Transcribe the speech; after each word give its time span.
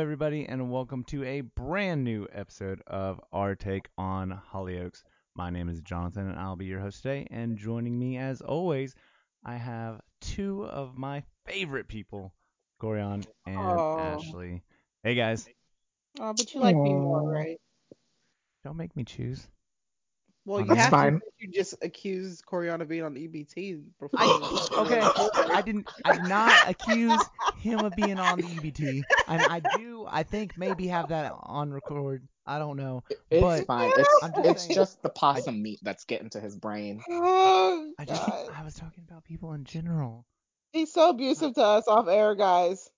Hello, 0.00 0.06
everybody, 0.06 0.46
and 0.46 0.72
welcome 0.72 1.04
to 1.04 1.22
a 1.24 1.42
brand 1.42 2.04
new 2.04 2.26
episode 2.32 2.80
of 2.86 3.20
Our 3.34 3.54
Take 3.54 3.90
on 3.98 4.40
Hollyoaks. 4.50 5.02
My 5.36 5.50
name 5.50 5.68
is 5.68 5.82
Jonathan, 5.82 6.26
and 6.26 6.38
I'll 6.38 6.56
be 6.56 6.64
your 6.64 6.80
host 6.80 7.02
today. 7.02 7.26
And 7.30 7.58
joining 7.58 7.98
me, 7.98 8.16
as 8.16 8.40
always, 8.40 8.94
I 9.44 9.56
have 9.56 10.00
two 10.22 10.64
of 10.64 10.96
my 10.96 11.22
favorite 11.44 11.86
people, 11.86 12.32
Corian 12.80 13.26
and 13.44 13.58
Aw. 13.58 13.98
Ashley. 13.98 14.62
Hey, 15.02 15.16
guys, 15.16 15.46
Oh, 16.18 16.32
but 16.32 16.54
you 16.54 16.60
like 16.60 16.76
me 16.76 16.94
more, 16.94 17.30
right? 17.30 17.60
don't 18.64 18.78
make 18.78 18.96
me 18.96 19.04
choose. 19.04 19.48
Well, 20.50 20.60
you 20.62 20.66
that's 20.66 20.80
have 20.80 20.90
fine. 20.90 21.20
to. 21.20 21.26
You 21.38 21.48
just 21.52 21.74
accused 21.80 22.44
Coriana 22.44 22.80
of 22.82 22.88
being 22.88 23.04
on 23.04 23.14
the 23.14 23.28
EBT. 23.28 23.82
before. 24.00 24.18
Okay, 24.80 25.00
I 25.00 25.62
didn't. 25.64 25.88
I 26.04 26.16
did 26.16 26.24
not 26.24 26.68
accuse 26.68 27.20
him 27.60 27.80
of 27.80 27.94
being 27.94 28.18
on 28.18 28.38
the 28.38 28.42
EBT, 28.44 29.02
and 29.28 29.42
I 29.42 29.60
do. 29.76 30.06
I 30.08 30.24
think 30.24 30.58
maybe 30.58 30.88
have 30.88 31.10
that 31.10 31.32
on 31.40 31.70
record. 31.72 32.26
I 32.46 32.58
don't 32.58 32.76
know. 32.76 33.04
It's 33.30 33.40
But 33.40 33.66
fine. 33.66 33.92
It's 33.96 34.08
I'm 34.24 34.32
just 34.32 34.46
it's 34.48 34.62
saying- 34.62 34.74
just 34.74 35.02
the 35.02 35.08
possum 35.10 35.62
meat 35.62 35.78
that's 35.82 36.04
getting 36.04 36.30
to 36.30 36.40
his 36.40 36.56
brain. 36.56 37.00
Oh, 37.10 37.92
I 37.98 38.04
just. 38.04 38.26
God. 38.26 38.48
I 38.56 38.64
was 38.64 38.74
talking 38.74 39.04
about 39.08 39.22
people 39.24 39.52
in 39.52 39.64
general. 39.64 40.26
He's 40.72 40.92
so 40.92 41.10
abusive 41.10 41.54
to 41.54 41.62
us 41.62 41.86
off 41.86 42.08
air, 42.08 42.34
guys. 42.34 42.88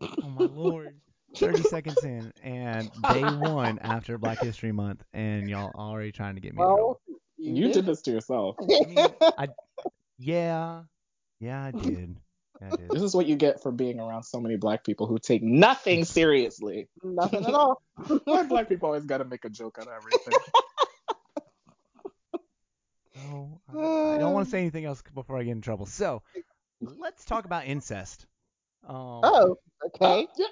Oh 0.00 0.28
my 0.28 0.44
lord. 0.44 1.00
30 1.36 1.62
seconds 1.64 2.02
in, 2.04 2.32
and 2.42 2.90
day 3.12 3.22
one 3.24 3.78
after 3.78 4.18
Black 4.18 4.38
History 4.38 4.72
Month, 4.72 5.02
and 5.12 5.48
y'all 5.48 5.72
already 5.74 6.12
trying 6.12 6.34
to 6.34 6.40
get 6.40 6.54
me 6.54 6.62
in 6.62 6.68
trouble. 6.68 7.00
Well, 7.08 7.18
You 7.38 7.72
did 7.72 7.86
this 7.86 8.02
to 8.02 8.10
yourself. 8.10 8.56
I 8.60 8.86
mean, 8.86 9.06
I, 9.38 9.48
yeah, 10.18 10.82
yeah, 11.40 11.64
I 11.64 11.70
did. 11.72 12.16
Yeah, 12.60 12.72
I 12.72 12.76
This 12.90 13.02
is 13.02 13.14
what 13.14 13.26
you 13.26 13.36
get 13.36 13.62
for 13.62 13.70
being 13.70 14.00
around 14.00 14.22
so 14.22 14.40
many 14.40 14.56
black 14.56 14.84
people 14.84 15.06
who 15.06 15.18
take 15.18 15.42
nothing 15.42 16.04
seriously. 16.04 16.88
Nothing 17.02 17.44
at 17.44 17.54
all. 17.54 17.82
Why 18.24 18.44
black 18.44 18.68
people 18.68 18.86
always 18.86 19.04
got 19.04 19.18
to 19.18 19.24
make 19.24 19.44
a 19.44 19.50
joke 19.50 19.78
out 19.80 19.88
of 19.88 19.92
everything? 19.94 20.34
So, 23.14 23.60
I, 23.72 24.14
I 24.14 24.18
don't 24.18 24.34
want 24.34 24.46
to 24.46 24.50
say 24.50 24.60
anything 24.60 24.84
else 24.84 25.02
before 25.14 25.38
I 25.38 25.42
get 25.42 25.52
in 25.52 25.62
trouble. 25.62 25.86
So, 25.86 26.22
let's 26.80 27.24
talk 27.24 27.44
about 27.44 27.66
incest. 27.66 28.26
Um, 28.86 28.94
Oh, 29.24 29.56
okay. 29.86 30.24
Uh, 30.24 30.26
yeah. 30.36 30.46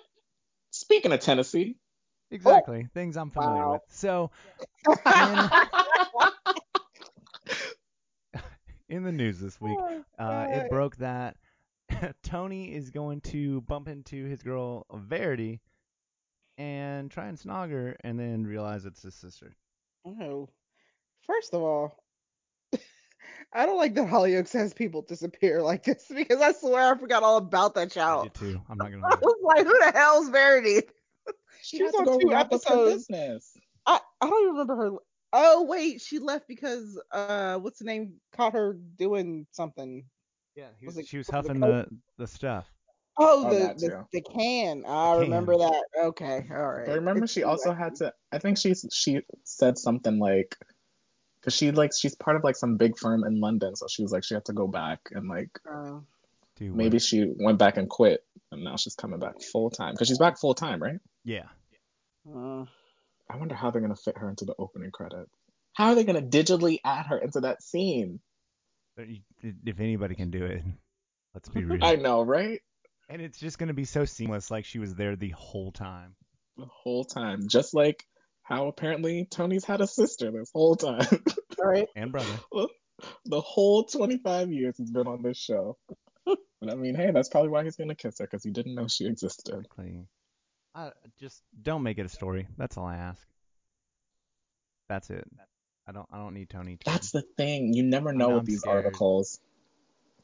Speaking 0.85 1.13
of 1.13 1.21
Tennessee, 1.21 1.77
exactly. 2.31 2.89
Things 2.93 3.17
I'm 3.17 3.31
familiar 3.31 3.65
Wow. 3.65 3.73
with. 3.73 3.83
So, 3.89 4.31
in 8.91 9.03
the 9.03 9.13
news 9.13 9.41
this 9.41 9.59
week, 9.59 9.79
uh, 10.19 10.47
it 10.51 10.69
broke 10.69 10.97
that 10.97 11.39
Tony 12.23 12.75
is 12.75 12.91
going 12.91 13.23
to 13.23 13.63
bump 13.63 13.89
into 13.89 14.27
his 14.27 14.43
girl 14.43 14.85
Verity 14.93 15.63
and 16.59 17.11
try 17.11 17.29
and 17.29 17.39
snog 17.39 17.71
her, 17.71 17.97
and 18.05 18.21
then 18.21 18.47
realize 18.47 18.85
it's 18.85 19.03
his 19.03 19.15
sister. 19.15 19.57
Oh. 20.07 20.51
First 21.27 21.55
of 21.55 21.63
all, 21.63 21.97
I 23.53 23.67
don't 23.67 23.77
like 23.78 23.94
that 23.94 24.08
Hollyoaks 24.08 24.53
has 24.53 24.75
people 24.75 25.03
disappear 25.03 25.62
like 25.62 25.84
this 25.84 26.06
because 26.14 26.41
I 26.41 26.53
swear 26.53 26.94
I 26.94 26.98
forgot 26.98 27.22
all 27.22 27.36
about 27.36 27.75
that 27.75 27.91
I 27.91 27.94
child. 27.94 28.25
did 28.25 28.34
too. 28.34 28.61
I'm 28.69 28.78
not 28.78 28.91
gonna 28.91 29.03
I 29.05 29.17
was 29.20 29.36
like, 29.42 29.64
who 29.67 29.78
the 29.78 29.92
hell's 29.92 30.28
Verity? 30.30 30.83
she, 31.62 31.78
She 31.78 31.83
was 31.83 31.95
on 31.95 32.20
two 32.20 32.28
wrap 32.30 32.47
up 32.47 32.52
episodes. 32.52 33.06
business. 33.06 33.57
I, 33.86 34.01
I 34.20 34.29
don't 34.29 34.42
even 34.42 34.52
remember 34.52 34.77
her. 34.77 34.90
Oh 35.33 35.64
wait, 35.64 36.01
she 36.01 36.18
left 36.18 36.46
because 36.48 37.01
uh, 37.11 37.58
what's 37.58 37.79
the 37.79 37.84
name? 37.84 38.14
Caught 38.33 38.52
her 38.55 38.74
doing 38.96 39.46
something. 39.51 40.05
Yeah, 40.55 40.68
he 40.79 40.86
Was 40.86 40.96
was, 40.96 41.05
it- 41.05 41.08
she 41.08 41.18
was 41.18 41.27
was 41.29 41.34
huffing 41.46 41.61
Coke? 41.61 41.89
the 41.89 41.98
the 42.18 42.27
stuff. 42.27 42.70
Oh, 43.17 43.45
Oh, 43.46 43.51
the, 43.51 43.74
the 43.79 44.07
the 44.13 44.20
can. 44.23 44.84
I 44.86 45.14
The 45.14 45.20
remember 45.20 45.52
can. 45.52 45.61
that. 45.70 45.84
Okay, 46.05 46.46
all 46.51 46.68
right. 46.73 46.86
But 46.86 46.95
remember, 46.96 47.24
It's 47.24 47.33
she 47.33 47.42
also 47.45 47.70
late. 47.70 47.79
had 47.79 47.95
to. 47.96 48.13
I 48.33 48.39
think 48.39 48.58
she 48.58 48.74
she 48.92 49.20
said 49.45 49.79
something 49.79 50.18
like, 50.18 50.57
because 51.45 51.55
she 51.55 51.71
like 51.71 51.91
she's 51.95 52.15
part 52.15 52.37
of 52.37 52.43
like 52.45 52.57
some 52.57 52.77
big 52.79 52.97
firm 52.99 53.23
in 53.25 53.39
London, 53.41 53.77
so 53.77 53.87
she 53.89 54.03
was 54.03 54.11
like 54.13 54.25
she 54.25 54.33
had 54.35 54.47
to 54.47 54.55
go 54.55 54.67
back 54.67 55.01
and 55.13 55.29
like 55.29 55.51
Uh, 55.71 56.01
Do 56.57 56.71
what? 56.71 56.77
maybe 56.77 56.99
she 56.99 57.31
went 57.37 57.59
back 57.59 57.77
and 57.77 57.89
quit, 57.89 58.25
and 58.51 58.65
now 58.65 58.77
she's 58.77 58.95
coming 58.95 59.21
back 59.21 59.43
full 59.53 59.71
time 59.71 59.93
because 59.93 60.09
she's 60.09 60.19
back 60.19 60.39
full 60.39 60.55
time, 60.55 60.83
right? 60.83 60.99
Yeah. 61.25 61.49
uh, 62.35 62.65
I 63.31 63.37
wonder 63.37 63.55
how 63.55 63.71
they're 63.71 63.83
gonna 63.83 63.95
fit 63.97 64.17
her 64.19 64.29
into 64.31 64.45
the 64.47 64.55
opening 64.59 64.91
credits. 64.91 65.31
How 65.75 65.89
are 65.89 65.95
they 65.95 66.05
gonna 66.05 66.23
digitally 66.23 66.79
add 66.85 67.07
her 67.07 67.19
into 67.19 67.41
that 67.41 67.63
scene? 67.63 68.21
If 68.97 69.81
anybody 69.81 70.15
can 70.15 70.31
do 70.31 70.45
it, 70.45 70.63
let's 71.35 71.49
be 71.49 71.65
real. 71.65 71.85
I 71.85 71.97
know, 71.97 72.23
right? 72.23 72.61
And 73.09 73.21
it's 73.21 73.39
just 73.39 73.59
gonna 73.59 73.75
be 73.75 73.85
so 73.85 74.05
seamless, 74.05 74.51
like 74.51 74.65
she 74.65 74.79
was 74.79 74.95
there 74.95 75.17
the 75.17 75.31
whole 75.31 75.73
time. 75.73 76.15
The 76.57 76.67
whole 76.67 77.05
time, 77.05 77.49
just 77.49 77.75
like 77.75 78.07
how 78.45 78.69
apparently 78.69 79.27
Tony's 79.29 79.65
had 79.65 79.81
a 79.81 79.87
sister 79.87 80.31
this 80.31 80.51
whole 80.55 80.77
time. 80.77 81.07
right? 81.59 81.89
And 81.97 82.13
brother. 82.13 82.39
the 83.25 83.41
whole 83.41 83.85
25 83.85 84.53
years 84.53 84.77
he's 84.77 84.91
been 84.91 85.09
on 85.09 85.23
this 85.23 85.37
show. 85.39 85.77
And 86.63 86.71
I 86.71 86.77
mean, 86.77 86.95
hey, 86.95 87.11
that's 87.11 87.29
probably 87.29 87.51
why 87.51 87.63
he's 87.65 87.77
gonna 87.77 87.95
kiss 87.95 88.21
her 88.21 88.25
because 88.25 88.43
he 88.43 88.51
didn't 88.51 88.75
know 88.75 88.89
she 88.89 89.05
existed. 89.05 89.55
Exactly. 89.55 90.07
I 90.75 90.93
just 91.21 91.43
don't 91.61 91.83
make 91.83 91.99
it 91.99 92.07
a 92.07 92.09
story. 92.09 92.49
That's 92.57 92.79
all 92.79 92.87
I 92.87 92.97
ask. 92.97 93.21
That's 94.89 95.11
it. 95.11 95.29
I 95.87 95.93
don't. 95.93 96.09
I 96.11 96.17
don't 96.17 96.33
need 96.33 96.49
Tony. 96.49 96.77
To 96.77 96.91
That's 96.91 97.11
the 97.11 97.21
thing. 97.37 97.75
You 97.75 97.83
never 97.83 98.15
know 98.15 98.29
know 98.29 98.35
with 98.37 98.41
I'm 98.41 98.45
these 98.47 98.61
scared. 98.61 98.87
articles. 98.87 99.41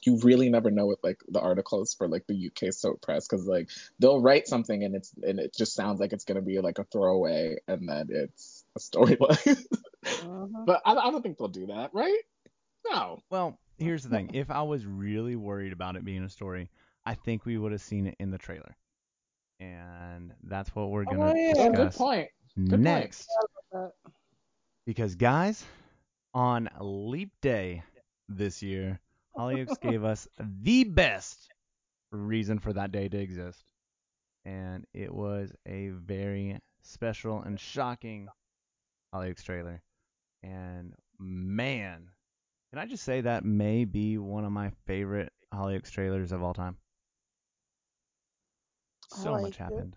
You 0.04 0.18
really 0.22 0.48
never 0.48 0.70
know 0.70 0.86
with 0.86 0.98
like 1.02 1.20
the 1.28 1.40
articles 1.40 1.94
for 1.94 2.08
like 2.08 2.26
the 2.26 2.46
UK 2.46 2.72
soap 2.72 3.02
press 3.02 3.26
because 3.28 3.46
like 3.46 3.68
they'll 3.98 4.20
write 4.20 4.48
something 4.48 4.82
and 4.82 4.94
it's 4.94 5.12
and 5.22 5.38
it 5.38 5.54
just 5.56 5.74
sounds 5.74 6.00
like 6.00 6.12
it's 6.12 6.24
gonna 6.24 6.40
be 6.42 6.58
like 6.60 6.78
a 6.78 6.84
throwaway 6.84 7.56
and 7.68 7.88
then 7.88 8.08
it's 8.10 8.64
a 8.76 8.80
storyline. 8.80 9.64
Uh-huh. 10.02 10.46
but 10.64 10.80
I, 10.86 10.94
I 10.94 11.10
don't 11.10 11.20
think 11.20 11.36
they'll 11.36 11.48
do 11.48 11.66
that, 11.66 11.90
right? 11.92 12.20
No. 12.90 13.20
Well, 13.30 13.58
here's 13.78 14.02
the 14.02 14.08
thing. 14.08 14.30
If 14.32 14.50
I 14.50 14.62
was 14.62 14.86
really 14.86 15.36
worried 15.36 15.74
about 15.74 15.96
it 15.96 16.04
being 16.06 16.22
a 16.24 16.28
story, 16.30 16.70
I 17.04 17.14
think 17.14 17.44
we 17.44 17.58
would 17.58 17.72
have 17.72 17.82
seen 17.82 18.06
it 18.06 18.16
in 18.18 18.30
the 18.30 18.38
trailer. 18.38 18.74
And 19.60 20.32
that's 20.44 20.74
what 20.74 20.88
we're 20.90 21.04
gonna 21.04 21.32
Oh, 21.32 21.36
yeah. 21.36 21.52
Oh, 21.58 21.70
good 21.70 21.76
discuss 21.76 21.96
point. 21.98 22.28
point. 22.70 22.80
next. 22.82 23.28
Uh, 23.74 23.88
Because 24.86 25.14
guys, 25.16 25.64
on 26.32 26.70
Leap 26.80 27.30
Day 27.42 27.82
this 28.28 28.62
year, 28.62 29.00
Hollyoaks 29.38 29.80
gave 29.80 30.04
us 30.04 30.28
the 30.38 30.84
best 30.84 31.50
reason 32.12 32.58
for 32.58 32.72
that 32.72 32.92
day 32.92 33.08
to 33.08 33.18
exist. 33.18 33.64
And 34.44 34.86
it 34.94 35.12
was 35.14 35.52
a 35.66 35.88
very 35.90 36.58
special 36.82 37.40
and 37.42 37.58
shocking 37.58 38.30
Hollyoaks 39.14 39.42
trailer. 39.42 39.82
And 40.42 40.94
man, 41.18 42.10
can 42.70 42.78
I 42.78 42.86
just 42.86 43.04
say 43.04 43.20
that 43.22 43.44
may 43.44 43.84
be 43.84 44.18
one 44.18 44.44
of 44.44 44.52
my 44.52 44.70
favorite 44.86 45.32
Hollyoaks 45.52 45.90
trailers 45.90 46.32
of 46.32 46.42
all 46.42 46.54
time? 46.54 46.76
So 49.08 49.32
like 49.32 49.42
much 49.42 49.56
it. 49.56 49.58
happened. 49.58 49.96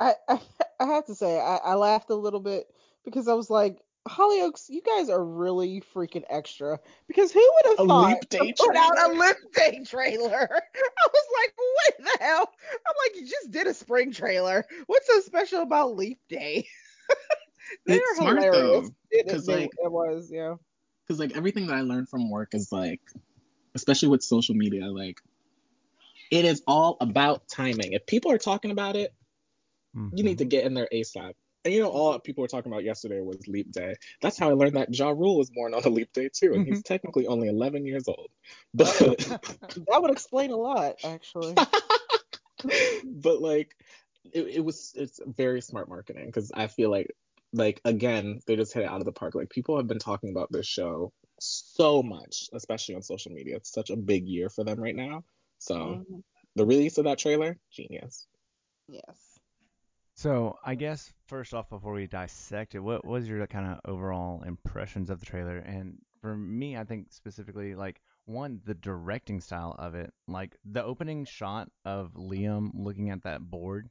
I, 0.00 0.14
I 0.28 0.40
I 0.80 0.86
have 0.86 1.06
to 1.06 1.14
say 1.14 1.38
I, 1.40 1.56
I 1.58 1.74
laughed 1.74 2.10
a 2.10 2.14
little 2.14 2.40
bit 2.40 2.66
because 3.04 3.28
I 3.28 3.34
was 3.34 3.50
like, 3.50 3.82
Hollyoaks, 4.08 4.68
you 4.68 4.80
guys 4.82 5.08
are 5.10 5.22
really 5.24 5.82
freaking 5.94 6.24
extra. 6.28 6.78
Because 7.06 7.32
who 7.32 7.40
would 7.40 7.78
have 7.78 7.84
A 7.84 7.88
thought 7.88 8.08
Leap 8.08 8.28
Day 8.28 8.52
to 8.52 8.64
put 8.64 8.76
out 8.76 8.92
a 8.98 9.02
trailer? 9.06 9.18
Leap 9.26 9.36
Day 9.54 9.82
trailer? 9.84 10.48
I 10.76 11.08
was 11.12 11.26
like, 11.42 11.54
what 11.56 11.94
the 11.98 12.24
hell? 12.24 12.52
I'm 12.86 12.94
like, 13.06 13.20
you 13.20 13.26
just 13.28 13.50
did 13.50 13.66
a 13.66 13.74
spring 13.74 14.12
trailer. 14.12 14.64
What's 14.86 15.06
so 15.06 15.20
special 15.20 15.62
about 15.62 15.96
Leap 15.96 16.20
Day? 16.28 16.66
They're 17.86 17.98
It's 17.98 18.18
smart, 18.18 18.42
hilarious. 18.42 18.88
though, 18.88 18.94
It, 19.10 19.26
it, 19.26 19.30
'cause, 19.30 19.46
they- 19.46 19.60
like- 19.62 19.70
it 19.78 19.92
was, 19.92 20.30
yeah. 20.30 20.54
because 21.06 21.20
like 21.20 21.36
everything 21.36 21.66
that 21.66 21.76
I 21.76 21.80
learned 21.82 22.08
from 22.08 22.30
work 22.30 22.54
is 22.54 22.72
like, 22.72 23.00
especially 23.74 24.08
with 24.08 24.22
social 24.22 24.54
media, 24.54 24.86
like 24.86 25.20
it 26.30 26.44
is 26.44 26.62
all 26.66 26.96
about 27.00 27.48
timing. 27.48 27.92
If 27.92 28.06
people 28.06 28.30
are 28.32 28.38
talking 28.38 28.70
about 28.70 28.96
it, 28.96 29.12
you 29.94 30.22
need 30.22 30.32
mm-hmm. 30.32 30.36
to 30.38 30.44
get 30.44 30.64
in 30.64 30.74
there 30.74 30.88
ASAP. 30.92 31.32
And 31.64 31.74
you 31.74 31.80
know, 31.80 31.90
all 31.90 32.18
people 32.18 32.42
were 32.42 32.48
talking 32.48 32.70
about 32.72 32.84
yesterday 32.84 33.20
was 33.20 33.46
Leap 33.48 33.72
Day. 33.72 33.94
That's 34.22 34.38
how 34.38 34.48
I 34.48 34.52
learned 34.52 34.76
that 34.76 34.94
Ja 34.94 35.10
Rule 35.10 35.36
was 35.36 35.50
born 35.50 35.74
on 35.74 35.82
a 35.84 35.88
Leap 35.88 36.12
Day 36.12 36.30
too, 36.32 36.54
and 36.54 36.66
he's 36.66 36.82
technically 36.82 37.26
only 37.26 37.48
11 37.48 37.84
years 37.86 38.06
old. 38.08 38.30
But. 38.74 39.38
That 39.90 40.02
would 40.02 40.10
explain 40.10 40.50
a 40.50 40.56
lot, 40.56 40.96
actually. 41.04 41.54
but 43.04 43.40
like 43.40 43.76
it, 44.32 44.46
it 44.48 44.64
was 44.64 44.92
it's 44.96 45.20
very 45.26 45.60
smart 45.60 45.88
marketing 45.88 46.26
because 46.26 46.50
I 46.52 46.66
feel 46.66 46.90
like 46.90 47.14
like 47.52 47.80
again 47.84 48.40
they 48.46 48.56
just 48.56 48.74
hit 48.74 48.84
it 48.84 48.88
out 48.88 49.00
of 49.00 49.04
the 49.04 49.12
park. 49.12 49.34
Like 49.34 49.50
people 49.50 49.76
have 49.76 49.86
been 49.86 49.98
talking 49.98 50.30
about 50.30 50.50
this 50.50 50.66
show 50.66 51.12
so 51.40 52.02
much, 52.02 52.48
especially 52.52 52.96
on 52.96 53.02
social 53.02 53.32
media. 53.32 53.56
It's 53.56 53.72
such 53.72 53.90
a 53.90 53.96
big 53.96 54.26
year 54.26 54.50
for 54.50 54.64
them 54.64 54.80
right 54.80 54.96
now. 54.96 55.24
So 55.58 55.74
Mhm. 55.74 56.22
the 56.56 56.66
release 56.66 56.98
of 56.98 57.04
that 57.04 57.18
trailer, 57.18 57.58
genius. 57.70 58.26
Yes. 58.88 59.27
So 60.18 60.58
I 60.64 60.74
guess 60.74 61.12
first 61.26 61.54
off, 61.54 61.70
before 61.70 61.94
we 61.94 62.06
dissect 62.08 62.74
it, 62.74 62.80
what 62.80 63.04
was 63.06 63.28
your 63.28 63.46
kind 63.46 63.66
of 63.72 63.80
overall 63.90 64.42
impressions 64.42 65.10
of 65.10 65.20
the 65.20 65.26
trailer? 65.26 65.58
And 65.58 66.02
for 66.20 66.36
me, 66.36 66.76
I 66.76 66.84
think 66.84 67.12
specifically 67.12 67.74
like 67.76 68.02
one, 68.26 68.60
the 68.64 68.74
directing 68.74 69.40
style 69.40 69.76
of 69.78 69.94
it, 69.94 70.12
like 70.26 70.56
the 70.64 70.84
opening 70.84 71.24
shot 71.24 71.70
of 71.84 72.14
Liam 72.14 72.70
looking 72.74 73.10
at 73.10 73.22
that 73.22 73.50
board 73.50 73.90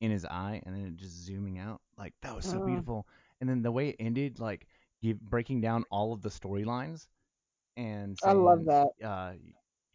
in 0.00 0.10
his 0.10 0.24
eye 0.26 0.62
and 0.66 0.74
then 0.76 0.86
it 0.86 0.96
just 0.96 1.24
zooming 1.24 1.58
out. 1.58 1.82
Like 1.98 2.14
that 2.22 2.34
was 2.36 2.46
so 2.46 2.58
Uh. 2.58 2.60
beautiful. 2.60 3.06
And 3.40 3.48
then 3.50 3.62
the 3.62 3.72
way 3.72 3.90
it 3.90 3.96
ended, 4.00 4.40
like 4.40 4.66
give, 5.02 5.20
breaking 5.20 5.60
down 5.60 5.84
all 5.90 6.12
of 6.14 6.22
the 6.22 6.30
storylines 6.30 7.08
and 7.76 8.18
I 8.22 8.32
love 8.32 8.64
that. 8.66 8.88
uh, 9.04 9.34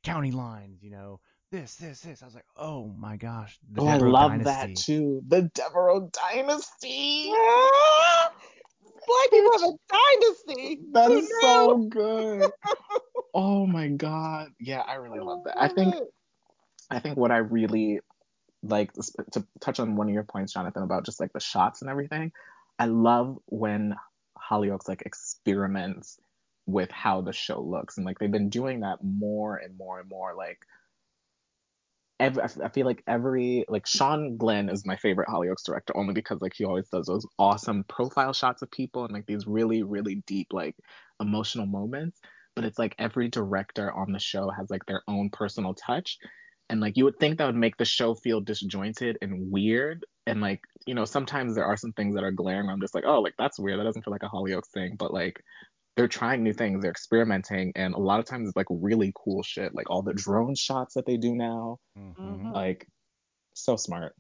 county 0.03 0.31
lines, 0.31 0.83
you 0.83 0.91
know, 0.91 1.19
this, 1.51 1.75
this, 1.75 2.01
this. 2.01 2.21
I 2.21 2.25
was 2.25 2.35
like, 2.35 2.45
oh 2.55 2.93
my 2.97 3.17
gosh, 3.17 3.57
the 3.71 3.81
oh, 3.81 3.87
I 3.87 3.97
love 3.97 4.31
dynasty. 4.31 4.43
that 4.49 4.75
too. 4.75 5.21
The 5.27 5.49
Deveraux 5.53 6.11
dynasty. 6.11 7.31
Ah! 7.33 8.31
Black 8.83 9.31
people 9.31 9.51
have 9.53 9.69
a 9.69 10.53
dynasty. 10.55 10.79
That 10.91 11.11
is 11.11 11.31
so 11.41 11.77
good. 11.77 12.51
oh 13.33 13.65
my 13.65 13.87
god. 13.87 14.49
Yeah, 14.59 14.81
I 14.81 14.95
really 14.95 15.19
love 15.19 15.45
that. 15.45 15.59
I 15.59 15.69
think. 15.69 15.95
I 16.89 16.99
think 16.99 17.17
what 17.17 17.31
I 17.31 17.37
really 17.37 17.99
like 18.63 18.91
to 18.93 19.45
touch 19.59 19.79
on 19.79 19.95
one 19.95 20.07
of 20.07 20.13
your 20.13 20.23
points, 20.23 20.53
Jonathan, 20.53 20.83
about 20.83 21.05
just 21.05 21.19
like 21.19 21.33
the 21.33 21.39
shots 21.39 21.81
and 21.81 21.89
everything. 21.89 22.31
I 22.79 22.85
love 22.85 23.37
when 23.45 23.95
Hollyoaks 24.37 24.87
like 24.87 25.03
experiments 25.03 26.19
with 26.65 26.91
how 26.91 27.21
the 27.21 27.33
show 27.33 27.61
looks, 27.61 27.97
and 27.97 28.05
like 28.05 28.19
they've 28.19 28.31
been 28.31 28.49
doing 28.49 28.81
that 28.81 28.99
more 29.03 29.57
and 29.57 29.77
more 29.77 29.99
and 29.99 30.09
more. 30.09 30.33
Like, 30.35 30.59
every, 32.19 32.43
I 32.43 32.69
feel 32.69 32.85
like 32.85 33.03
every 33.07 33.65
like 33.69 33.85
Sean 33.87 34.37
Glenn 34.37 34.69
is 34.69 34.85
my 34.85 34.95
favorite 34.97 35.27
Hollyoaks 35.27 35.65
director 35.65 35.95
only 35.95 36.13
because 36.13 36.41
like 36.41 36.53
he 36.55 36.65
always 36.65 36.87
does 36.89 37.05
those 37.05 37.25
awesome 37.37 37.85
profile 37.87 38.33
shots 38.33 38.61
of 38.61 38.71
people 38.71 39.05
and 39.05 39.13
like 39.13 39.25
these 39.25 39.47
really 39.47 39.83
really 39.83 40.23
deep 40.27 40.47
like 40.51 40.75
emotional 41.19 41.65
moments. 41.65 42.19
But 42.55 42.65
it's 42.65 42.79
like 42.79 42.95
every 42.97 43.29
director 43.29 43.91
on 43.91 44.11
the 44.11 44.19
show 44.19 44.49
has 44.49 44.69
like 44.69 44.85
their 44.87 45.03
own 45.07 45.29
personal 45.31 45.75
touch. 45.75 46.17
And 46.69 46.81
like 46.81 46.97
you 46.97 47.05
would 47.05 47.19
think 47.19 47.37
that 47.37 47.45
would 47.45 47.55
make 47.55 47.77
the 47.77 47.85
show 47.85 48.15
feel 48.15 48.41
disjointed 48.41 49.17
and 49.21 49.51
weird. 49.51 50.05
And 50.25 50.41
like 50.41 50.61
you 50.85 50.95
know 50.95 51.05
sometimes 51.05 51.55
there 51.55 51.65
are 51.65 51.77
some 51.77 51.93
things 51.93 52.15
that 52.15 52.23
are 52.23 52.31
glaring 52.31 52.69
i'm 52.69 52.81
just 52.81 52.95
like 52.95 53.03
oh 53.05 53.21
like 53.21 53.35
that's 53.37 53.59
weird. 53.59 53.79
That 53.79 53.85
doesn't 53.85 54.03
feel 54.03 54.11
like 54.11 54.23
a 54.23 54.29
hollyoaks 54.29 54.71
thing. 54.73 54.95
But 54.97 55.13
like 55.13 55.41
they're 55.97 56.07
trying 56.07 56.43
new 56.43 56.53
things 56.53 56.81
they're 56.81 56.91
experimenting 56.91 57.73
and 57.75 57.93
a 57.95 57.99
lot 57.99 58.19
of 58.19 58.25
times 58.25 58.47
it's 58.47 58.55
like 58.55 58.67
really 58.69 59.11
cool 59.15 59.43
shit 59.43 59.73
like 59.75 59.89
all 59.89 60.01
the 60.03 60.13
drone 60.13 60.55
shots 60.55 60.93
that 60.93 61.05
they 61.05 61.17
do 61.17 61.35
now 61.35 61.77
Mhm. 61.97 62.15
Mhm. 62.17 62.53
like 62.53 62.87
so 63.53 63.75
smart 63.75 64.13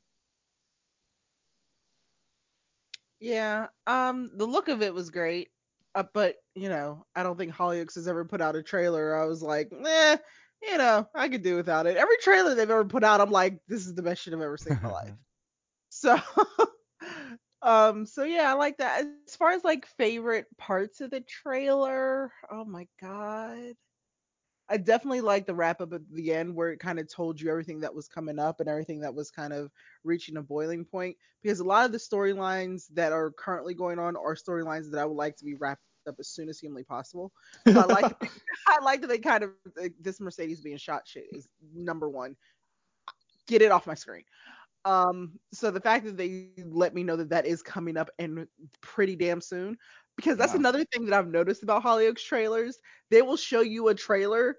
Yeah. 3.19 3.67
Um, 3.87 4.29
the 4.35 4.45
look 4.45 4.67
of 4.67 4.81
it 4.81 4.93
was 4.93 5.09
great. 5.09 5.49
Uh, 5.95 6.03
but 6.13 6.35
you 6.53 6.69
know, 6.69 7.05
I 7.15 7.23
don't 7.23 7.37
think 7.37 7.51
Hollyoaks 7.53 7.95
has 7.95 8.07
ever 8.07 8.25
put 8.25 8.41
out 8.41 8.55
a 8.55 8.61
trailer. 8.61 9.15
I 9.15 9.25
was 9.25 9.41
like, 9.41 9.71
eh, 9.73 10.17
you 10.61 10.77
know, 10.77 11.07
I 11.15 11.27
could 11.29 11.41
do 11.41 11.55
without 11.55 11.87
it. 11.87 11.97
Every 11.97 12.17
trailer 12.17 12.53
they've 12.53 12.69
ever 12.69 12.85
put 12.85 13.03
out, 13.03 13.21
I'm 13.21 13.31
like, 13.31 13.59
this 13.67 13.87
is 13.87 13.95
the 13.95 14.03
best 14.03 14.21
shit 14.21 14.33
I've 14.33 14.41
ever 14.41 14.57
seen 14.57 14.73
in 14.73 14.83
my 14.83 14.89
life. 15.03 15.13
So, 15.89 16.15
um, 17.61 18.05
so 18.05 18.23
yeah, 18.23 18.51
I 18.51 18.53
like 18.53 18.77
that. 18.77 19.05
As 19.27 19.35
far 19.35 19.51
as 19.51 19.63
like 19.63 19.85
favorite 19.97 20.45
parts 20.57 21.01
of 21.01 21.11
the 21.11 21.21
trailer, 21.21 22.31
oh 22.51 22.65
my 22.65 22.87
god. 23.01 23.73
I 24.69 24.75
definitely 24.77 25.21
like 25.21 25.45
the 25.45 25.55
wrap 25.55 25.79
up 25.79 25.93
at 25.93 26.01
the 26.11 26.33
end 26.33 26.53
where 26.53 26.71
it 26.71 26.79
kind 26.79 26.99
of 26.99 27.11
told 27.11 27.39
you 27.39 27.49
everything 27.49 27.79
that 27.79 27.95
was 27.95 28.09
coming 28.09 28.37
up 28.37 28.59
and 28.59 28.67
everything 28.67 28.99
that 28.99 29.15
was 29.15 29.31
kind 29.31 29.53
of 29.53 29.71
reaching 30.03 30.35
a 30.35 30.41
boiling 30.41 30.83
point. 30.83 31.15
Because 31.41 31.61
a 31.61 31.63
lot 31.63 31.85
of 31.85 31.93
the 31.93 31.97
storylines 31.97 32.83
that 32.93 33.13
are 33.13 33.31
currently 33.31 33.73
going 33.73 33.97
on 33.97 34.17
are 34.17 34.35
storylines 34.35 34.91
that 34.91 34.99
I 34.99 35.05
would 35.05 35.15
like 35.15 35.37
to 35.37 35.45
be 35.45 35.55
wrapped 35.55 35.81
up 36.07 36.15
as 36.19 36.27
soon 36.27 36.49
as 36.49 36.59
humanly 36.59 36.83
possible. 36.83 37.31
So 37.65 37.79
I 37.79 37.85
like 37.85 38.13
I 38.67 38.83
like 38.83 39.01
that 39.01 39.07
they 39.07 39.19
kind 39.19 39.43
of 39.43 39.51
like, 39.79 39.93
this 40.01 40.19
Mercedes 40.19 40.61
being 40.61 40.77
shot 40.77 41.03
shit 41.05 41.27
is 41.31 41.47
number 41.73 42.09
one. 42.09 42.35
Get 43.47 43.61
it 43.61 43.71
off 43.71 43.87
my 43.87 43.95
screen. 43.95 44.23
Um, 44.87 45.33
so 45.51 45.69
the 45.69 45.81
fact 45.81 46.05
that 46.05 46.15
they 46.15 46.49
let 46.65 46.93
me 46.95 47.03
know 47.03 47.17
that 47.17 47.29
that 47.29 47.45
is 47.45 47.61
coming 47.61 47.97
up 47.97 48.09
and 48.19 48.47
pretty 48.81 49.17
damn 49.17 49.41
soon, 49.41 49.77
because 50.15 50.37
that's 50.37 50.53
Yeah. 50.53 50.59
another 50.59 50.85
thing 50.85 51.05
that 51.05 51.13
I've 51.13 51.27
noticed 51.27 51.61
about 51.61 51.83
Hollyoaks 51.83 52.23
trailers. 52.23 52.77
They 53.11 53.21
will 53.21 53.35
show 53.35 53.59
you 53.61 53.89
a 53.89 53.93
trailer, 53.95 54.57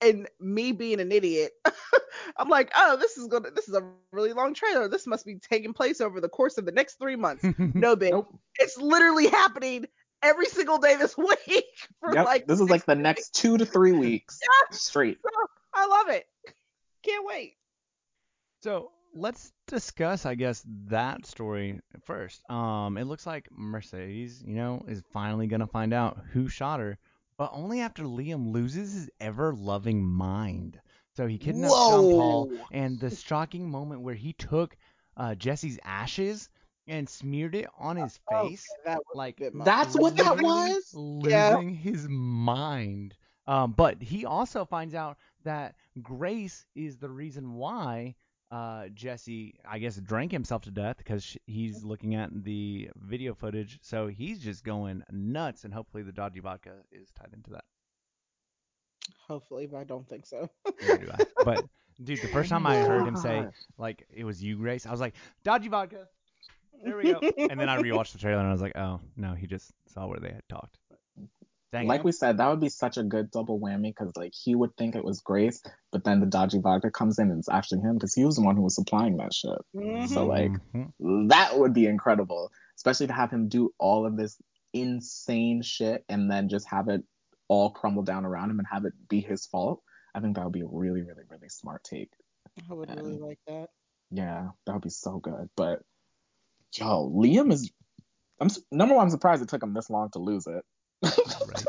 and 0.00 0.28
me 0.40 0.72
being 0.72 1.00
an 1.00 1.12
idiot, 1.12 1.52
I'm 2.36 2.48
like, 2.48 2.72
oh, 2.74 2.96
this 2.96 3.16
is 3.16 3.28
gonna, 3.28 3.52
this 3.52 3.68
is 3.68 3.74
a 3.74 3.88
really 4.12 4.32
long 4.32 4.52
trailer. 4.52 4.88
This 4.88 5.06
must 5.06 5.24
be 5.24 5.36
taking 5.36 5.72
place 5.72 6.00
over 6.00 6.20
the 6.20 6.28
course 6.28 6.58
of 6.58 6.64
the 6.66 6.72
next 6.72 6.98
three 6.98 7.16
months. 7.16 7.44
No, 7.74 7.94
bitch, 7.96 8.10
nope 8.10 8.34
it's 8.60 8.76
literally 8.76 9.28
happening 9.28 9.86
every 10.22 10.46
single 10.46 10.78
day 10.78 10.96
this 10.96 11.16
week. 11.46 11.64
For 12.00 12.12
yep 12.14 12.26
like 12.26 12.46
this 12.48 12.58
is 12.60 12.68
like 12.68 12.84
the 12.86 12.96
days. 12.96 13.02
next 13.04 13.34
two 13.34 13.56
to 13.56 13.64
three 13.64 13.92
weeks 13.92 14.40
Yeah. 14.42 14.76
straight 14.76 15.18
I 15.74 15.86
love 15.86 16.08
it. 16.16 16.26
Can't 17.04 17.24
wait. 17.24 17.54
So 18.64 18.90
let's 19.14 19.52
discuss, 19.66 20.24
I 20.26 20.34
guess, 20.34 20.64
that 20.86 21.26
story 21.26 21.80
first. 22.04 22.42
Um, 22.50 22.96
it 22.96 23.04
looks 23.04 23.26
like 23.26 23.48
Mercedes, 23.50 24.42
you 24.46 24.54
know, 24.54 24.84
is 24.88 25.02
finally 25.12 25.46
gonna 25.46 25.66
find 25.66 25.92
out 25.92 26.18
who 26.32 26.48
shot 26.48 26.80
her, 26.80 26.98
but 27.36 27.50
only 27.52 27.80
after 27.80 28.04
Liam 28.04 28.52
loses 28.52 28.92
his 28.94 29.10
ever-loving 29.20 30.04
mind. 30.04 30.80
So 31.16 31.26
he 31.26 31.38
kidnapped 31.38 31.80
Sean 31.80 32.08
Paul, 32.08 32.50
and 32.70 32.98
the 33.00 33.10
shocking 33.10 33.70
moment 33.70 34.02
where 34.02 34.14
he 34.14 34.32
took 34.32 34.76
uh, 35.16 35.34
Jesse's 35.34 35.78
ashes 35.84 36.48
and 36.86 37.08
smeared 37.08 37.54
it 37.54 37.68
on 37.78 37.96
his 37.96 38.16
face, 38.28 38.76
Okay, 38.76 38.82
that 38.84 39.00
like 39.12 39.42
that's 39.52 39.94
what 39.96 40.16
that 40.16 40.38
literally 40.38 40.38
was 40.38 40.94
losing 40.94 41.68
Yeah. 41.70 41.70
his 41.70 42.06
mind. 42.08 43.16
Um, 43.46 43.72
but 43.72 44.02
he 44.02 44.24
also 44.24 44.64
finds 44.64 44.94
out 44.94 45.18
that 45.44 45.74
Grace 46.02 46.66
is 46.74 46.98
the 46.98 47.10
reason 47.10 47.54
why 47.54 48.14
uh, 48.50 48.88
Jesse, 48.94 49.54
I 49.68 49.78
guess, 49.78 49.96
drank 49.96 50.32
himself 50.32 50.62
to 50.62 50.70
death 50.70 50.96
because 50.98 51.36
he's 51.46 51.84
looking 51.84 52.14
at 52.14 52.30
the 52.44 52.90
video 52.96 53.34
footage. 53.34 53.78
So 53.82 54.06
he's 54.06 54.38
just 54.38 54.64
going 54.64 55.02
nuts, 55.10 55.64
and 55.64 55.74
hopefully 55.74 56.02
the 56.02 56.12
dodgy 56.12 56.40
vodka 56.40 56.72
is 56.90 57.10
tied 57.10 57.30
into 57.34 57.50
that. 57.50 57.64
Hopefully, 59.26 59.66
but 59.66 59.78
I 59.78 59.84
don't 59.84 60.08
think 60.08 60.26
so. 60.26 60.48
Do 60.64 61.10
I. 61.12 61.24
But 61.44 61.64
dude, 62.02 62.20
the 62.20 62.28
first 62.28 62.48
time 62.50 62.66
I 62.66 62.78
heard 62.78 63.06
him 63.06 63.16
say 63.16 63.46
like 63.76 64.06
it 64.14 64.24
was 64.24 64.42
you, 64.42 64.56
Grace, 64.56 64.86
I 64.86 64.90
was 64.90 65.00
like, 65.00 65.14
dodgy 65.44 65.68
vodka. 65.68 66.08
There 66.84 66.96
we 66.96 67.12
go. 67.12 67.20
and 67.50 67.58
then 67.58 67.68
I 67.68 67.78
rewatched 67.78 68.12
the 68.12 68.18
trailer 68.18 68.38
and 68.40 68.48
I 68.48 68.52
was 68.52 68.62
like, 68.62 68.76
oh 68.76 69.00
no, 69.16 69.34
he 69.34 69.46
just 69.46 69.72
saw 69.92 70.06
where 70.06 70.20
they 70.20 70.28
had 70.30 70.42
talked. 70.48 70.78
Dang 71.70 71.86
like 71.86 72.00
it. 72.00 72.04
we 72.04 72.12
said, 72.12 72.38
that 72.38 72.48
would 72.48 72.60
be 72.60 72.70
such 72.70 72.96
a 72.96 73.02
good 73.02 73.30
double 73.30 73.60
whammy 73.60 73.94
because 73.94 74.16
like 74.16 74.32
he 74.34 74.54
would 74.54 74.74
think 74.76 74.96
it 74.96 75.04
was 75.04 75.20
Grace, 75.20 75.62
but 75.92 76.02
then 76.04 76.20
the 76.20 76.26
dodgy 76.26 76.58
vodka 76.58 76.90
comes 76.90 77.18
in 77.18 77.30
and 77.30 77.38
it's 77.38 77.48
actually 77.48 77.80
him 77.80 77.94
because 77.94 78.14
he 78.14 78.24
was 78.24 78.36
the 78.36 78.42
one 78.42 78.56
who 78.56 78.62
was 78.62 78.74
supplying 78.74 79.16
that 79.18 79.34
shit. 79.34 79.58
Mhm. 79.76 80.08
So 80.08 80.26
like 80.26 80.52
Mhm. 80.74 81.28
that 81.28 81.58
would 81.58 81.74
be 81.74 81.86
incredible, 81.86 82.50
especially 82.76 83.08
to 83.08 83.12
have 83.12 83.30
him 83.30 83.48
do 83.48 83.74
all 83.78 84.06
of 84.06 84.16
this 84.16 84.40
insane 84.72 85.60
shit 85.62 86.04
and 86.08 86.30
then 86.30 86.48
just 86.48 86.66
have 86.68 86.88
it 86.88 87.02
all 87.48 87.70
crumble 87.70 88.02
down 88.02 88.24
around 88.24 88.50
him 88.50 88.58
and 88.58 88.68
have 88.70 88.84
it 88.84 88.92
be 89.08 89.20
his 89.20 89.46
fault. 89.46 89.82
I 90.14 90.20
think 90.20 90.36
that 90.36 90.44
would 90.44 90.52
be 90.52 90.62
a 90.62 90.66
really, 90.66 91.02
really, 91.02 91.24
really 91.28 91.48
smart 91.48 91.84
take. 91.84 92.12
I 92.70 92.74
would 92.74 92.88
really 92.88 93.18
like 93.18 93.38
that. 93.46 93.68
Yeah, 94.10 94.48
that 94.64 94.72
would 94.72 94.82
be 94.82 94.90
so 94.90 95.18
good. 95.18 95.50
But 95.54 95.82
yo, 96.74 97.10
Liam 97.10 97.52
is. 97.52 97.70
I'm 98.40 98.48
number 98.70 98.94
one. 98.94 99.04
I'm 99.04 99.10
surprised 99.10 99.42
it 99.42 99.48
took 99.48 99.62
him 99.62 99.74
this 99.74 99.90
long 99.90 100.10
to 100.12 100.18
lose 100.18 100.46
it. 100.46 100.64
Right. 101.02 101.64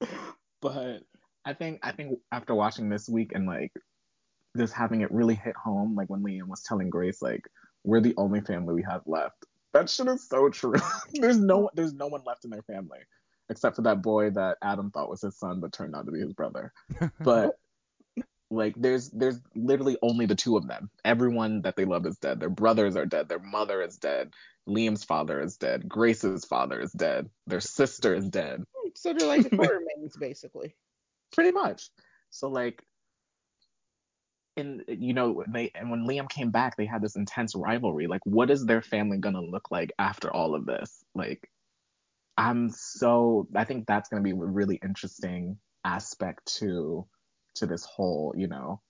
but 0.60 1.02
I 1.44 1.54
think 1.54 1.80
I 1.82 1.92
think 1.92 2.18
after 2.32 2.54
watching 2.54 2.88
this 2.88 3.08
week 3.08 3.32
and 3.34 3.46
like 3.46 3.72
just 4.56 4.74
having 4.74 5.00
it 5.02 5.12
really 5.12 5.34
hit 5.34 5.54
home, 5.56 5.94
like 5.94 6.08
when 6.08 6.22
Liam 6.22 6.48
was 6.48 6.62
telling 6.62 6.90
Grace 6.90 7.22
like 7.22 7.42
we're 7.84 8.00
the 8.00 8.14
only 8.16 8.40
family 8.40 8.74
we 8.74 8.82
have 8.82 9.02
left. 9.06 9.46
That 9.72 9.88
shit 9.88 10.08
is 10.08 10.28
so 10.28 10.48
true. 10.48 10.74
there's 11.14 11.38
no 11.38 11.70
there's 11.74 11.94
no 11.94 12.08
one 12.08 12.22
left 12.26 12.44
in 12.44 12.50
their 12.50 12.62
family 12.62 12.98
except 13.48 13.76
for 13.76 13.82
that 13.82 14.00
boy 14.00 14.30
that 14.30 14.56
Adam 14.62 14.90
thought 14.90 15.10
was 15.10 15.22
his 15.22 15.36
son 15.38 15.60
but 15.60 15.72
turned 15.72 15.94
out 15.94 16.06
to 16.06 16.12
be 16.12 16.20
his 16.20 16.32
brother. 16.32 16.72
But 17.20 17.56
like 18.50 18.74
there's 18.76 19.10
there's 19.10 19.40
literally 19.54 19.96
only 20.02 20.26
the 20.26 20.34
two 20.34 20.56
of 20.56 20.66
them. 20.66 20.90
Everyone 21.04 21.62
that 21.62 21.76
they 21.76 21.84
love 21.84 22.04
is 22.06 22.18
dead. 22.18 22.40
Their 22.40 22.50
brothers 22.50 22.96
are 22.96 23.06
dead. 23.06 23.28
Their 23.28 23.38
mother 23.38 23.80
is 23.80 23.96
dead. 23.96 24.32
Liam's 24.68 25.04
father 25.04 25.40
is 25.40 25.56
dead. 25.56 25.88
Grace's 25.88 26.44
father 26.44 26.80
is 26.80 26.92
dead. 26.92 27.30
Their 27.46 27.60
sister 27.60 28.14
is 28.14 28.28
dead. 28.28 28.64
So 28.96 29.12
they're 29.12 29.28
like 29.28 29.42
the 29.50 29.56
Quartermaines, 29.56 30.18
basically. 30.18 30.74
Pretty 31.32 31.52
much. 31.52 31.90
So 32.30 32.48
like 32.48 32.82
and 34.56 34.82
you 34.88 35.14
know 35.14 35.44
they 35.48 35.70
and 35.74 35.90
when 35.90 36.06
Liam 36.06 36.28
came 36.28 36.50
back 36.50 36.76
they 36.76 36.86
had 36.86 37.02
this 37.02 37.16
intense 37.16 37.54
rivalry. 37.54 38.08
Like 38.08 38.24
what 38.24 38.50
is 38.50 38.66
their 38.66 38.82
family 38.82 39.18
gonna 39.18 39.40
look 39.40 39.70
like 39.70 39.92
after 39.98 40.32
all 40.32 40.54
of 40.56 40.66
this? 40.66 41.04
Like 41.14 41.48
I'm 42.36 42.70
so 42.70 43.46
I 43.54 43.64
think 43.64 43.86
that's 43.86 44.08
gonna 44.08 44.22
be 44.22 44.32
a 44.32 44.34
really 44.34 44.80
interesting 44.82 45.58
aspect 45.84 46.56
to 46.58 47.06
to 47.56 47.66
this 47.66 47.84
whole, 47.84 48.34
you 48.36 48.46
know, 48.48 48.80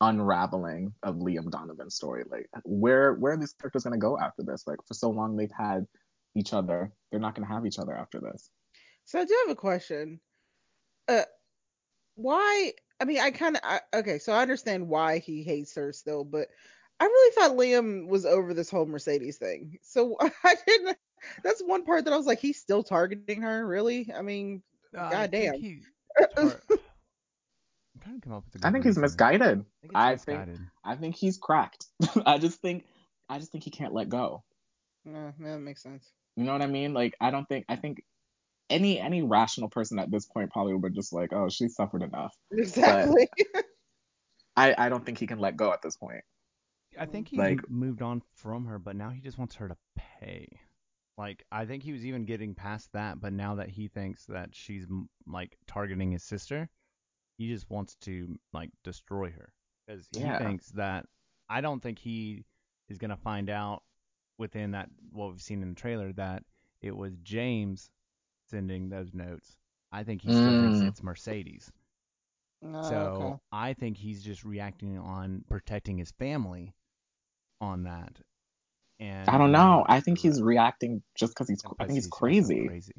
unraveling 0.00 0.92
of 1.02 1.16
Liam 1.16 1.50
Donovan's 1.50 1.94
story. 1.94 2.24
Like 2.30 2.48
where 2.64 3.14
where 3.14 3.32
are 3.32 3.36
these 3.36 3.54
characters 3.54 3.84
gonna 3.84 3.98
go 3.98 4.18
after 4.18 4.42
this? 4.42 4.66
Like 4.66 4.78
for 4.86 4.94
so 4.94 5.10
long 5.10 5.36
they've 5.36 5.50
had 5.56 5.86
each 6.34 6.52
other. 6.52 6.92
They're 7.10 7.20
not 7.20 7.34
gonna 7.34 7.48
have 7.48 7.66
each 7.66 7.78
other 7.78 7.94
after 7.94 8.20
this. 8.20 8.50
So 9.04 9.20
I 9.20 9.24
do 9.24 9.36
have 9.46 9.52
a 9.52 9.58
question. 9.58 10.20
Uh, 11.08 11.22
why? 12.16 12.72
I 13.00 13.04
mean, 13.04 13.20
I 13.20 13.30
kind 13.30 13.56
of 13.56 13.80
okay. 13.94 14.18
So 14.18 14.32
I 14.32 14.42
understand 14.42 14.88
why 14.88 15.18
he 15.18 15.42
hates 15.42 15.74
her 15.76 15.92
still, 15.92 16.24
but 16.24 16.48
I 16.98 17.04
really 17.04 17.34
thought 17.34 17.56
Liam 17.56 18.08
was 18.08 18.24
over 18.26 18.54
this 18.54 18.70
whole 18.70 18.86
Mercedes 18.86 19.38
thing. 19.38 19.78
So 19.82 20.16
I 20.44 20.56
didn't. 20.66 20.96
That's 21.42 21.62
one 21.62 21.84
part 21.84 22.04
that 22.04 22.12
I 22.12 22.16
was 22.16 22.26
like, 22.26 22.40
he's 22.40 22.58
still 22.60 22.82
targeting 22.82 23.42
her. 23.42 23.66
Really? 23.66 24.12
I 24.16 24.22
mean, 24.22 24.62
Uh, 24.96 25.10
goddamn. 25.10 25.48
I 25.48 25.50
think, 25.52 25.62
he, 25.62 25.80
tar- 26.36 26.60
I'm 26.70 26.78
trying 28.06 28.20
to 28.20 28.24
come 28.28 28.32
up 28.36 28.44
with 28.44 28.54
a 28.54 28.58
good 28.58 28.66
I 28.68 28.72
think 28.72 28.84
he's 28.84 28.98
misguided. 28.98 29.60
I 29.60 29.80
think, 29.82 29.92
I 29.94 30.12
it's 30.12 30.24
think- 30.24 30.38
misguided. 30.38 30.66
I 30.84 30.94
think 30.96 31.16
he's 31.16 31.38
cracked. 31.38 31.86
I 32.26 32.38
just 32.38 32.60
think 32.60 32.84
I 33.28 33.38
just 33.38 33.52
think 33.52 33.64
he 33.64 33.70
can't 33.70 33.92
let 33.94 34.08
go. 34.08 34.42
No, 35.04 35.32
that 35.38 35.58
makes 35.58 35.82
sense. 35.82 36.10
You 36.36 36.44
know 36.44 36.52
what 36.52 36.62
I 36.62 36.66
mean? 36.66 36.94
Like 36.94 37.14
I 37.20 37.30
don't 37.30 37.48
think 37.48 37.64
I 37.68 37.76
think 37.76 38.02
any 38.70 38.98
any 39.00 39.22
rational 39.22 39.68
person 39.68 39.98
at 39.98 40.10
this 40.10 40.26
point 40.26 40.50
probably 40.52 40.74
would 40.74 40.94
just 40.94 41.12
like, 41.12 41.32
oh, 41.32 41.48
she 41.48 41.68
suffered 41.68 42.02
enough. 42.02 42.34
Exactly. 42.52 43.28
I 44.56 44.74
I 44.76 44.88
don't 44.88 45.04
think 45.04 45.18
he 45.18 45.26
can 45.26 45.38
let 45.38 45.56
go 45.56 45.72
at 45.72 45.82
this 45.82 45.96
point. 45.96 46.22
I 46.98 47.06
think 47.06 47.28
he 47.28 47.36
Like- 47.36 47.68
moved 47.68 48.02
on 48.02 48.22
from 48.36 48.64
her, 48.66 48.78
but 48.78 48.96
now 48.96 49.10
he 49.10 49.20
just 49.20 49.38
wants 49.38 49.54
her 49.56 49.68
to 49.68 49.76
pay. 50.20 50.48
Like 51.18 51.44
I 51.50 51.64
think 51.66 51.82
he 51.82 51.92
was 51.92 52.04
even 52.04 52.24
getting 52.26 52.54
past 52.54 52.90
that, 52.92 53.20
but 53.20 53.32
now 53.32 53.54
that 53.56 53.68
he 53.70 53.88
thinks 53.88 54.24
that 54.26 54.50
she's 54.52 54.86
like 55.26 55.56
targeting 55.66 56.12
his 56.12 56.22
sister, 56.24 56.68
he 57.38 57.48
just 57.48 57.68
wants 57.70 57.94
to 58.02 58.38
like 58.52 58.70
destroy 58.84 59.30
her 59.30 59.52
because 59.86 60.06
he 60.12 60.18
Yeah. 60.20 60.38
thinks 60.38 60.68
that 60.70 61.06
I 61.48 61.60
don't 61.60 61.80
think 61.82 61.98
he 61.98 62.44
is 62.88 62.98
gonna 62.98 63.16
find 63.16 63.50
out 63.50 63.82
within 64.38 64.72
that 64.72 64.88
what 65.12 65.30
we've 65.30 65.40
seen 65.42 65.62
in 65.62 65.70
the 65.70 65.74
trailer 65.74 66.12
that 66.14 66.42
it 66.82 66.96
was 66.96 67.16
James 67.22 67.90
sending 68.50 68.88
those 68.88 69.12
notes. 69.14 69.56
I 69.92 70.04
think 70.04 70.22
he 70.22 70.32
still 70.32 70.54
thinks 70.54 70.82
Mm. 70.82 70.88
it's 70.88 71.02
Mercedes. 71.02 71.72
Oh, 72.62 72.78
So 72.88 73.22
okay. 73.22 73.40
I 73.52 73.74
think 73.74 73.96
he's 73.96 74.22
just 74.22 74.44
reacting 74.44 74.98
on 74.98 75.44
protecting 75.48 75.98
his 75.98 76.10
family 76.12 76.74
on 77.60 77.84
that. 77.84 78.18
And 79.00 79.28
I 79.28 79.38
don't 79.38 79.52
know. 79.52 79.84
I 79.88 80.00
think 80.00 80.18
he's 80.18 80.40
reacting 80.42 81.02
just 81.14 81.32
because 81.34 81.48
he's 81.48 81.62
I 81.78 81.84
think 81.84 81.96
he's 81.96 82.06
so 82.06 82.10
crazy. 82.10 82.66
crazy. 82.66 82.94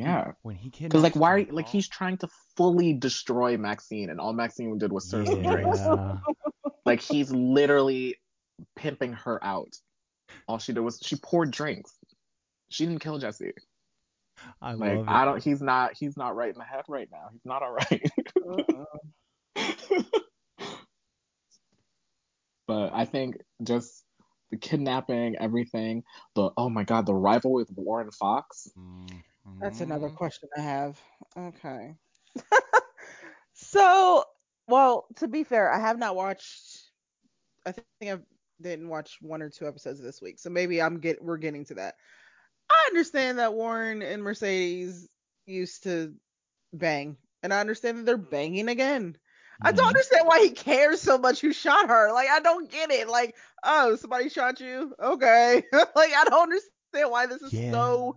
Yeah. 0.00 0.32
When 0.42 0.56
he 0.56 0.70
kidnaps 0.70 0.92
Because 0.92 1.02
like 1.02 1.16
why 1.16 1.32
are 1.32 1.38
you, 1.38 1.52
like 1.52 1.68
he's 1.68 1.88
trying 1.88 2.16
to 2.18 2.28
fully 2.56 2.92
destroy 2.94 3.56
Maxine 3.56 4.10
and 4.10 4.20
all 4.20 4.32
Maxine 4.32 4.76
did 4.78 4.92
was 4.92 5.08
serve 5.08 5.26
some 5.26 5.42
drinks. 5.42 5.78
Yeah. 5.78 6.16
Like 6.86 7.02
he's 7.02 7.30
literally 7.30 8.16
pimping 8.74 9.12
her 9.12 9.38
out. 9.44 9.76
All 10.48 10.58
she 10.58 10.72
did 10.72 10.80
was 10.80 10.98
she 11.02 11.16
poured 11.16 11.50
drinks. 11.50 11.94
She 12.70 12.86
didn't 12.86 13.02
kill 13.02 13.18
Jesse. 13.18 13.52
I 14.62 14.72
Like 14.72 14.96
love 14.96 15.06
it. 15.06 15.10
I 15.10 15.24
don't 15.26 15.44
he's 15.44 15.60
not 15.60 15.92
he's 15.96 16.16
not 16.16 16.34
right 16.34 16.48
in 16.48 16.58
the 16.58 16.64
head 16.64 16.84
right 16.88 17.08
now. 17.12 17.28
He's 17.32 17.44
not 17.44 17.62
alright. 17.62 18.10
Uh-uh. 18.48 18.84
but 22.66 22.90
I 22.94 23.04
think 23.04 23.36
just 23.62 24.04
the 24.50 24.56
kidnapping, 24.56 25.36
everything, 25.36 26.02
the 26.34 26.50
oh 26.56 26.70
my 26.70 26.84
god, 26.84 27.06
the 27.06 27.14
rival 27.14 27.52
with 27.52 27.68
Warren 27.76 28.10
Fox. 28.10 28.68
Mm. 28.76 29.22
That's 29.58 29.80
another 29.80 30.08
Mhm. 30.08 30.10
question 30.10 30.48
I 30.56 30.60
have. 30.60 31.00
Okay. 31.36 31.96
so, 33.52 34.24
well, 34.68 35.06
to 35.16 35.28
be 35.28 35.44
fair, 35.44 35.70
I 35.72 35.78
have 35.80 35.98
not 35.98 36.16
watched. 36.16 36.90
I 37.66 37.72
think 37.72 37.86
I 37.96 38.02
didn't 38.38 38.68
watch 38.88 38.98
one 39.02 39.22
or 39.22 39.32
two 39.32 39.48
episodes 39.48 40.00
this 40.00 40.04
week, 40.22 40.24
so 40.24 40.36
maybe 40.38 40.80
I'm 40.80 41.00
get 41.00 41.22
we're 41.22 41.36
getting 41.36 41.64
to 41.66 41.74
that. 41.74 41.94
I 42.70 42.84
understand 42.88 43.38
that 43.38 43.54
Warren 43.54 44.02
and 44.02 44.22
Mercedes 44.22 45.08
used 45.46 45.84
to 45.84 46.14
bang, 46.72 47.16
and 47.42 47.52
I 47.52 47.60
understand 47.60 47.98
that 47.98 48.06
they're 48.06 48.16
banging 48.16 48.68
again. 48.68 49.16
I 49.62 49.72
don't 49.72 49.88
Mhm. 49.88 49.94
understand 49.94 50.26
why 50.26 50.40
he 50.40 50.50
cares 50.50 51.00
so 51.00 51.18
much 51.18 51.40
who 51.40 51.52
shot 51.52 51.88
her. 51.88 52.12
Like, 52.12 52.28
I 52.30 52.40
don't 52.40 52.70
get 52.70 52.90
it. 52.90 53.08
Like, 53.08 53.36
oh, 53.64 53.96
somebody 53.96 54.28
shot 54.30 54.60
you? 54.60 54.94
Okay. 55.00 55.62
like, 55.72 56.12
I 56.14 56.24
don't 56.28 56.42
understand 56.44 57.10
why 57.10 57.26
this 57.26 57.42
is 57.42 57.54
Yeah. 57.54 57.70
so 57.70 58.16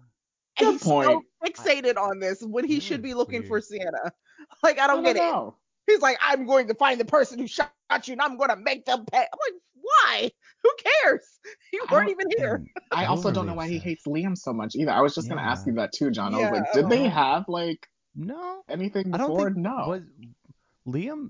Good 0.58 0.74
he's 0.74 0.84
point. 0.84 1.08
so 1.10 1.24
fixated 1.44 1.98
on 1.98 2.20
this 2.20 2.42
when 2.42 2.66
he 2.66 2.80
should 2.80 3.02
be 3.02 3.14
looking 3.14 3.44
for. 3.44 3.62
Sienna. 3.62 4.12
Like 4.62 4.78
I 4.78 4.88
don't 4.88 5.04
get 5.04 5.16
it. 5.16 5.54
He's 5.88 6.02
like, 6.02 6.18
I'm 6.22 6.46
going 6.46 6.68
to 6.68 6.76
find 6.76 7.00
the 7.00 7.06
person 7.06 7.40
who 7.40 7.48
shot 7.48 7.72
you 8.06 8.12
and 8.14 8.22
I'm 8.22 8.38
going 8.38 8.50
to 8.50 8.56
make 8.56 8.86
them 8.86 9.06
pay. 9.06 9.20
I'm 9.20 9.40
like, 9.40 9.62
why? 9.84 10.32
Who 10.64 10.70
cares? 11.04 11.28
You 11.74 11.86
weren't 11.92 12.10
even 12.12 12.28
here. 12.38 12.64
I 12.92 13.06
also 13.06 13.32
don't 13.32 13.48
know 13.48 13.56
why 13.56 13.68
he 13.68 13.80
hates 13.80 14.06
Liam 14.06 14.38
so 14.38 14.54
much 14.54 14.76
either. 14.76 14.92
I 14.92 15.02
was 15.02 15.16
just 15.16 15.28
gonna 15.28 15.42
ask 15.42 15.66
you 15.66 15.74
that 15.74 15.92
too, 15.92 16.12
John. 16.12 16.36
I 16.36 16.38
was 16.38 16.60
like, 16.60 16.72
did 16.74 16.88
they 16.88 17.08
have 17.10 17.46
like 17.48 17.88
No, 18.16 18.62
anything 18.70 19.14
I 19.14 19.18
don't 19.18 19.32
before? 19.32 19.48
think 19.50 19.58
no. 19.58 19.86
was 19.88 20.02
Liam. 20.88 21.30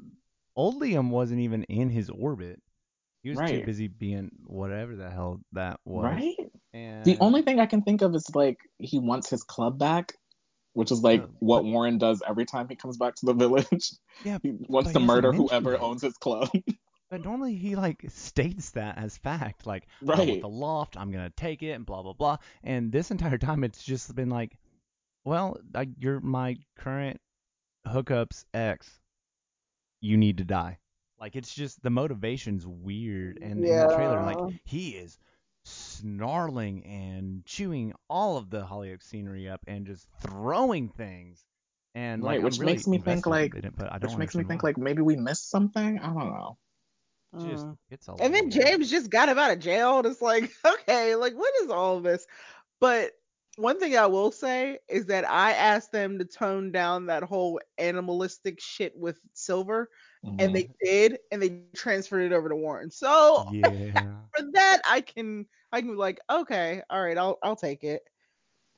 Old 0.56 0.82
Liam 0.82 1.10
wasn't 1.10 1.39
even 1.39 1.63
in 1.63 1.89
his 1.89 2.10
orbit. 2.10 2.62
He 3.24 3.30
was 3.30 3.39
too 3.50 3.63
busy 3.65 3.88
being 3.88 4.32
whatever 4.46 4.96
the 4.98 5.10
hell 5.10 5.39
that 5.53 5.80
was. 5.86 6.03
Right? 6.03 6.36
And 6.74 7.06
The 7.06 7.18
only 7.20 7.42
thing 7.44 7.60
I 7.60 7.65
can 7.65 7.82
think 7.84 8.01
of 8.01 8.15
is 8.15 8.25
like 8.36 8.58
he 8.80 9.00
wants 9.00 9.30
his 9.30 9.44
club 9.44 9.77
back, 9.77 10.13
which 10.74 10.92
is 10.92 11.01
like 11.01 11.22
Uh, 11.24 11.27
what 11.39 11.62
but- 11.63 11.65
Warren 11.72 11.98
does 11.98 12.22
every 12.27 12.46
time 12.46 12.68
he 12.70 12.75
comes 12.75 12.98
back 12.98 13.15
to 13.15 13.25
the 13.27 13.34
village. 13.44 13.92
Yeah, 14.25 14.39
He 14.42 14.53
wants 14.68 14.92
to 14.94 15.00
he 15.00 15.06
murder 15.06 15.32
whoever 15.32 15.74
it. 15.75 15.82
owns 15.82 16.01
his 16.01 16.18
club. 16.18 16.50
But 17.10 17.24
normally 17.24 17.53
he 17.53 17.75
like 17.75 18.03
states 18.10 18.72
that 18.72 18.98
as 18.98 19.18
fact, 19.18 19.68
like 19.68 19.86
I 20.01 20.06
want 20.15 20.42
the 20.42 20.50
loft, 20.50 20.98
I'm 20.98 21.12
gonna 21.12 21.30
take 21.38 21.62
it, 21.62 21.74
and 21.74 21.86
blah 21.86 22.01
blah 22.01 22.13
blah. 22.13 22.38
And 22.63 22.92
this 22.92 23.12
entire 23.12 23.38
time, 23.38 23.63
it's 23.63 23.84
just 23.84 24.15
been 24.15 24.30
like, 24.32 24.58
well, 25.24 25.58
I, 25.75 25.89
you're 26.00 26.20
my 26.22 26.58
current 26.75 27.22
hookups 27.88 28.46
ex. 28.56 29.00
You 30.01 30.18
need 30.18 30.39
to 30.39 30.44
die. 30.44 30.80
Like 31.20 31.36
it's 31.36 31.53
just 31.53 31.84
the 31.84 31.92
motivation's 31.92 32.65
weird, 32.65 33.38
and 33.44 33.60
in 33.60 33.62
the 33.62 33.94
trailer, 33.96 34.24
like 34.24 34.60
he 34.65 34.92
is 34.96 35.20
snarling 35.65 36.86
and 36.86 37.46
chewing 37.46 37.93
all 38.10 38.38
of 38.38 38.50
the 38.50 38.62
Hollyoaks 38.65 39.03
scenery 39.03 39.50
up 39.50 39.62
and 39.67 39.86
just 39.86 40.08
throwing 40.22 40.89
things. 40.89 41.43
And 41.96 42.22
like, 42.24 42.29
Right, 42.32 42.38
I'm 42.39 42.43
which 42.46 42.60
really 42.60 42.74
makes 42.74 42.88
me 42.88 42.98
think, 42.98 43.25
like- 43.27 43.55
it, 43.55 43.75
but 43.75 43.91
I 43.91 43.98
don't 44.00 44.12
Which 44.12 44.17
makes 44.17 44.36
me 44.36 44.43
think 44.43 44.63
why. 44.63 44.70
like 44.70 44.77
maybe 44.77 45.01
we 45.01 45.15
missed 45.15 45.50
something. 45.50 46.00
I 46.00 46.08
don't 46.08 46.29
know. 46.34 46.58
just 47.39 47.65
uh, 47.65 47.74
it's 47.91 48.08
a 48.08 48.15
And 48.20 48.34
then 48.34 48.50
James 48.50 48.89
just 48.89 49.10
got 49.10 49.29
him 49.29 49.38
out 49.39 49.51
of 49.51 49.60
jail. 49.60 49.98
And 50.00 50.08
it's 50.08 50.22
like, 50.22 50.51
okay, 50.65 51.15
like 51.15 51.34
what 51.36 51.53
is 51.63 51.70
all 51.70 51.98
of 51.98 52.03
this? 52.03 52.25
But 52.79 53.12
one 53.58 53.79
thing 53.79 53.96
I 53.96 54.08
will 54.08 54.32
say 54.32 54.79
is 54.89 55.05
that 55.08 55.29
I 55.29 55.51
asked 55.53 55.91
them 55.91 56.17
to 56.17 56.25
tone 56.25 56.72
down 56.72 57.05
that 57.05 57.22
whole 57.24 57.60
animalistic 57.77 58.60
shit 58.60 58.93
with 58.98 59.17
Silver, 59.34 59.89
Mhm. 60.24 60.39
and 60.39 60.56
they 60.56 60.70
did, 60.84 61.20
and 61.32 61.42
they 61.42 61.63
transferred 61.75 62.24
it 62.24 62.34
over 62.34 62.50
to 62.50 62.56
Warren. 62.56 62.89
So 62.92 63.44
yeah. 63.51 64.13
for 64.36 64.46
that, 64.53 64.82
I 64.88 65.01
can 65.01 65.46
I 65.72 65.82
can 65.82 65.92
be 65.92 65.96
like, 65.96 66.20
okay, 66.30 66.82
all 66.89 67.01
right, 67.03 67.18
I'll 67.18 67.39
I'll 67.44 67.56
take 67.56 67.84
it. 67.84 68.03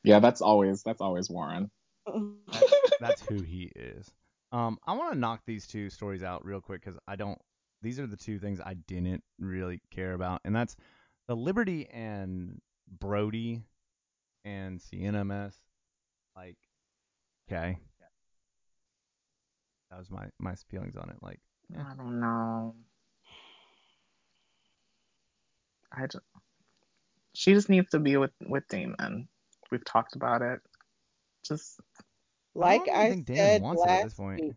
yeah, 0.03 0.19
that's 0.19 0.41
always 0.41 0.83
that's 0.83 1.01
always 1.01 1.29
Warren. 1.29 1.69
That's 2.99 3.21
who 3.21 3.41
he 3.41 3.71
is. 3.75 4.13
Um, 4.51 4.77
I 4.85 4.93
want 4.93 5.13
to 5.13 5.19
knock 5.19 5.41
these 5.45 5.67
two 5.67 5.89
stories 5.89 6.23
out 6.23 6.45
real 6.45 6.61
quick 6.61 6.81
because 6.83 6.99
I 7.07 7.15
don't. 7.15 7.39
These 7.81 7.99
are 7.99 8.07
the 8.07 8.15
two 8.15 8.39
things 8.39 8.61
I 8.61 8.75
didn't 8.75 9.23
really 9.39 9.81
care 9.91 10.13
about, 10.13 10.41
and 10.45 10.55
that's 10.55 10.75
the 11.27 11.35
Liberty 11.35 11.87
and 11.89 12.61
Brody 12.99 13.63
and 14.45 14.81
Sienna 14.81 15.25
mess. 15.25 15.57
Like, 16.35 16.57
okay, 17.49 17.79
that 19.89 19.99
was 19.99 20.09
my 20.09 20.25
my 20.39 20.55
feelings 20.69 20.95
on 20.95 21.09
it. 21.09 21.17
Like, 21.21 21.39
Yeah. 21.73 21.83
I 21.91 21.95
don't 21.95 22.19
know. 22.19 22.75
I 25.91 26.07
just, 26.07 26.23
she 27.33 27.53
just 27.53 27.69
needs 27.69 27.89
to 27.91 27.99
be 27.99 28.17
with 28.17 28.31
with 28.47 28.67
Damon. 28.67 29.27
We've 29.71 29.85
talked 29.85 30.15
about 30.15 30.41
it. 30.41 30.59
Just 31.43 31.79
Like 32.53 32.85
don't 32.85 32.95
even 32.95 32.99
I 32.99 33.09
think 33.09 33.25
Dan 33.25 33.37
said 33.37 33.61
wants 33.61 33.83
it 33.83 33.89
at 33.89 34.03
this 34.03 34.13
last 34.13 34.17
point. 34.17 34.41
week, 34.41 34.55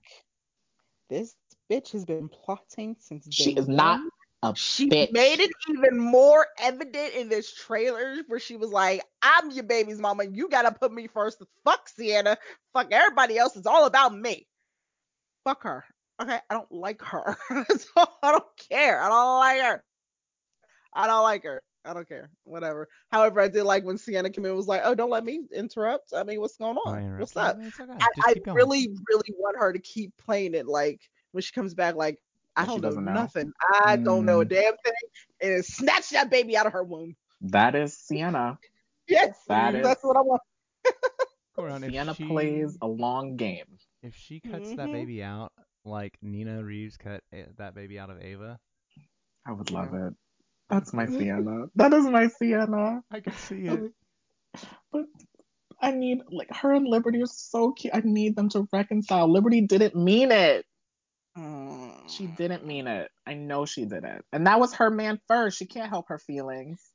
this 1.08 1.34
bitch 1.70 1.92
has 1.92 2.04
been 2.04 2.28
plotting 2.28 2.96
since 2.98 3.26
she 3.30 3.54
day 3.54 3.60
is 3.60 3.68
not 3.68 4.00
one. 4.00 4.10
a 4.42 4.54
She 4.54 4.88
bitch. 4.90 5.12
made 5.12 5.40
it 5.40 5.50
even 5.68 5.98
more 5.98 6.46
evident 6.58 7.14
in 7.14 7.28
this 7.28 7.52
trailer 7.54 8.16
where 8.28 8.40
she 8.40 8.56
was 8.56 8.70
like, 8.70 9.02
I'm 9.22 9.50
your 9.50 9.64
baby's 9.64 9.98
mama. 9.98 10.24
You 10.24 10.48
gotta 10.48 10.72
put 10.72 10.92
me 10.92 11.06
first. 11.06 11.42
Fuck 11.64 11.88
Sienna. 11.88 12.36
Fuck 12.72 12.88
everybody 12.92 13.38
else. 13.38 13.56
It's 13.56 13.66
all 13.66 13.86
about 13.86 14.16
me. 14.16 14.46
Fuck 15.48 15.62
her. 15.62 15.82
Okay, 16.20 16.38
I 16.50 16.54
don't 16.54 16.70
like 16.70 17.00
her. 17.00 17.38
so 17.70 18.06
I 18.22 18.32
don't 18.32 18.44
care. 18.70 19.00
I 19.00 19.08
don't 19.08 19.38
like 19.38 19.62
her. 19.62 19.84
I 20.92 21.06
don't 21.06 21.22
like 21.22 21.44
her. 21.44 21.62
I 21.86 21.94
don't 21.94 22.06
care. 22.06 22.28
Whatever. 22.44 22.86
However, 23.10 23.40
I 23.40 23.48
did 23.48 23.62
like 23.62 23.82
when 23.82 23.96
Sienna 23.96 24.28
came 24.28 24.44
in 24.44 24.50
and 24.50 24.56
was 24.58 24.66
like, 24.66 24.82
Oh, 24.84 24.94
don't 24.94 25.08
let 25.08 25.24
me 25.24 25.40
interrupt. 25.54 26.12
I 26.14 26.22
mean, 26.24 26.38
what's 26.42 26.58
going 26.58 26.76
on? 26.76 27.18
What's 27.18 27.34
up? 27.34 27.56
Okay. 27.56 27.90
I, 27.98 28.08
I 28.26 28.34
really, 28.52 28.88
really 29.08 29.32
want 29.38 29.56
her 29.58 29.72
to 29.72 29.78
keep 29.78 30.12
playing 30.18 30.52
it 30.54 30.66
like 30.66 31.00
when 31.32 31.40
she 31.40 31.52
comes 31.52 31.72
back, 31.72 31.94
like, 31.94 32.18
I 32.56 32.66
don't 32.66 32.82
know 32.82 32.90
know? 32.90 33.12
nothing. 33.14 33.50
I 33.84 33.96
don't 33.96 34.26
know 34.26 34.42
a 34.42 34.44
Mm. 34.44 34.48
damn 34.50 34.74
thing. 34.84 34.92
And 35.40 35.64
snatch 35.64 36.10
that 36.10 36.28
baby 36.28 36.58
out 36.58 36.66
of 36.66 36.74
her 36.74 36.84
womb. 36.84 37.16
That 37.40 37.74
is 37.74 37.96
Sienna. 37.96 38.58
Yes, 39.06 39.38
That 39.48 39.82
that's 39.82 40.00
is- 40.00 40.04
what 40.04 40.18
I 40.18 40.20
want. 40.20 40.42
Go 41.56 41.62
around. 41.62 41.84
If 41.84 41.92
Sienna 41.92 42.14
she- 42.14 42.26
plays 42.26 42.76
a 42.82 42.86
long 42.86 43.36
game. 43.36 43.78
If 44.02 44.14
she 44.14 44.40
cuts 44.40 44.70
that 44.70 44.88
Mhm. 44.88 44.92
baby 44.92 45.22
out 45.22 45.52
like 45.84 46.18
Nina 46.22 46.62
Reeves 46.62 46.96
cut 46.96 47.22
eh, 47.32 47.46
that 47.56 47.74
baby 47.74 47.98
out 47.98 48.10
of 48.10 48.20
Ava, 48.22 48.60
I 49.46 49.52
would 49.52 49.70
love 49.70 49.94
it. 49.94 50.14
That's 50.68 50.92
my 50.92 51.06
Sienna. 51.32 51.66
That 51.74 51.92
is 51.92 52.04
my 52.06 52.28
Sienna. 52.28 53.02
I 53.10 53.20
can 53.20 53.32
see 53.32 53.66
it. 53.66 53.92
But 54.92 55.06
I 55.80 55.92
need 55.92 56.22
like 56.30 56.54
her 56.54 56.72
and 56.74 56.86
Liberty 56.86 57.22
are 57.22 57.26
so 57.26 57.72
cute. 57.72 57.94
I 57.94 58.02
need 58.04 58.36
them 58.36 58.48
to 58.50 58.68
reconcile. 58.72 59.30
Liberty 59.30 59.62
didn't 59.62 59.96
mean 59.96 60.30
it. 60.32 60.64
Mm. 61.36 62.08
She 62.10 62.26
didn't 62.26 62.66
mean 62.66 62.86
it. 62.86 63.10
I 63.26 63.34
know 63.34 63.64
she 63.64 63.84
didn't. 63.84 64.24
And 64.32 64.46
that 64.46 64.60
was 64.60 64.74
her 64.74 64.90
man 64.90 65.20
first. 65.28 65.58
She 65.58 65.66
can't 65.66 65.88
help 65.88 66.08
her 66.08 66.18
feelings. 66.18 66.87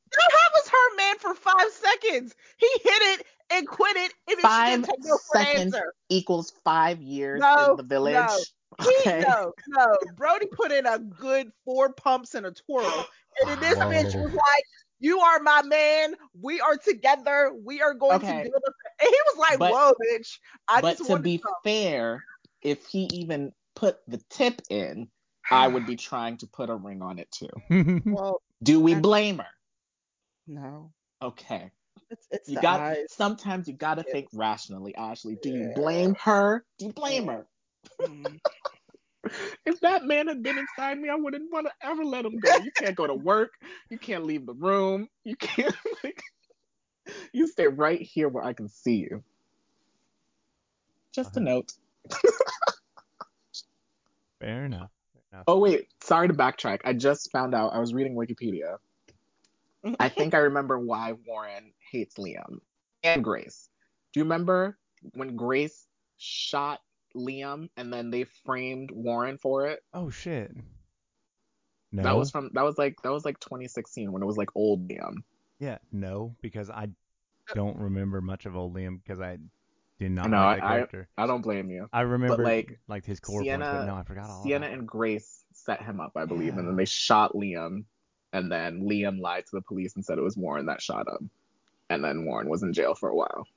That 1.21 1.27
was 1.27 1.27
her 1.27 1.29
man 1.29 1.35
for 1.35 1.35
five 1.35 1.71
seconds. 1.71 2.35
He 2.57 2.67
hit 2.83 3.19
it 3.19 3.25
and 3.51 3.67
quit 3.67 3.95
it, 3.97 4.13
and 4.29 4.39
Five 4.39 4.67
she 4.67 4.71
didn't 4.75 4.85
take 4.85 5.03
no 5.03 5.17
seconds 5.33 5.73
answer. 5.75 5.93
equals 6.09 6.53
five 6.63 7.01
years 7.01 7.41
No, 7.41 7.71
in 7.71 7.77
the 7.77 7.83
village. 7.83 8.13
no. 8.15 8.37
He, 8.81 9.09
no, 9.21 9.53
no. 9.67 9.97
Brody 10.15 10.47
put 10.47 10.71
in 10.71 10.85
a 10.87 10.97
good 10.97 11.51
four 11.63 11.93
pumps 11.93 12.33
and 12.33 12.45
a 12.47 12.51
twirl. 12.51 13.05
And 13.41 13.49
then 13.51 13.59
this 13.59 13.77
Whoa. 13.77 13.89
bitch 13.91 14.15
was 14.15 14.31
like, 14.33 14.63
You 14.99 15.19
are 15.19 15.39
my 15.41 15.61
man. 15.61 16.15
We 16.41 16.59
are 16.59 16.75
together. 16.77 17.51
We 17.63 17.81
are 17.83 17.93
going 17.93 18.15
Okay. 18.15 18.43
to 18.43 18.49
build 18.49 18.63
a 18.65 19.03
And 19.05 19.09
he 19.09 19.19
was 19.27 19.37
like, 19.37 19.59
But- 19.59 19.71
Whoa, 19.73 19.93
bitch. 20.03 20.39
I 20.67 20.81
but 20.81 20.97
just 20.97 21.07
to 21.09 21.19
be 21.19 21.37
some." 21.37 21.53
fair, 21.63 22.23
if 22.63 22.87
he 22.87 23.07
even 23.13 23.53
put 23.75 23.97
the 24.07 24.19
tip 24.31 24.61
in, 24.71 25.07
I 25.51 25.67
would 25.67 25.85
be 25.85 25.95
trying 25.95 26.37
to 26.37 26.47
put 26.47 26.71
a 26.71 26.75
ring 26.75 27.01
on 27.03 27.19
it 27.19 27.29
too. 27.31 27.49
Well, 28.05 28.41
Do 28.63 28.79
we 28.79 28.95
blame 28.95 29.37
her? 29.37 29.45
no. 30.47 30.91
Okay. 31.23 31.71
It's 32.11 32.27
it's 32.31 32.49
You 32.49 32.57
got 32.57 32.81
eyes. 32.81 33.07
sometimes 33.07 33.67
you 33.67 33.75
gotta 33.75 34.03
Yeah. 34.05 34.11
think 34.11 34.29
rationally, 34.33 34.95
Ashley. 34.95 35.35
Do 35.37 35.49
you 35.49 35.71
blame 35.75 36.15
her? 36.21 36.65
Do 36.79 36.85
you 36.87 36.93
blame 36.93 37.27
her? 37.27 37.47
Mm. 38.01 38.39
If 39.65 39.79
that 39.81 40.05
man 40.05 40.27
had 40.27 40.43
been 40.43 40.57
inside 40.57 40.99
me, 40.99 41.09
I 41.09 41.15
wouldn't 41.15 41.51
want 41.51 41.67
to 41.67 41.73
ever 41.87 42.05
let 42.05 42.25
him 42.25 42.39
go. 42.39 42.57
You 42.57 42.71
can't 42.71 42.95
go 42.95 43.07
to 43.07 43.15
work. 43.15 43.51
You 43.89 43.97
can't 43.99 44.25
leave 44.25 44.45
the 44.45 44.53
room. 44.53 45.09
You 45.23 45.35
can't 45.37 45.75
like 46.03 46.21
you 47.33 47.47
stay 47.47 47.67
right 47.67 48.01
here 48.01 48.29
where 48.29 48.43
I 48.43 48.53
can 48.53 48.69
see 48.69 48.95
you. 48.97 49.23
Just 51.13 51.37
a 51.37 51.39
Uh-huh. 51.39 51.45
note. 51.45 51.73
Fair 54.39 54.65
enough. 54.65 54.91
Fair 55.13 55.23
enough. 55.33 55.47
Oh 55.47 55.59
wait, 55.59 55.87
sorry 56.03 56.27
to 56.29 56.33
backtrack. 56.33 56.81
I 56.85 56.93
just 56.93 57.31
found 57.31 57.55
out 57.55 57.73
I 57.73 57.79
was 57.79 57.93
reading 57.93 58.15
Wikipedia. 58.15 58.77
I 59.99 60.09
think 60.09 60.33
I 60.33 60.39
remember 60.39 60.79
why 60.79 61.13
Warren 61.27 61.73
hates 61.91 62.15
Liam 62.15 62.59
and 63.03 63.23
Grace. 63.23 63.69
Do 64.13 64.19
you 64.19 64.23
remember 64.23 64.77
when 65.13 65.35
Grace 65.35 65.87
shot 66.17 66.79
Liam 67.15 67.69
and 67.77 67.91
then 67.91 68.09
they 68.09 68.25
framed 68.45 68.91
Warren 68.91 69.37
for 69.37 69.67
it? 69.67 69.79
Oh 69.93 70.09
shit. 70.09 70.51
No. 71.91 72.03
That 72.03 72.15
was 72.17 72.31
from 72.31 72.49
that 72.53 72.63
was 72.63 72.77
like 72.77 72.95
that 73.03 73.11
was 73.11 73.25
like 73.25 73.39
2016 73.39 74.11
when 74.11 74.21
it 74.23 74.25
was 74.25 74.37
like 74.37 74.49
old 74.55 74.87
Liam. 74.87 75.15
yeah. 75.59 75.77
No, 75.91 76.35
because 76.41 76.69
I 76.69 76.89
don't 77.53 77.77
remember 77.77 78.21
much 78.21 78.45
of 78.45 78.55
old 78.55 78.73
Liam 78.75 78.99
because 79.03 79.19
I 79.19 79.37
did 79.99 80.11
not 80.11 80.29
No, 80.29 80.37
like 80.37 80.59
that 80.61 80.65
I- 80.65 80.75
character. 80.75 81.07
I 81.17 81.27
don't 81.27 81.41
blame 81.41 81.69
you. 81.69 81.87
I, 81.93 82.01
remember 82.01 82.43
like, 82.43 82.79
like 82.87 83.05
his 83.05 83.19
core 83.19 83.43
Sienna, 83.43 83.65
points, 83.65 83.79
but 83.79 83.85
no, 83.85 83.95
I 83.95 84.03
forgot 84.03 84.29
all 84.29 84.43
Sienna 84.43 84.67
and 84.67 84.87
Grace 84.87 85.43
set 85.53 85.83
him 85.83 85.99
up, 85.99 86.13
I 86.15 86.25
believe, 86.25 86.57
and 86.57 86.67
then 86.67 86.75
they 86.75 86.85
shot 86.85 87.33
Liam, 87.33 87.83
and 88.33 88.51
then 88.51 88.81
Liam 88.81 89.19
lied 89.19 89.45
to 89.45 89.51
the 89.55 89.61
police 89.61 89.95
and 89.95 90.03
said 90.03 90.17
it 90.17 90.23
was 90.23 90.35
Warren 90.35 90.65
that 90.65 90.81
shot 90.81 91.07
him, 91.07 91.29
and 91.89 92.03
then 92.03 92.25
Warren 92.25 92.49
was 92.49 92.63
in 92.63 92.73
jail 92.73 92.93
for 92.95 93.09
a 93.09 93.15
while. 93.15 93.47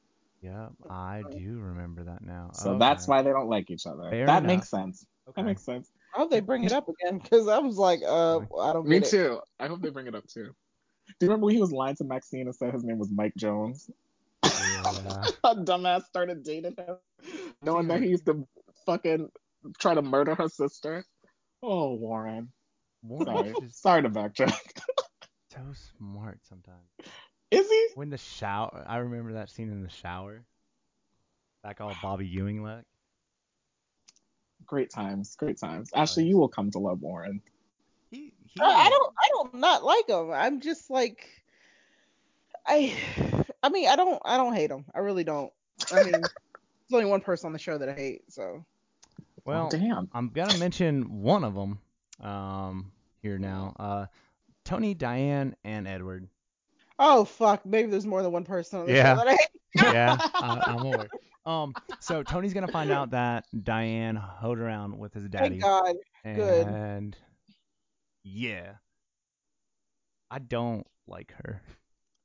it. 0.43 0.47
Yeah, 0.49 0.69
I 0.89 1.23
do 1.33 1.59
remember 1.59 2.05
that 2.05 2.23
now. 2.23 2.51
So 2.53 2.79
that's 2.79 3.09
why 3.09 3.23
they 3.23 3.31
don't 3.31 3.49
like 3.49 3.71
each 3.71 3.87
other. 3.87 4.09
Fair 4.11 4.27
that 4.27 4.39
enough. 4.45 4.47
makes 4.47 4.71
sense. 4.71 5.07
Okay. 5.29 5.43
That 5.43 5.47
makes 5.47 5.65
sense. 5.65 5.91
I 6.15 6.19
hope 6.21 6.31
they 6.31 6.41
bring 6.41 6.65
it 6.65 6.73
up 6.73 6.87
again 6.89 7.19
because 7.19 7.49
I 7.49 7.59
was 7.59 7.77
like, 7.79 8.01
uh, 8.07 8.39
I 8.61 8.73
don't 8.73 8.87
Me 8.87 9.01
get 9.01 9.09
it. 9.09 9.11
too. 9.11 9.41
I 9.59 9.67
hope 9.67 9.83
they 9.83 9.91
bring 9.91 10.07
it 10.07 10.15
up 10.15 10.27
too. 10.29 10.45
Do 11.19 11.27
you 11.27 11.29
remember 11.29 11.47
when 11.47 11.55
he 11.55 11.61
was 11.61 11.73
lying 11.73 11.97
to 11.97 12.05
Maxine 12.05 12.43
and 12.47 12.55
said 12.55 12.73
his 12.73 12.85
name 12.85 12.99
was 12.99 13.11
Mike 13.11 13.35
Jones? 13.37 13.91
Yeah. 14.45 14.51
A 15.45 15.55
dumbass 15.57 16.05
started 16.05 16.45
dating 16.45 16.75
him, 16.77 16.97
knowing 17.62 17.89
that 17.89 18.03
he 18.03 18.09
used 18.09 18.27
to 18.27 18.47
fucking 18.85 19.31
try 19.79 19.95
to 19.95 20.03
murder 20.03 20.35
her 20.35 20.49
sister. 20.49 21.05
Oh, 21.62 21.95
Warren. 21.95 22.51
Warren's 23.09 23.29
Sorry. 23.29 23.55
just 23.61 23.83
Sorry 23.83 24.03
to 24.03 24.11
backtrack. 24.11 24.53
so 25.53 25.61
smart 25.99 26.38
sometimes. 26.49 26.87
Is 27.51 27.69
he? 27.69 27.88
When 27.95 28.11
the 28.11 28.19
shower, 28.19 28.85
I 28.87 28.99
remember 28.99 29.35
that 29.35 29.51
scene 29.51 29.71
in 29.71 29.83
the 29.83 29.88
shower. 29.88 30.45
Back 31.62 31.81
all 31.81 31.95
Bobby 32.03 32.27
Ewing 32.27 32.62
like. 32.62 32.85
Great 34.66 34.90
times. 34.90 35.37
Great 35.37 35.59
times. 35.59 35.90
Ashley, 35.95 36.25
you 36.25 36.37
will 36.37 36.49
come 36.49 36.71
to 36.73 36.79
love 36.79 37.01
Warren. 37.01 37.40
He, 38.11 38.33
he 38.45 38.61
I, 38.61 38.64
I 38.64 38.90
don't 38.90 39.14
I 39.19 39.29
don't 39.31 39.55
not 39.55 39.85
like 39.85 40.09
him. 40.09 40.31
I'm 40.33 40.61
just 40.61 40.90
like 40.90 41.29
I 42.66 42.95
I 43.62 43.69
mean 43.69 43.88
I 43.88 43.97
don't 43.97 44.21
I 44.25 44.37
don't 44.37 44.55
hate 44.55 44.71
him. 44.71 44.85
I 44.95 45.01
really 45.01 45.25
don't. 45.25 45.53
I 45.92 46.03
mean 46.03 46.12
there's 46.12 46.33
only 46.92 47.07
one 47.07 47.21
person 47.21 47.47
on 47.47 47.53
the 47.53 47.59
show 47.59 47.79
that 47.79 47.88
I 47.88 47.95
hate, 47.95 48.23
so 48.29 48.64
Well, 49.45 49.71
oh, 49.73 49.77
damn. 49.77 50.09
I'm 50.12 50.31
gonna 50.31 50.59
mention 50.59 51.23
one 51.23 51.45
of 51.45 51.55
them 51.55 51.79
um, 52.21 52.92
here 53.27 53.39
now. 53.39 53.75
Uh, 53.79 54.07
Tony, 54.65 54.95
Diane, 54.95 55.55
and 55.65 55.87
Edward. 55.89 56.29
oh 56.99 57.25
fuck, 57.25 57.67
maybe 57.67 57.91
there's 57.91 58.07
more 58.07 58.23
than 58.23 58.31
one 58.33 58.45
person 58.45 58.81
on 58.81 58.87
the 58.87 58.93
Yeah. 58.93 59.15
show 59.17 59.25
that 59.25 59.29
I 59.29 59.33
hate. 59.33 59.49
Yeah, 59.93 60.17
I, 60.35 60.62
I'm 60.67 60.79
aware. 60.87 61.09
Um, 61.45 61.75
so 62.01 62.23
Tony's 62.23 62.55
gonna 62.55 62.67
find 62.69 62.91
out 62.91 63.11
that 63.11 63.45
Diane 63.65 64.17
hoed 64.17 64.59
around 64.59 64.97
with 64.99 65.12
his 65.12 65.29
daddy, 65.29 65.61
Thank 65.61 65.62
God. 65.62 65.95
good. 66.25 66.67
and 66.67 67.17
yeah, 68.25 68.75
I 70.31 70.39
don't 70.39 70.87
like 71.07 71.33
her. 71.45 71.61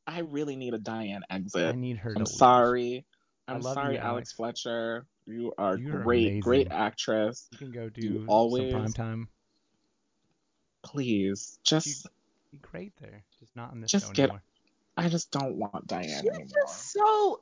I 0.08 0.20
really 0.20 0.56
need 0.56 0.74
a 0.74 0.80
Diane 0.80 1.22
exit. 1.30 1.74
I 1.76 1.78
need 1.78 1.98
her 1.98 2.12
to 2.14 2.20
I'm 2.20 2.24
leave. 2.24 2.28
sorry. 2.34 3.06
I 3.48 3.54
I'm 3.54 3.62
sorry, 3.62 3.96
you, 3.96 4.00
Alex 4.00 4.06
Alex. 4.10 4.32
Fletcher. 4.34 5.06
You 5.28 5.54
are 5.58 5.78
You're 5.78 6.02
great, 6.04 6.42
great 6.42 6.72
actress. 6.72 7.48
You 7.52 7.58
can 7.58 7.72
go 7.72 7.90
do 7.90 8.02
You 8.02 8.14
some 8.20 8.30
always- 8.30 8.72
prime 8.74 8.94
time. 8.94 9.28
Please, 10.84 11.60
just 11.64 12.08
Be 12.52 12.58
great 12.60 12.94
there, 13.00 13.24
just 13.40 13.56
not 13.56 13.74
in 13.74 13.82
this 13.82 13.92
Just 13.92 14.08
show 14.08 14.14
get- 14.14 14.24
anymore. 14.24 14.44
I 14.98 15.08
just 15.10 15.32
don't 15.32 15.56
want 15.56 15.88
Diane 15.88 16.08
She's 16.22 16.30
anymore. 16.30 16.48
just 16.66 16.92
so 16.92 17.42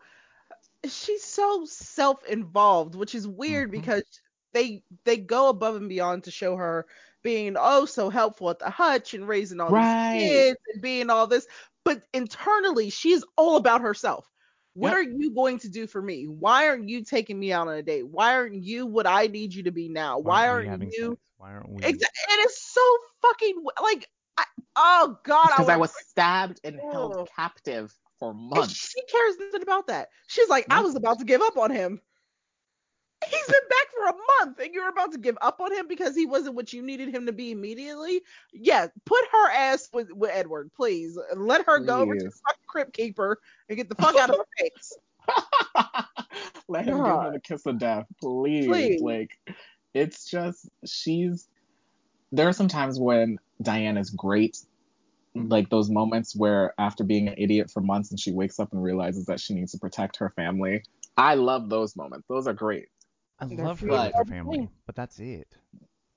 she's 0.87 1.23
so 1.23 1.65
self-involved, 1.65 2.95
which 2.95 3.15
is 3.15 3.27
weird 3.27 3.69
Mhm. 3.69 3.71
because 3.73 4.03
they 4.53 4.83
they 5.03 5.17
go 5.17 5.49
above 5.49 5.75
and 5.75 5.89
beyond 5.89 6.23
to 6.25 6.31
show 6.31 6.55
her 6.55 6.85
being 7.21 7.55
oh 7.59 7.85
so 7.85 8.09
helpful 8.09 8.49
at 8.49 8.59
the 8.59 8.69
hutch 8.69 9.13
and 9.13 9.27
raising 9.27 9.59
all 9.59 9.69
Right. 9.69 10.19
these 10.19 10.29
kids 10.29 10.59
and 10.73 10.81
being 10.81 11.09
all 11.09 11.27
this, 11.27 11.47
but 11.83 12.03
internally 12.13 12.89
she's 12.89 13.23
all 13.35 13.57
about 13.57 13.81
herself. 13.81 14.29
What 14.79 14.91
Yep. 14.91 14.97
are 14.97 15.03
you 15.03 15.31
going 15.31 15.59
to 15.59 15.69
do 15.69 15.87
for 15.87 16.01
me? 16.01 16.25
Why 16.25 16.67
aren't 16.67 16.87
you 16.87 17.03
taking 17.03 17.37
me 17.37 17.51
out 17.51 17.67
on 17.67 17.75
a 17.75 17.83
date? 17.83 18.07
Why 18.07 18.33
aren't 18.35 18.63
you 18.63 18.85
what 18.85 19.05
I 19.05 19.27
need 19.27 19.53
you 19.53 19.63
to 19.63 19.71
be 19.71 19.89
now? 19.89 20.19
Why, 20.19 20.43
we 20.45 20.49
aren't 20.49 20.69
having 20.69 20.89
you? 20.97 21.09
sex? 21.09 21.21
Why 21.37 21.51
aren't 21.51 21.69
we? 21.69 21.81
Exa- 21.83 21.93
it 22.29 22.39
is 22.47 22.61
so 22.61 22.81
fucking 23.21 23.63
like, 23.83 24.07
I, 24.37 24.45
oh 24.77 25.17
god, 25.25 25.47
Because 25.49 25.67
I 25.67 25.71
wanna 25.73 25.79
was 25.79 25.91
stabbed 25.91 26.61
and 26.63 26.79
held 26.91 27.27
captive 27.35 27.93
for 28.19 28.31
And 28.31 28.39
months. 28.41 28.73
she 28.73 29.01
cares 29.11 29.37
nothing 29.37 29.61
about 29.63 29.87
that. 29.87 30.09
She's 30.27 30.47
like, 30.49 30.65
I 30.69 30.81
was 30.81 30.95
about 30.95 31.19
to 31.19 31.25
give 31.25 31.41
up 31.41 31.57
on 31.57 31.71
him. 31.71 32.01
Been 33.49 33.69
back 33.69 33.87
for 33.91 34.07
a 34.07 34.45
month 34.45 34.59
and 34.59 34.73
you're 34.73 34.89
about 34.89 35.11
to 35.13 35.17
give 35.17 35.37
up 35.41 35.59
on 35.59 35.73
him 35.73 35.87
because 35.87 36.15
he 36.15 36.25
wasn't 36.25 36.55
what 36.55 36.71
you 36.71 36.81
needed 36.81 37.13
him 37.13 37.25
to 37.25 37.31
be 37.31 37.51
immediately. 37.51 38.21
Yeah, 38.53 38.87
put 39.05 39.23
her 39.31 39.51
ass 39.51 39.89
with, 39.93 40.11
with 40.11 40.31
Edward, 40.33 40.71
please. 40.75 41.17
Let 41.35 41.65
her 41.65 41.79
go 41.79 42.01
over 42.01 42.15
to 42.15 42.23
the 42.23 42.31
fucking 42.31 42.63
crypt 42.67 42.93
keeper 42.93 43.39
and 43.67 43.77
get 43.77 43.89
the 43.89 43.95
fuck 43.95 44.15
out 44.15 44.29
of 44.29 44.37
her 44.37 44.45
face. 44.57 44.97
Let 46.67 46.85
him 46.85 46.97
give 46.97 47.05
her 47.05 47.31
the 47.33 47.41
kiss 47.41 47.65
of 47.65 47.79
death, 47.79 48.05
please. 48.21 48.67
Please. 48.67 49.01
Like, 49.01 49.31
it's 49.93 50.29
just 50.29 50.69
she's. 50.85 51.47
There 52.31 52.47
are 52.47 52.53
some 52.53 52.67
times 52.67 52.99
when 52.99 53.39
Diane 53.61 53.97
is 53.97 54.11
great, 54.11 54.59
like 55.33 55.69
those 55.69 55.89
moments 55.89 56.35
where 56.35 56.73
after 56.77 57.03
being 57.03 57.27
an 57.27 57.35
idiot 57.37 57.71
for 57.71 57.81
months 57.81 58.11
and 58.11 58.19
she 58.19 58.31
wakes 58.31 58.59
up 58.59 58.71
and 58.71 58.83
realizes 58.83 59.25
that 59.25 59.39
she 59.39 59.53
needs 59.53 59.71
to 59.71 59.79
protect 59.79 60.17
her 60.17 60.29
family. 60.35 60.83
I 61.17 61.35
love 61.35 61.69
those 61.69 61.95
moments. 61.95 62.27
Those 62.29 62.47
are 62.47 62.53
great. 62.53 62.87
I 63.39 63.45
love 63.45 63.79
her 63.79 63.87
few 63.87 63.91
with 63.91 64.15
her 64.15 64.25
family, 64.25 64.69
but 64.85 64.95
that's 64.95 65.19
it. 65.19 65.47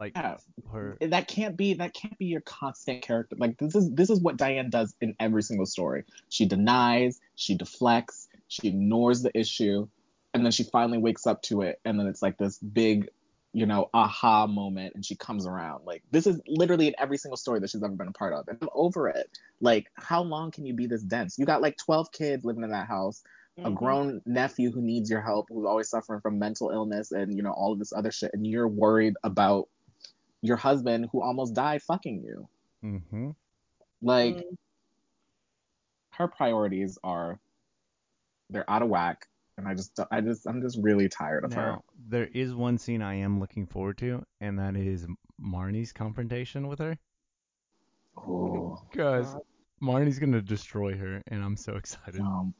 Like 0.00 0.16
Yeah. 0.16 0.37
her. 0.72 0.98
that 1.00 1.28
can't 1.28 1.56
be 1.56 1.74
that 1.74 1.94
can't 1.94 2.18
be 2.18 2.26
your 2.26 2.40
constant 2.40 3.02
character 3.02 3.37
like 3.38 3.56
this 3.58 3.76
is 3.76 3.88
this 3.92 4.11
is 4.11 4.20
what 4.20 4.37
diane 4.37 4.68
does 4.68 4.94
in 5.00 5.14
every 5.20 5.42
single 5.42 5.66
story 5.66 6.02
she 6.28 6.44
denies 6.44 7.20
she 7.37 7.54
deflects 7.54 8.28
she 8.48 8.66
ignores 8.66 9.22
the 9.22 9.30
issue 9.38 9.87
and 10.35 10.44
then 10.44 10.50
she 10.50 10.64
finally 10.64 10.98
wakes 10.98 11.24
up 11.26 11.40
to 11.42 11.62
it 11.62 11.80
and 11.85 12.00
then 12.00 12.06
it's 12.08 12.20
like 12.20 12.37
this 12.37 12.58
big 12.58 13.08
you 13.52 13.66
know 13.66 13.90
aha 13.94 14.46
moment 14.46 14.94
and 14.94 15.04
she 15.04 15.14
comes 15.14 15.46
around 15.46 15.85
like 15.85 16.02
this 16.11 16.26
is 16.26 16.40
literally 16.48 16.88
in 16.88 16.94
every 16.98 17.18
single 17.18 17.37
story 17.37 17.61
that 17.61 17.70
she's 17.70 17.82
ever 17.82 17.94
been 17.94 18.08
a 18.08 18.12
part 18.12 18.32
of 18.32 18.48
and 18.48 18.58
i'm 18.62 18.68
over 18.74 19.08
it 19.08 19.30
like 19.61 19.90
how 19.94 20.22
long 20.22 20.50
can 20.50 20.64
you 20.64 20.74
be 20.74 20.87
this 20.87 21.02
dense 21.02 21.38
you 21.38 21.44
got 21.44 21.62
like 21.62 21.76
12 21.76 22.11
kids 22.12 22.44
living 22.44 22.64
in 22.64 22.70
that 22.70 22.88
house 22.88 23.22
a 23.58 23.70
Mhm. 23.70 23.74
grown 23.74 24.22
nephew 24.24 24.70
who 24.72 24.80
needs 24.80 25.10
your 25.10 25.20
help 25.20 25.46
who's 25.50 25.66
always 25.66 25.88
suffering 25.88 26.20
from 26.20 26.38
mental 26.38 26.70
illness 26.70 27.12
and 27.12 27.36
you 27.36 27.42
know 27.42 27.52
all 27.52 27.72
of 27.72 27.78
this 27.78 27.92
other 27.92 28.10
shit 28.10 28.30
and 28.32 28.46
you're 28.46 28.66
worried 28.68 29.14
about 29.24 29.68
your 30.40 30.56
husband 30.56 31.08
who 31.12 31.22
almost 31.22 31.54
died 31.54 31.82
fucking 31.82 32.22
you 32.24 32.48
Mm-hmm. 32.82 33.30
Like 34.00 34.36
Mm. 34.38 34.56
her 36.10 36.28
priorities 36.28 36.98
are 37.04 37.38
they're 38.50 38.68
out 38.68 38.82
of 38.82 38.88
whack, 38.88 39.28
and 39.56 39.66
I 39.68 39.74
just 39.74 39.98
I 40.10 40.20
just 40.20 40.46
I'm 40.46 40.60
just 40.60 40.78
really 40.82 41.08
tired 41.08 41.44
of 41.44 41.52
her. 41.54 41.70
Now, 41.72 41.84
there 42.08 42.26
is 42.26 42.54
one 42.54 42.76
scene 42.78 43.00
I 43.00 43.14
am 43.14 43.38
looking 43.40 43.66
forward 43.66 43.96
to, 43.98 44.24
and 44.40 44.58
that 44.58 44.76
is 44.76 45.06
Marnie's 45.40 45.92
confrontation 45.92 46.66
with 46.68 46.80
her. 46.80 46.98
Oh, 48.16 48.78
Because 48.90 49.36
Marnie's 49.80 50.18
gonna 50.18 50.42
destroy 50.42 50.96
her, 50.96 51.22
and 51.28 51.42
I'm 51.42 51.56
so 51.56 51.76
excited. 51.76 52.20
um, 52.20 52.52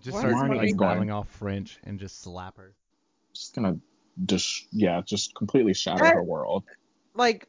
just 0.00 0.14
Why 0.14 0.20
start 0.20 0.34
Marnie 0.34 0.56
like 0.56 0.68
is 0.68 0.74
going- 0.74 1.10
off 1.10 1.28
French 1.30 1.78
and 1.84 1.98
just 2.00 2.20
slap 2.22 2.56
her. 2.56 2.72
just 3.32 3.54
gonna 3.54 3.78
just 4.26 4.66
yeah, 4.72 5.00
just 5.04 5.34
completely 5.34 5.74
shatter 5.74 6.02
That- 6.04 6.14
her 6.14 6.22
world. 6.22 6.64
Like 7.14 7.46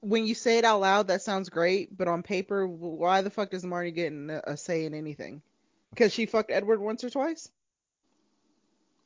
when 0.00 0.26
you 0.26 0.34
say 0.34 0.58
it 0.58 0.64
out 0.64 0.80
loud, 0.80 1.08
that 1.08 1.22
sounds 1.22 1.48
great, 1.48 1.96
but 1.96 2.08
on 2.08 2.22
paper, 2.22 2.66
why 2.66 3.20
the 3.22 3.30
fuck 3.30 3.50
does 3.50 3.64
Marnie 3.64 3.94
get 3.94 4.12
a, 4.12 4.52
a 4.52 4.56
say 4.56 4.84
in 4.84 4.94
anything? 4.94 5.42
Because 5.90 6.12
she 6.12 6.26
fucked 6.26 6.50
Edward 6.50 6.80
once 6.80 7.04
or 7.04 7.10
twice. 7.10 7.48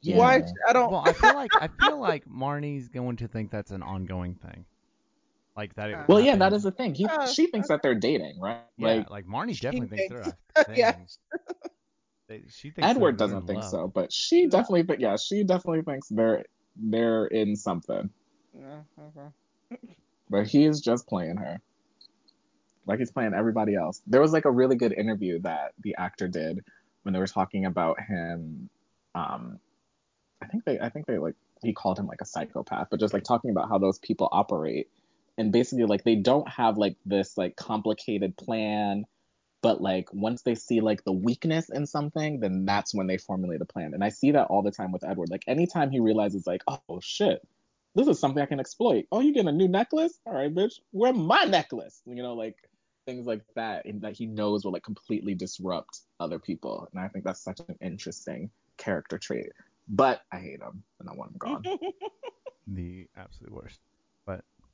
Yeah. 0.01 0.17
Why? 0.19 0.43
I 0.69 0.73
don't. 0.73 0.91
Well, 0.93 1.03
I 1.05 1.13
feel 1.13 1.35
like 1.35 1.51
I 1.55 1.69
feel 1.69 1.99
like 1.99 2.27
Marnie's 2.27 2.89
going 2.89 3.17
to 3.17 3.29
think 3.29 3.51
that's 3.51 3.73
an 3.73 3.83
ongoing 3.83 4.35
thing, 4.37 4.65
like 5.57 5.75
that. 5.75 5.91
It 5.91 5.95
Uh, 5.95 6.05
Well, 6.09 6.21
yeah, 6.21 6.37
that 6.37 6.53
is 6.53 6.63
the 6.63 6.71
thing. 6.71 6.95
He, 6.95 7.07
Uh, 7.07 7.27
she 7.27 7.49
thinks 7.49 7.69
that 7.69 7.83
they're 7.83 7.95
dating, 7.95 8.39
right? 8.41 8.61
Yeah, 8.79 8.89
Like 8.89 9.11
like 9.11 9.27
Marnie 9.27 9.59
definitely 9.61 9.89
thinks 9.99 10.15
thinks- 10.15 10.39
they're 10.55 10.63
a 10.63 10.65
thing. 10.65 10.77
Yeah. 10.77 10.97
They- 12.29 12.45
she 12.49 12.71
thinks 12.71 12.89
Edward 12.91 13.19
they're- 13.19 13.29
they're 13.29 13.37
doesn't 13.37 13.47
think 13.47 13.61
love. 13.61 13.71
so, 13.71 13.89
but 13.89 14.13
she 14.13 14.45
No. 14.45 14.51
definitely, 14.51 14.83
but 14.83 15.01
yeah, 15.01 15.17
she 15.17 15.45
definitely 15.45 15.83
thinks 15.83 16.09
they're 16.09 16.45
they're 16.79 17.27
in 17.27 17.57
something. 17.57 18.11
Yeah, 18.53 18.83
okay. 19.01 19.79
But 20.29 20.47
he 20.47 20.65
is 20.67 20.81
just 20.81 21.07
playing 21.07 21.37
her, 21.37 21.61
like 22.87 22.99
he's 22.99 23.11
playing 23.11 23.33
everybody 23.33 23.75
else. 23.75 24.03
There 24.07 24.21
was 24.21 24.33
like 24.33 24.45
a 24.45 24.51
really 24.51 24.77
good 24.77 24.93
interview 24.93 25.39
that 25.41 25.73
the 25.81 25.95
actor 25.97 26.29
did 26.29 26.65
when 27.03 27.13
they 27.15 27.19
were 27.21 27.27
talking 27.27 27.65
about 27.65 28.01
him. 28.01 28.69
Um, 29.15 29.59
I 30.43 30.47
think 30.49 30.65
they, 30.65 30.79
I 30.81 30.91
think 30.91 31.07
they 31.07 31.19
like 31.19 31.35
he 31.63 31.73
called 31.73 31.99
him 31.99 32.07
like 32.07 32.21
a 32.21 32.27
psychopath, 32.27 32.89
but 32.91 33.01
just 33.01 33.15
like 33.15 33.25
talking 33.25 33.51
about 33.51 33.69
how 33.71 33.79
those 33.79 33.99
people 34.01 34.29
operate, 34.33 34.91
and 35.39 35.51
basically 35.53 35.85
like 35.87 36.05
they 36.05 36.17
don't 36.17 36.47
have 36.49 36.77
like 36.77 36.97
this 37.07 37.39
like 37.39 37.57
complicated 37.57 38.37
plan, 38.37 39.07
but 39.67 39.81
like 39.83 40.09
once 40.13 40.43
they 40.43 40.55
see 40.55 40.81
like 40.81 41.03
the 41.03 41.11
weakness 41.11 41.71
in 41.71 41.85
something, 41.89 42.39
then 42.39 42.65
that's 42.65 42.95
when 42.95 43.09
they 43.09 43.19
formulate 43.19 43.61
a 43.61 43.65
plan. 43.65 43.95
And 43.95 44.05
I 44.05 44.11
see 44.11 44.31
that 44.31 44.47
all 44.47 44.63
the 44.63 44.71
time 44.71 44.93
with 44.93 45.03
Edward. 45.03 45.29
Like 45.29 45.43
anytime 45.49 45.91
he 45.91 45.99
realizes 45.99 46.47
like, 46.47 46.63
oh 46.69 47.01
shit, 47.03 47.45
this 47.97 48.07
is 48.07 48.21
something 48.21 48.41
I 48.41 48.47
can 48.47 48.61
exploit. 48.61 49.07
Oh, 49.11 49.19
you 49.19 49.35
getting 49.35 49.49
a 49.49 49.53
new 49.53 49.67
necklace? 49.67 50.21
All 50.25 50.35
right, 50.35 50.55
bitch, 50.55 50.75
wear 50.93 51.13
my 51.13 51.43
necklace. 51.43 52.01
You 52.07 52.23
know, 52.23 52.35
like 52.35 52.55
things 53.07 53.27
like 53.27 53.43
that, 53.57 53.87
and 53.87 54.01
that 54.03 54.17
he 54.17 54.27
knows 54.27 54.65
will 54.65 54.71
like 54.71 54.85
completely 54.85 55.35
disrupt 55.35 56.03
other 56.21 56.39
people. 56.39 56.89
And 56.93 57.03
I 57.03 57.09
think 57.09 57.25
that's 57.25 57.43
such 57.43 57.59
an 57.59 57.75
interesting 57.81 58.51
character 58.77 59.19
trait. 59.19 59.51
But 59.89 60.21
I 60.31 60.39
hate 60.39 60.61
him, 60.61 60.85
and 61.01 61.09
I 61.09 61.13
want 61.13 61.33
him 61.33 61.39
gone. 61.39 61.65
The 62.69 63.09
absolute 63.17 63.53
worst. 63.53 63.81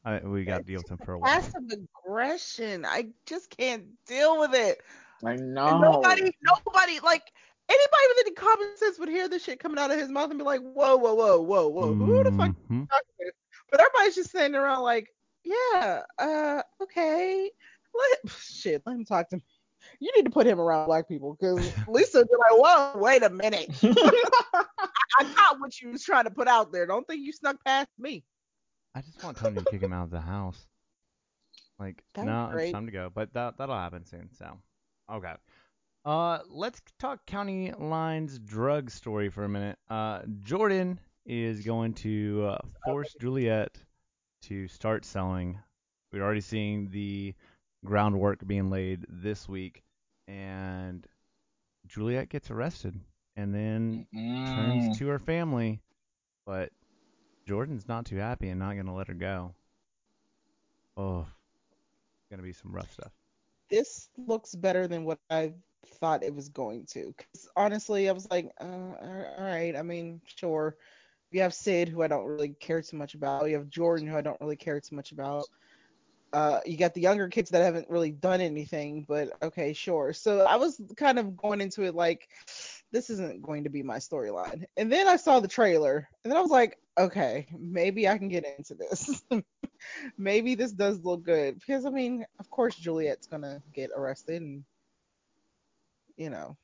But 0.04 0.24
I, 0.24 0.26
we 0.26 0.44
got 0.44 0.58
to 0.58 0.64
deal 0.64 0.80
with 0.80 0.90
him 0.90 0.98
for 1.04 1.14
a 1.14 1.18
while. 1.18 1.30
Passive 1.30 1.62
aggression. 1.70 2.84
I 2.84 3.08
just 3.26 3.50
can't 3.56 3.84
deal 4.06 4.38
with 4.40 4.54
it. 4.54 4.80
I 5.24 5.32
And 5.32 5.54
know. 5.54 5.80
nobody, 5.80 6.32
nobody, 6.42 7.00
like 7.00 7.32
anybody 7.68 8.02
with 8.08 8.26
any 8.26 8.34
common 8.34 8.76
sense 8.76 8.98
would 8.98 9.08
hear 9.08 9.28
this 9.28 9.44
shit 9.44 9.60
coming 9.60 9.78
out 9.78 9.92
of 9.92 9.98
his 9.98 10.08
mouth 10.08 10.30
and 10.30 10.38
be 10.38 10.44
like, 10.44 10.60
"Whoa, 10.60 10.96
whoa, 10.96 11.14
whoa, 11.14 11.40
whoa, 11.40 11.68
whoa, 11.68 11.94
who 11.94 12.24
the 12.24 12.32
fuck 12.32 12.48
you 12.48 12.76
Mhm. 12.76 12.88
talking 12.88 13.14
to?" 13.20 13.32
But 13.70 13.80
everybody's 13.80 14.16
just 14.16 14.30
standing 14.30 14.60
around 14.60 14.82
like, 14.82 15.14
"Yeah, 15.44 16.02
uh, 16.18 16.62
okay, 16.82 17.50
let 17.94 18.18
shit, 18.36 18.82
let 18.84 18.96
him 18.96 19.04
talk 19.04 19.28
to 19.30 19.36
me." 19.36 19.44
You 20.00 20.12
need 20.16 20.24
to 20.24 20.30
put 20.30 20.46
him 20.46 20.60
around 20.60 20.86
black 20.86 21.06
people 21.08 21.36
because 21.40 21.56
Lisa 21.88 22.18
would 22.18 22.28
be 22.28 22.36
like, 22.36 22.60
"Whoa, 22.60 22.98
wait 23.00 23.22
a 23.22 23.30
minute, 23.30 23.68
I 23.84 25.24
got 25.36 25.60
what 25.60 25.80
you 25.80 25.90
was 25.90 26.02
trying 26.02 26.24
to 26.24 26.30
put 26.30 26.48
out 26.48 26.72
there. 26.72 26.86
Don't 26.86 27.06
think 27.06 27.24
you 27.24 27.32
snuck 27.32 27.62
past 27.64 27.90
me." 27.96 28.24
I 28.94 29.00
just 29.00 29.22
want 29.22 29.36
Tony 29.38 29.58
to 29.58 29.64
kick 29.70 29.82
him 29.82 29.92
out 29.92 30.04
of 30.04 30.10
the 30.10 30.20
house. 30.20 30.66
Like, 31.78 32.02
That'd 32.14 32.28
no, 32.30 32.44
it's 32.46 32.52
great. 32.54 32.72
time 32.72 32.86
to 32.86 32.92
go. 32.92 33.10
But 33.12 33.32
that 33.34 33.56
that'll 33.58 33.74
happen 33.76 34.04
soon. 34.04 34.28
So, 34.38 34.58
okay. 35.10 35.34
Uh, 36.04 36.40
let's 36.50 36.80
talk 36.98 37.24
County 37.26 37.72
Lines 37.78 38.38
drug 38.38 38.90
story 38.90 39.28
for 39.30 39.44
a 39.44 39.48
minute. 39.48 39.78
Uh, 39.88 40.22
Jordan 40.42 40.98
is 41.24 41.60
going 41.64 41.94
to 41.94 42.44
uh, 42.50 42.58
force 42.84 43.14
Juliet 43.20 43.78
to 44.42 44.66
start 44.68 45.04
selling. 45.04 45.58
We're 46.12 46.22
already 46.24 46.40
seeing 46.40 46.90
the 46.90 47.34
groundwork 47.84 48.44
being 48.46 48.68
laid 48.68 49.06
this 49.08 49.48
week, 49.48 49.82
and 50.26 51.06
Juliet 51.86 52.28
gets 52.28 52.50
arrested 52.50 52.98
and 53.36 53.54
then 53.54 54.06
Mm. 54.14 54.54
turns 54.54 54.98
to 54.98 55.06
her 55.06 55.18
family, 55.20 55.80
but 56.44 56.70
Jordan's 57.46 57.88
not 57.88 58.06
too 58.06 58.16
happy 58.16 58.48
and 58.48 58.58
not 58.60 58.76
gonna 58.76 58.94
let 58.94 59.08
her 59.08 59.14
go. 59.14 59.54
Oh, 60.96 61.26
gonna 62.30 62.42
be 62.42 62.52
some 62.52 62.72
rough 62.72 62.92
stuff. 62.92 63.12
this 63.70 64.08
looks 64.16 64.54
better 64.54 64.86
than 64.86 65.04
what 65.04 65.18
I 65.30 65.54
thought 65.86 66.22
it 66.22 66.34
was 66.34 66.48
going 66.48 66.86
to. 66.92 67.14
Cause 67.16 67.48
honestly, 67.56 68.08
I 68.08 68.12
was 68.12 68.30
like, 68.30 68.50
uh, 68.60 68.64
all 68.64 69.34
right. 69.38 69.74
I 69.76 69.82
mean, 69.82 70.20
sure. 70.24 70.76
You 71.30 71.40
have 71.40 71.54
Sid, 71.54 71.88
who 71.88 72.02
I 72.02 72.08
don't 72.08 72.26
really 72.26 72.50
care 72.60 72.82
too 72.82 72.96
much 72.98 73.14
about. 73.14 73.48
You 73.48 73.56
have 73.56 73.70
Jordan, 73.70 74.06
who 74.06 74.16
I 74.16 74.20
don't 74.20 74.40
really 74.40 74.56
care 74.56 74.80
too 74.80 74.94
much 74.94 75.12
about. 75.12 75.46
Uh, 76.34 76.60
you 76.66 76.76
got 76.76 76.94
the 76.94 77.00
younger 77.00 77.28
kids 77.28 77.50
that 77.50 77.62
haven't 77.62 77.88
really 77.90 78.10
done 78.10 78.40
anything, 78.40 79.04
but 79.08 79.30
okay, 79.42 79.72
sure. 79.72 80.12
So 80.12 80.40
I 80.40 80.56
was 80.56 80.80
kind 80.96 81.18
of 81.18 81.36
going 81.36 81.60
into 81.60 81.82
it 81.84 81.94
like, 81.94 82.28
this 82.92 83.10
isn't 83.10 83.42
going 83.42 83.64
to 83.64 83.70
be 83.70 83.82
my 83.82 83.98
storyline. 83.98 84.64
And 84.76 84.92
then 84.92 85.08
I 85.08 85.16
saw 85.16 85.40
the 85.40 85.48
trailer, 85.48 86.08
and 86.24 86.30
then 86.30 86.38
I 86.38 86.42
was 86.42 86.50
like, 86.50 86.78
okay, 86.98 87.48
maybe 87.58 88.08
I 88.08 88.18
can 88.18 88.28
get 88.28 88.44
into 88.44 88.74
this. 88.74 89.22
maybe 90.18 90.54
this 90.54 90.72
does 90.72 91.00
look 91.04 91.24
good 91.24 91.54
because 91.58 91.84
I 91.84 91.90
mean, 91.90 92.24
of 92.38 92.50
course, 92.50 92.76
Juliet's 92.76 93.26
gonna 93.26 93.62
get 93.74 93.90
arrested 93.96 94.42
and 94.42 94.64
you 96.16 96.30
know 96.30 96.56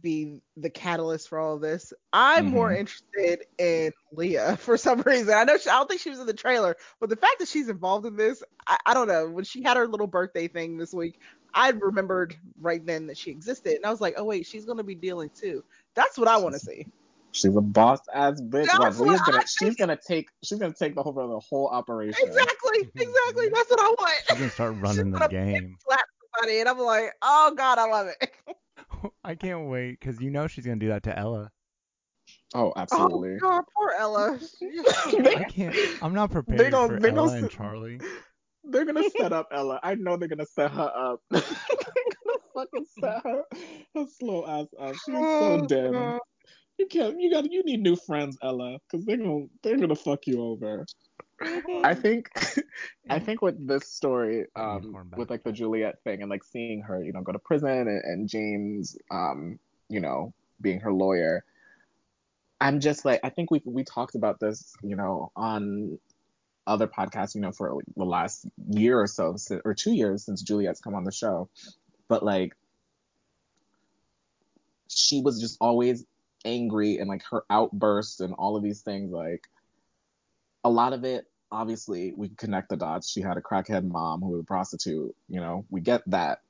be 0.00 0.40
the 0.56 0.70
catalyst 0.70 1.28
for 1.28 1.38
all 1.38 1.54
of 1.54 1.60
this. 1.60 1.92
I'm 2.12 2.46
more 2.46 2.72
Mhm. 2.72 2.74
interested 2.74 3.44
in 3.58 3.92
Leah 4.12 4.56
for 4.60 4.76
some 4.76 5.00
reason. 5.02 5.34
I 5.34 5.44
know 5.44 5.56
she, 5.58 5.68
I 5.70 5.78
don't 5.78 5.88
think 5.88 6.00
she 6.00 6.10
was 6.10 6.18
in 6.20 6.26
the 6.26 6.34
trailer, 6.34 6.76
but 7.00 7.08
the 7.10 7.16
fact 7.16 7.38
that 7.38 7.48
she's 7.48 7.68
involved 7.68 8.06
in 8.06 8.16
this, 8.16 8.42
I, 8.66 8.78
I 8.86 8.94
don't 8.94 9.08
know. 9.08 9.28
When 9.30 9.44
she 9.44 9.62
had 9.62 9.76
her 9.76 9.86
little 9.88 10.06
birthday 10.06 10.48
thing 10.48 10.76
this 10.78 10.92
week, 10.92 11.18
I 11.54 11.70
remembered 11.70 12.36
right 12.60 12.84
then 12.84 13.06
that 13.06 13.16
she 13.16 13.30
existed, 13.30 13.74
and 13.76 13.84
I 13.86 13.90
was 13.90 14.00
like, 14.00 14.14
oh 14.16 14.24
wait, 14.24 14.46
she's 14.46 14.64
gonna 14.64 14.84
be 14.84 14.94
dealing 14.94 15.30
too. 15.34 15.64
That's 15.94 16.18
what 16.18 16.28
I 16.28 16.36
want 16.36 16.54
to 16.54 16.60
see. 16.60 16.86
She's 17.32 17.54
a 17.56 17.60
boss 17.60 18.00
ass 18.14 18.40
bitch. 18.40 18.66
That's 18.66 18.78
Watch, 18.78 18.94
what 18.96 19.08
Leah's 19.08 19.20
I 19.20 19.30
gonna 19.30 19.46
she's 19.46 19.76
gonna 19.76 19.98
take 20.06 20.28
she's 20.42 20.58
gonna 20.58 20.74
take 20.74 20.94
the 20.94 21.02
whole 21.02 21.12
the 21.12 21.40
whole 21.40 21.68
operation. 21.68 22.14
Exactly, 22.22 22.78
exactly. 22.96 23.48
That's 23.54 23.70
what 23.70 23.80
I 23.80 23.94
want. 23.98 24.14
She's 24.28 24.38
gonna 24.38 24.50
start 24.50 24.74
running 24.80 25.10
the 25.10 25.28
game. 25.28 25.76
slap 25.86 26.04
somebody, 26.34 26.60
and 26.60 26.68
I'm 26.68 26.78
like, 26.78 27.12
oh 27.22 27.52
god, 27.56 27.78
I 27.78 27.86
love 27.86 28.08
it. 28.08 28.30
I 29.24 29.34
can't 29.34 29.68
wait 29.68 30.00
because 30.00 30.20
you 30.20 30.30
know 30.30 30.46
she's 30.46 30.64
gonna 30.64 30.76
do 30.78 30.88
that 30.88 31.04
to 31.04 31.18
Ella. 31.18 31.50
Oh, 32.54 32.72
absolutely. 32.76 33.36
Oh 33.36 33.38
god, 33.40 33.64
poor 33.76 33.92
Ella. 33.98 34.40
I 35.36 35.44
can't. 35.44 35.76
I'm 36.02 36.14
not 36.14 36.30
prepared 36.30 36.72
gon- 36.72 36.88
for 36.88 36.98
they 36.98 37.10
gon' 37.10 37.18
Ella 37.18 37.36
and 37.36 37.50
Charlie. 37.50 38.00
They're 38.64 38.84
gonna 38.84 39.08
set 39.18 39.32
up 39.32 39.48
Ella. 39.52 39.80
I 39.82 39.94
know 39.94 40.16
they're 40.16 40.28
gonna 40.28 40.46
set 40.46 40.70
her 40.70 40.92
up. 40.94 41.20
they're 41.30 41.40
gonna 41.40 42.38
fucking 42.54 42.86
set 43.00 43.22
her, 43.24 43.42
her 43.94 44.06
slow 44.18 44.46
ass 44.46 44.66
up. 44.78 44.94
She's 44.94 45.14
so 45.14 45.58
Oh, 45.60 45.66
dim. 45.66 45.92
God. 45.92 46.20
You 46.78 46.86
can't. 46.86 47.20
You 47.20 47.30
got. 47.32 47.50
You 47.50 47.62
need 47.64 47.80
new 47.80 47.96
friends, 47.96 48.38
Ella, 48.42 48.78
because 48.90 49.04
they're 49.04 49.16
gonna 49.16 49.46
they're 49.62 49.78
gonna 49.78 49.96
fuck 49.96 50.26
you 50.26 50.42
over. 50.42 50.86
I 51.84 51.94
think. 51.94 52.30
I 53.10 53.18
think 53.18 53.42
with 53.42 53.66
this 53.66 53.88
story, 53.88 54.46
um, 54.54 54.94
with 55.16 55.30
like 55.30 55.42
the 55.42 55.52
Juliet 55.52 55.96
thing 56.04 56.20
and 56.20 56.30
like 56.30 56.44
seeing 56.44 56.82
her, 56.82 57.02
you 57.02 57.12
know, 57.12 57.22
go 57.22 57.32
to 57.32 57.38
prison 57.38 57.70
and, 57.70 58.02
and 58.04 58.28
James, 58.28 58.96
um, 59.10 59.58
you 59.88 60.00
know, 60.00 60.34
being 60.60 60.80
her 60.80 60.92
lawyer. 60.92 61.44
I'm 62.60 62.80
just 62.80 63.04
like 63.04 63.20
I 63.22 63.30
think 63.30 63.50
we 63.50 63.62
we 63.64 63.84
talked 63.84 64.14
about 64.14 64.40
this, 64.40 64.74
you 64.82 64.96
know, 64.96 65.32
on 65.36 65.98
other 66.68 66.86
podcasts, 66.86 67.34
you 67.34 67.40
know, 67.40 67.50
for 67.52 67.80
the 67.96 68.04
last 68.04 68.46
year 68.68 69.00
or 69.00 69.06
so, 69.06 69.36
or 69.64 69.74
two 69.74 69.92
years 69.92 70.24
since 70.24 70.42
Juliet's 70.42 70.80
come 70.80 70.94
on 70.94 71.04
the 71.04 71.12
show. 71.12 71.48
But 72.08 72.22
like, 72.22 72.54
she 74.88 75.20
was 75.22 75.40
just 75.40 75.56
always 75.60 76.04
angry 76.44 76.98
and 76.98 77.08
like 77.08 77.22
her 77.30 77.42
outbursts 77.50 78.20
and 78.20 78.34
all 78.34 78.56
of 78.56 78.62
these 78.62 78.82
things. 78.82 79.10
Like, 79.10 79.48
a 80.64 80.70
lot 80.70 80.92
of 80.92 81.04
it, 81.04 81.26
obviously, 81.50 82.12
we 82.16 82.28
connect 82.30 82.68
the 82.68 82.76
dots. 82.76 83.10
She 83.10 83.22
had 83.22 83.36
a 83.36 83.40
crackhead 83.40 83.88
mom 83.88 84.20
who 84.20 84.28
was 84.28 84.40
a 84.40 84.44
prostitute. 84.44 85.14
You 85.28 85.40
know, 85.40 85.64
we 85.70 85.80
get 85.80 86.02
that. 86.06 86.42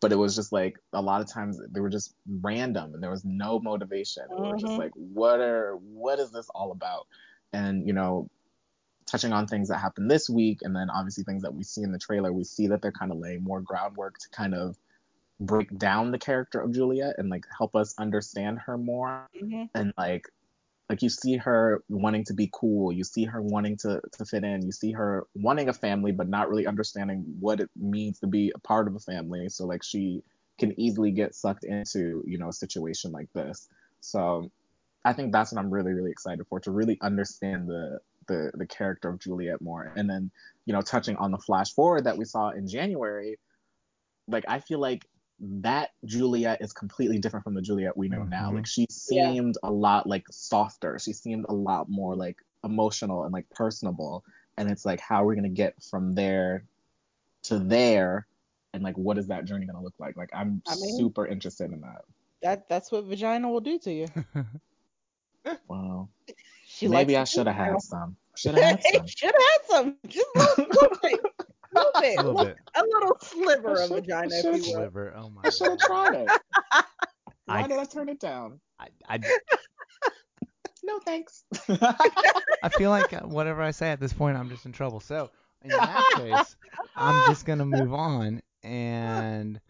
But 0.00 0.12
it 0.12 0.16
was 0.16 0.34
just 0.34 0.50
like 0.50 0.78
a 0.94 1.02
lot 1.02 1.20
of 1.20 1.30
times 1.30 1.60
they 1.70 1.80
were 1.80 1.90
just 1.90 2.14
random 2.40 2.94
and 2.94 3.02
there 3.02 3.10
was 3.10 3.24
no 3.24 3.60
motivation. 3.60 4.24
We 4.30 4.48
were 4.48 4.56
just 4.56 4.74
Mhm. 4.74 4.78
like, 4.78 4.92
what 4.94 5.40
are 5.40 5.76
what 5.76 6.18
is 6.18 6.30
this 6.32 6.48
all 6.54 6.72
about? 6.72 7.06
And 7.52 7.86
you 7.86 7.92
know, 7.92 8.30
touching 9.10 9.32
on 9.32 9.46
things 9.46 9.68
that 9.68 9.78
happened 9.78 10.10
this 10.10 10.30
week, 10.30 10.60
and 10.62 10.74
then 10.74 10.88
obviously 10.90 11.24
things 11.24 11.42
that 11.42 11.54
we 11.54 11.64
see 11.64 11.82
in 11.82 11.92
the 11.92 11.98
trailer, 11.98 12.32
we 12.32 12.44
see 12.44 12.68
that 12.68 12.80
they're 12.80 12.92
kind 12.92 13.10
of 13.10 13.18
laying 13.18 13.42
more 13.42 13.60
groundwork 13.60 14.18
to 14.18 14.28
kind 14.30 14.54
of 14.54 14.76
break 15.40 15.76
down 15.76 16.10
the 16.10 16.18
character 16.18 16.60
of 16.60 16.72
Juliet 16.72 17.14
and 17.18 17.30
like 17.30 17.46
help 17.56 17.74
us 17.74 17.94
understand 17.98 18.58
her 18.66 18.76
more. 18.78 19.28
Mm-hmm. 19.36 19.64
And 19.74 19.92
like 19.96 20.28
like 20.88 21.02
you 21.02 21.08
see 21.08 21.36
her 21.36 21.84
wanting 21.88 22.24
to 22.24 22.34
be 22.34 22.50
cool, 22.52 22.92
you 22.92 23.04
see 23.04 23.24
her 23.24 23.40
wanting 23.40 23.76
to 23.78 24.00
to 24.18 24.24
fit 24.24 24.44
in, 24.44 24.62
you 24.62 24.72
see 24.72 24.92
her 24.92 25.26
wanting 25.34 25.68
a 25.68 25.72
family 25.72 26.12
but 26.12 26.28
not 26.28 26.48
really 26.48 26.66
understanding 26.66 27.24
what 27.40 27.60
it 27.60 27.70
means 27.76 28.18
to 28.20 28.26
be 28.26 28.52
a 28.54 28.58
part 28.58 28.86
of 28.86 28.94
a 28.94 29.00
family. 29.00 29.48
So 29.48 29.66
like 29.66 29.82
she 29.82 30.22
can 30.58 30.78
easily 30.78 31.10
get 31.10 31.34
sucked 31.34 31.64
into, 31.64 32.22
you 32.26 32.38
know, 32.38 32.48
a 32.48 32.52
situation 32.52 33.12
like 33.12 33.32
this. 33.32 33.66
So 34.00 34.50
I 35.04 35.14
think 35.14 35.32
that's 35.32 35.52
what 35.52 35.58
I'm 35.58 35.70
really, 35.70 35.92
really 35.92 36.10
excited 36.10 36.46
for, 36.48 36.60
to 36.60 36.70
really 36.70 36.98
understand 37.00 37.68
the 37.68 38.00
the 38.30 38.50
the 38.54 38.66
character 38.66 39.08
of 39.10 39.18
Juliet 39.18 39.60
more. 39.60 39.92
And 39.96 40.08
then, 40.08 40.30
you 40.64 40.72
know, 40.72 40.80
touching 40.80 41.16
on 41.16 41.30
the 41.32 41.38
flash 41.38 41.72
forward 41.74 42.04
that 42.04 42.16
we 42.16 42.24
saw 42.24 42.50
in 42.50 42.66
January, 42.66 43.38
like 44.28 44.44
I 44.48 44.60
feel 44.60 44.78
like 44.78 45.06
that 45.40 45.90
Juliet 46.04 46.58
is 46.60 46.72
completely 46.72 47.18
different 47.18 47.44
from 47.44 47.54
the 47.54 47.62
Juliet 47.62 47.96
we 47.96 48.08
know 48.08 48.22
now. 48.24 48.50
Mhm. 48.50 48.54
Like 48.56 48.66
she 48.66 48.86
seemed 48.90 49.56
a 49.62 49.70
lot 49.70 50.06
like 50.06 50.24
softer. 50.30 50.98
She 50.98 51.12
seemed 51.12 51.46
a 51.48 51.54
lot 51.54 51.88
more 51.88 52.14
like 52.14 52.38
emotional 52.62 53.24
and 53.24 53.32
like 53.32 53.48
personable. 53.50 54.22
And 54.56 54.70
it's 54.70 54.84
like 54.84 55.00
how 55.00 55.22
are 55.22 55.26
we 55.26 55.34
gonna 55.34 55.48
get 55.48 55.82
from 55.82 56.14
there 56.14 56.64
to 57.44 57.58
there 57.58 58.26
and 58.72 58.82
like 58.82 58.96
what 58.96 59.18
is 59.18 59.26
that 59.28 59.44
journey 59.46 59.66
gonna 59.66 59.82
look 59.82 59.98
like? 59.98 60.16
Like 60.16 60.30
I'm 60.32 60.62
I 60.68 60.76
mean- 60.76 60.96
super 60.96 61.26
interested 61.26 61.72
in 61.72 61.80
that. 61.80 62.04
That 62.42 62.68
that's 62.68 62.90
what 62.92 63.04
vagina 63.04 63.50
will 63.50 63.60
do 63.60 63.78
to 63.80 63.92
you. 63.92 64.06
Wow. 65.68 66.08
She 66.66 66.88
Maybe 66.88 67.16
I 67.16 67.24
should 67.24 67.46
have 67.46 67.56
had 67.56 67.80
some. 67.80 68.16
Should 68.36 68.54
have 68.56 68.80
had 68.80 68.82
some. 68.94 69.06
should 69.06 69.32
have 69.32 69.34
had 69.34 69.66
some. 69.68 69.96
Just 70.08 70.26
a 70.34 70.38
little, 70.38 70.64
little 70.70 70.98
bit. 71.02 71.20
Little 71.72 71.92
bit. 72.00 72.18
a 72.18 72.22
little 72.22 72.44
bit. 72.44 72.56
A 72.74 72.82
little 72.82 73.16
sliver 73.22 73.78
I 73.78 73.84
of 73.84 73.90
vagina, 73.90 74.34
I 74.34 74.38
if 74.38 74.42
should- 74.42 74.66
you 74.66 74.74
will. 74.74 74.80
Liver. 74.84 75.14
Oh 75.16 75.30
my. 75.30 75.42
I 75.44 75.50
should 75.50 75.68
have 75.70 75.78
God. 75.80 75.86
tried 75.86 76.14
it. 76.22 76.28
Why 77.46 77.62
I- 77.62 77.66
did 77.66 77.78
I 77.78 77.84
turn 77.84 78.08
it 78.08 78.20
down? 78.20 78.60
I, 78.78 78.88
I, 79.08 79.18
No 80.82 80.98
thanks. 81.00 81.44
I 81.68 82.68
feel 82.76 82.90
like 82.90 83.12
uh, 83.12 83.20
whatever 83.20 83.60
I 83.62 83.70
say 83.72 83.90
at 83.90 84.00
this 84.00 84.12
point, 84.12 84.36
I'm 84.38 84.48
just 84.48 84.64
in 84.66 84.72
trouble. 84.72 85.00
So 85.00 85.30
in 85.62 85.68
that 85.70 86.12
case, 86.16 86.56
I'm 86.96 87.28
just 87.30 87.44
gonna 87.44 87.66
move 87.66 87.92
on. 87.92 88.40
And 88.62 89.60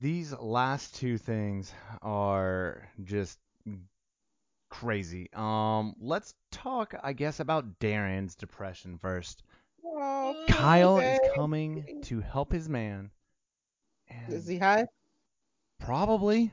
these 0.00 0.32
last 0.32 0.96
two 0.96 1.16
things 1.18 1.72
are 2.02 2.88
just 3.04 3.38
crazy. 4.70 5.28
Um, 5.34 5.94
let's 6.00 6.34
talk, 6.50 6.94
I 7.02 7.12
guess, 7.12 7.40
about 7.40 7.78
Darren's 7.80 8.34
depression 8.34 8.98
first. 8.98 9.42
Oh, 9.84 10.44
Kyle 10.48 10.98
is 10.98 11.18
coming 11.34 12.00
to 12.04 12.20
help 12.20 12.52
his 12.52 12.68
man. 12.68 13.10
And 14.08 14.32
Is 14.32 14.46
he 14.46 14.58
high? 14.58 14.86
Probably. 15.80 16.52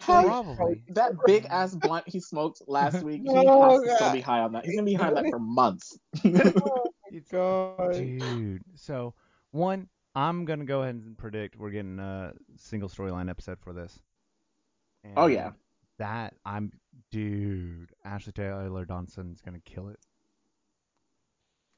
Probably. 0.00 0.82
that 0.90 1.12
big 1.24 1.46
ass 1.46 1.74
blunt 1.74 2.04
he 2.06 2.20
smoked 2.20 2.60
last 2.66 3.02
week, 3.02 3.22
he 3.22 3.28
Oh, 3.30 3.70
has 3.70 3.80
to 3.82 3.94
still 3.94 4.08
God. 4.08 4.12
be 4.12 4.20
high 4.20 4.40
on 4.40 4.52
that. 4.52 4.64
He's 4.66 4.74
gonna 4.76 4.84
be 4.84 4.94
high 4.94 5.08
on 5.08 5.14
that 5.14 5.24
for 5.30 5.38
months. 5.38 5.98
Oh 6.24 6.90
It's- 7.12 7.30
God. 7.30 7.92
Dude. 7.94 8.62
So 8.74 9.14
one, 9.52 9.88
I'm 10.14 10.44
gonna 10.44 10.64
go 10.66 10.82
ahead 10.82 10.96
and 10.96 11.16
predict 11.16 11.56
we're 11.56 11.70
getting 11.70 11.98
a 11.98 12.32
single 12.56 12.88
storyline 12.90 13.30
episode 13.30 13.58
for 13.60 13.72
this. 13.72 13.98
Oh, 15.16 15.26
yeah. 15.28 15.52
That 15.98 16.34
I'm, 16.44 16.72
dude. 17.10 17.90
Ashley 18.04 18.32
Taylor 18.32 18.84
Dawson's 18.84 19.40
gonna 19.40 19.60
kill 19.60 19.88
it. 19.88 19.98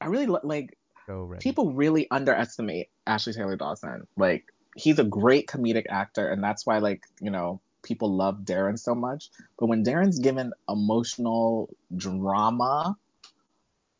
I 0.01 0.07
really 0.07 0.27
like 0.27 0.77
Go 1.07 1.23
ready. 1.23 1.41
people 1.41 1.73
really 1.73 2.07
underestimate 2.11 2.89
Ashley 3.07 3.33
Taylor 3.33 3.55
Dawson. 3.55 4.07
Like 4.17 4.45
he's 4.75 4.99
a 4.99 5.03
great 5.03 5.47
comedic 5.47 5.85
actor, 5.89 6.29
and 6.29 6.43
that's 6.43 6.65
why 6.65 6.79
like 6.79 7.03
you 7.21 7.31
know 7.31 7.61
people 7.83 8.15
love 8.15 8.39
Darren 8.43 8.77
so 8.77 8.93
much. 8.95 9.29
But 9.57 9.67
when 9.67 9.83
Darren's 9.83 10.19
given 10.19 10.53
emotional 10.67 11.69
drama, 11.95 12.97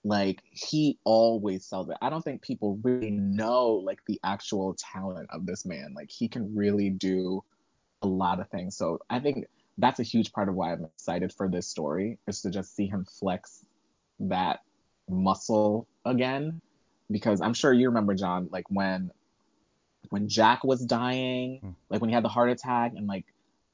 like 0.03 0.41
he 0.51 0.97
always 1.03 1.65
sells 1.65 1.89
it. 1.89 1.97
I 2.01 2.09
don't 2.09 2.21
think 2.21 2.41
people 2.41 2.79
really 2.83 3.11
know 3.11 3.71
like 3.71 3.99
the 4.07 4.19
actual 4.23 4.75
talent 4.75 5.29
of 5.31 5.45
this 5.45 5.65
man. 5.65 5.93
Like 5.95 6.09
he 6.09 6.27
can 6.27 6.55
really 6.55 6.89
do 6.89 7.43
a 8.01 8.07
lot 8.07 8.39
of 8.39 8.49
things. 8.49 8.77
So 8.77 8.99
I 9.09 9.19
think 9.19 9.45
that's 9.79 9.99
a 9.99 10.03
huge 10.03 10.31
part 10.33 10.49
of 10.49 10.55
why 10.55 10.73
I'm 10.73 10.85
excited 10.85 11.33
for 11.33 11.47
this 11.47 11.67
story 11.67 12.19
is 12.27 12.41
to 12.41 12.49
just 12.51 12.75
see 12.75 12.85
him 12.87 13.05
flex 13.19 13.63
that 14.19 14.59
muscle 15.09 15.87
again. 16.05 16.61
Because 17.11 17.41
I'm 17.41 17.53
sure 17.55 17.73
you 17.73 17.87
remember 17.87 18.13
John 18.13 18.49
like 18.51 18.65
when 18.69 19.11
when 20.09 20.27
Jack 20.27 20.63
was 20.63 20.85
dying, 20.85 21.59
Hmm. 21.61 21.69
like 21.89 22.01
when 22.01 22.09
he 22.09 22.13
had 22.13 22.23
the 22.23 22.29
heart 22.29 22.49
attack 22.49 22.93
and 22.95 23.07
like 23.07 23.25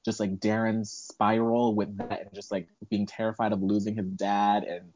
just 0.06 0.20
like 0.20 0.38
Darren's 0.40 0.92
spiral 0.92 1.74
with 1.76 1.98
that 1.98 2.22
and 2.22 2.34
just 2.34 2.52
like 2.52 2.68
being 2.90 3.06
terrified 3.06 3.52
of 3.52 3.62
losing 3.62 3.96
his 3.96 4.06
dad 4.06 4.64
and 4.64 4.94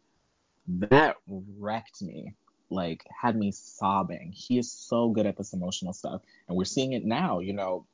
that 0.90 1.18
wrecked 1.58 2.02
me. 2.02 2.34
Like 2.70 3.04
had 3.20 3.36
me 3.36 3.52
sobbing. 3.52 4.32
He 4.32 4.60
is 4.60 4.72
so 4.72 5.10
good 5.10 5.26
at 5.26 5.36
this 5.38 5.54
emotional 5.54 5.92
stuff 5.92 6.22
and 6.48 6.56
we're 6.56 6.66
seeing 6.66 6.94
it 6.94 7.04
now 7.04 7.40
you 7.40 7.54
know 7.54 7.86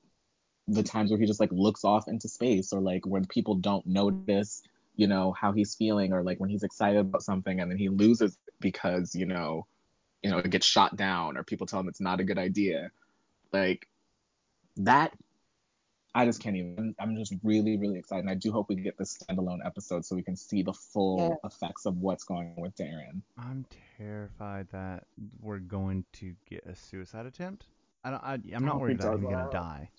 the 0.67 0.83
times 0.83 1.11
where 1.11 1.19
he 1.19 1.25
just 1.25 1.39
like 1.39 1.51
looks 1.51 1.83
off 1.83 2.07
into 2.07 2.27
space 2.27 2.73
or 2.73 2.81
like 2.81 3.05
when 3.05 3.25
people 3.25 3.55
don't 3.55 3.85
notice 3.85 4.63
you 4.95 5.07
know 5.07 5.31
how 5.31 5.51
he's 5.51 5.75
feeling 5.75 6.13
or 6.13 6.23
like 6.23 6.39
when 6.39 6.49
he's 6.49 6.63
excited 6.63 6.99
about 6.99 7.21
something 7.21 7.59
and 7.59 7.69
then 7.69 7.77
he 7.77 7.89
loses 7.89 8.37
because 8.59 9.13
you 9.13 9.25
know 9.25 9.65
you 10.23 10.31
know 10.31 10.37
it 10.39 10.49
gets 10.49 10.65
shot 10.65 10.95
down 10.95 11.37
or 11.37 11.43
people 11.43 11.67
tell 11.67 11.79
him 11.79 11.87
it's 11.87 12.01
not 12.01 12.19
a 12.19 12.23
good 12.23 12.37
idea 12.37 12.89
like 13.51 13.87
that 14.77 15.13
I 16.15 16.25
just 16.25 16.41
can't 16.41 16.55
even. 16.55 16.95
I'm 16.97 17.17
just 17.17 17.33
really, 17.43 17.75
really 17.75 17.99
excited. 17.99 18.21
And 18.21 18.29
I 18.29 18.35
do 18.35 18.49
hope 18.49 18.69
we 18.69 18.75
get 18.75 18.97
this 18.97 19.17
standalone 19.17 19.57
episode 19.65 20.05
so 20.05 20.15
we 20.15 20.23
can 20.23 20.37
see 20.37 20.63
the 20.63 20.71
full 20.71 21.37
effects 21.43 21.85
of 21.85 21.97
what's 21.97 22.23
going 22.23 22.53
on 22.55 22.61
with 22.63 22.73
Darren. 22.77 23.21
I'm 23.37 23.65
terrified 23.97 24.67
that 24.71 25.03
we're 25.41 25.59
going 25.59 26.05
to 26.13 26.33
get 26.49 26.65
a 26.65 26.73
suicide 26.73 27.25
attempt. 27.25 27.65
I 28.05 28.11
don't. 28.11 28.23
I, 28.23 28.33
I'm 28.55 28.63
not 28.63 28.73
don't 28.73 28.79
worried 28.79 29.01
think 29.01 29.01
that 29.01 29.07
so. 29.07 29.17
he's 29.17 29.29
gonna 29.29 29.51
die, 29.51 29.89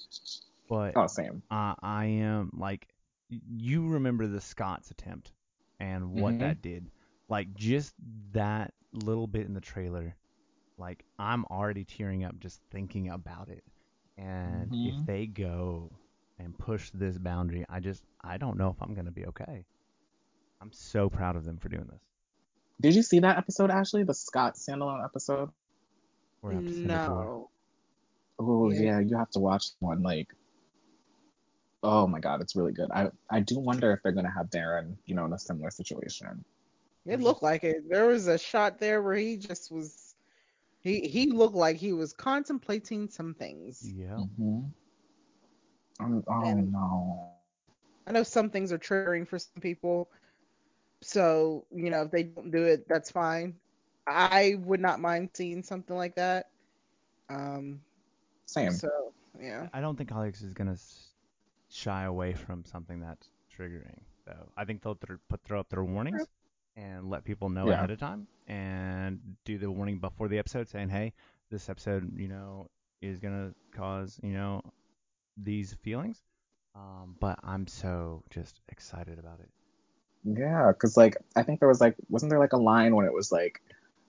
but 0.69 0.97
Oh, 0.97 1.07
same. 1.07 1.43
uh, 1.51 1.75
I 1.81 2.07
am 2.07 2.51
like, 2.55 2.89
you 3.29 3.89
remember 3.89 4.27
the 4.27 4.41
Scott's 4.41 4.91
attempt 4.91 5.33
and 5.81 6.13
what 6.13 6.35
Mhm. 6.35 6.39
that 6.41 6.63
did. 6.63 6.91
Like 7.29 7.53
just 7.55 7.95
that 8.33 8.73
little 8.93 9.27
bit 9.27 9.47
in 9.47 9.55
the 9.55 9.61
trailer, 9.61 10.17
like 10.79 11.05
I'm 11.19 11.45
already 11.47 11.85
tearing 11.85 12.25
up 12.25 12.39
just 12.39 12.61
thinking 12.71 13.09
about 13.11 13.49
it. 13.49 13.65
And 14.17 14.73
if 14.73 14.95
Mhm. 14.95 15.07
they 15.07 15.27
go 15.27 15.91
and 16.39 16.57
push 16.57 16.91
this 16.91 17.19
boundary, 17.19 17.65
I 17.69 17.81
just 17.81 18.05
I 18.23 18.39
don't 18.39 18.57
know 18.59 18.71
if 18.71 18.81
I'm 18.81 18.95
gonna 18.95 19.11
be 19.11 19.27
okay. 19.27 19.67
I'm 20.61 20.73
so 20.73 21.11
proud 21.11 21.37
of 21.37 21.45
them 21.45 21.59
for 21.59 21.69
doing 21.69 21.87
this. 21.87 22.01
Did 22.81 22.95
you 22.95 23.03
see 23.03 23.21
that 23.21 23.37
episode, 23.39 23.71
Ashley? 23.71 24.05
The 24.05 24.15
Scott 24.15 24.55
standalone 24.55 25.05
episode? 25.05 25.51
We're 26.43 26.51
gonna 26.51 26.63
have 26.63 26.71
to 26.71 26.75
send 26.79 26.91
it 26.91 26.99
to 26.99 27.01
her. 27.01 27.25
No. 27.25 27.51
Oh 28.39 28.71
Yeah. 28.71 28.81
yeah, 28.81 28.99
you 29.01 29.17
have 29.17 29.31
to 29.31 29.41
watch 29.41 29.67
one. 29.81 30.03
Like, 30.03 30.33
oh 31.87 32.07
my 32.07 32.21
god, 32.21 32.41
it's 32.41 32.57
really 32.57 32.73
good. 32.73 32.91
I 32.91 33.11
I 33.31 33.41
do 33.41 33.59
wonder 33.59 33.93
if 33.93 34.03
they're 34.03 34.13
gonna 34.13 34.31
have 34.33 34.51
Darren, 34.51 34.97
you 35.07 35.15
know, 35.15 35.25
in 35.25 35.33
a 35.33 35.39
similar 35.39 35.71
situation. 35.71 36.45
It 37.07 37.21
looked 37.21 37.43
like 37.43 37.63
it. 37.63 37.89
There 37.89 38.07
was 38.07 38.27
a 38.27 38.37
shot 38.37 38.79
there 38.81 39.01
where 39.03 39.15
he 39.15 39.37
just 39.37 39.71
was. 39.71 40.15
He 40.81 41.01
he 41.09 41.31
looked 41.31 41.55
like 41.55 41.77
he 41.77 41.93
was 41.93 42.13
contemplating 42.13 43.09
some 43.09 43.35
things. 43.35 43.83
Yeah. 43.95 44.17
Mm-hmm. 44.17 44.61
Um, 46.01 46.25
oh 46.29 46.45
And- 46.45 46.73
no. 46.73 47.31
I 48.09 48.13
know 48.13 48.23
some 48.23 48.51
things 48.51 48.71
are 48.73 48.79
triggering 48.79 49.27
for 49.27 49.37
some 49.39 49.61
people. 49.61 50.09
So, 51.03 51.65
you 51.73 51.91
know, 51.91 52.03
if 52.03 52.11
they 52.13 52.23
don't 52.23 52.51
do 52.53 52.63
it, 52.65 52.87
that's 52.89 53.11
fine. 53.11 53.55
I 54.07 54.57
would 54.61 54.81
not 54.81 55.01
mind 55.01 55.31
seeing 55.35 55.61
something 55.63 55.97
like 55.97 56.15
that. 56.15 56.51
Um, 57.29 57.81
Same. 58.47 58.71
so, 58.71 59.13
yeah. 59.41 59.67
I 59.73 59.81
don't 59.81 59.97
think 59.97 60.13
Alex 60.13 60.41
is 60.43 60.55
gonna 60.55 60.73
s- 60.75 61.15
shy 61.69 62.05
away 62.05 62.33
from 62.35 62.65
something 62.65 63.01
that's 63.01 63.29
triggering. 63.57 64.01
So 64.25 64.33
I 64.57 64.65
think 64.65 64.83
they'll 64.83 64.97
th- 64.97 65.19
put 65.29 65.43
throw 65.45 65.61
up 65.61 65.69
their 65.69 65.85
warnings 65.85 66.27
and 66.77 67.09
let 67.11 67.25
people 67.25 67.49
know 67.49 67.69
Yeah. 67.69 67.75
ahead 67.75 67.91
of 67.91 67.99
time 67.99 68.27
and 68.47 69.37
do 69.45 69.59
the 69.59 69.71
warning 69.71 69.99
before 69.99 70.29
the 70.29 70.39
episode, 70.39 70.69
saying, 70.69 70.89
"Hey, 70.91 71.13
this 71.51 71.69
episode, 71.69 72.13
you 72.19 72.29
know, 72.29 72.71
is 73.01 73.19
gonna 73.21 73.55
cause 73.73 74.19
you 74.23 74.33
know 74.33 74.63
these 75.37 75.75
feelings." 75.83 76.23
Um, 76.75 77.17
but 77.21 77.39
I'm 77.43 77.67
so 77.67 78.23
just 78.31 78.61
excited 78.69 79.19
about 79.19 79.41
it. 79.41 79.51
Yeah, 80.25 80.73
because 80.73 80.97
like 80.97 81.17
I 81.37 81.43
think 81.43 81.61
there 81.61 81.69
was 81.69 81.81
like 81.81 81.95
wasn't 82.09 82.31
there 82.31 82.39
like 82.39 82.53
a 82.53 82.57
line 82.59 82.95
when 82.97 83.07
it 83.07 83.13
was 83.13 83.31
like 83.31 83.63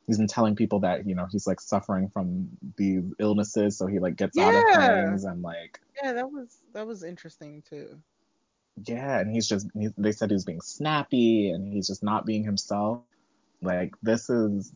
he's 0.07 0.17
been 0.17 0.27
telling 0.27 0.55
people 0.55 0.79
that 0.81 1.07
you 1.07 1.15
know 1.15 1.27
he's 1.31 1.45
like 1.47 1.59
suffering 1.61 2.09
from 2.09 2.49
these 2.77 3.03
illnesses, 3.19 3.77
so 3.77 3.85
he 3.87 3.99
like 3.99 4.15
gets 4.15 4.37
out 4.37 4.55
of 4.55 4.63
things 4.75 5.25
and 5.25 5.41
like 5.43 5.79
Yeah, 6.01 6.13
that 6.13 6.31
was 6.31 6.59
that 6.73 6.87
was 6.87 7.03
interesting 7.03 7.63
too. 7.69 8.01
yeah, 8.85 9.19
and 9.19 9.31
he's 9.31 9.47
just 9.47 9.67
he, 9.79 9.89
they 9.97 10.11
said 10.11 10.29
he 10.29 10.35
was 10.35 10.45
being 10.45 10.61
snappy 10.61 11.49
and 11.51 11.71
he's 11.71 11.87
just 11.87 12.03
not 12.03 12.25
being 12.25 12.43
himself. 12.43 13.01
Like 13.61 13.93
this 14.01 14.29
is 14.29 14.73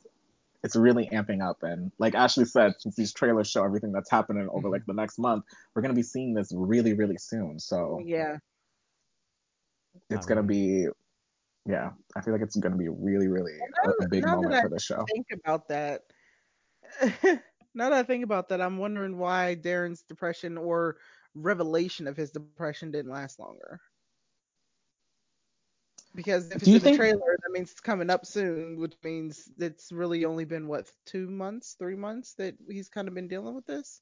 it's 0.63 0.75
really 0.75 1.07
amping 1.11 1.41
up 1.47 1.63
and 1.63 1.91
like 1.97 2.13
Ashley 2.15 2.45
said, 2.45 2.73
since 2.79 2.95
these 2.95 3.13
trailers 3.13 3.49
show 3.49 3.63
everything 3.63 3.91
that's 3.91 4.11
happening 4.11 4.47
over 4.49 4.67
mm-hmm. 4.67 4.73
like 4.73 4.85
the 4.85 4.93
next 4.93 5.17
month, 5.19 5.45
we're 5.73 5.81
gonna 5.81 5.93
be 5.93 6.03
seeing 6.03 6.33
this 6.33 6.51
really, 6.55 6.93
really 6.93 7.17
soon. 7.17 7.59
So 7.59 8.01
Yeah. 8.03 8.37
it's 10.09 10.25
gonna 10.25 10.43
be 10.43 10.87
yeah, 11.65 11.91
I 12.15 12.21
feel 12.21 12.33
like 12.33 12.41
it's 12.41 12.55
gonna 12.55 12.77
be 12.77 12.89
really, 12.89 13.27
really 13.27 13.57
Now- 13.83 13.93
a, 13.99 14.05
a 14.05 14.09
big 14.09 14.23
now 14.23 14.35
that 14.35 14.41
moment 14.41 14.63
for 14.63 14.69
the 14.69 14.79
show. 14.79 15.05
Think 15.13 15.27
about 15.33 15.67
that. 15.69 16.01
now 17.73 17.89
that 17.89 17.93
I 17.93 18.03
think 18.03 18.23
about 18.23 18.49
that, 18.49 18.61
I'm 18.61 18.77
wondering 18.77 19.17
why 19.17 19.57
Darren's 19.59 20.01
depression 20.03 20.57
or 20.57 20.97
revelation 21.35 22.07
of 22.07 22.17
his 22.17 22.31
depression 22.31 22.91
didn't 22.91 23.11
last 23.11 23.39
longer. 23.39 23.79
Because 26.13 26.47
if 26.49 26.57
it's 26.57 26.67
in 26.67 26.79
think- 26.79 26.97
the 26.97 26.97
trailer, 26.97 27.37
that 27.41 27.51
means 27.51 27.71
it's 27.71 27.79
coming 27.79 28.09
up 28.09 28.25
soon, 28.25 28.79
which 28.79 28.95
means 29.03 29.49
it's 29.57 29.91
really 29.91 30.25
only 30.25 30.43
been 30.45 30.67
what 30.67 30.91
two 31.05 31.29
months, 31.29 31.75
three 31.79 31.95
months 31.95 32.33
that 32.33 32.55
he's 32.69 32.89
kind 32.89 33.07
of 33.07 33.13
been 33.13 33.29
dealing 33.29 33.55
with 33.55 33.65
this. 33.65 34.01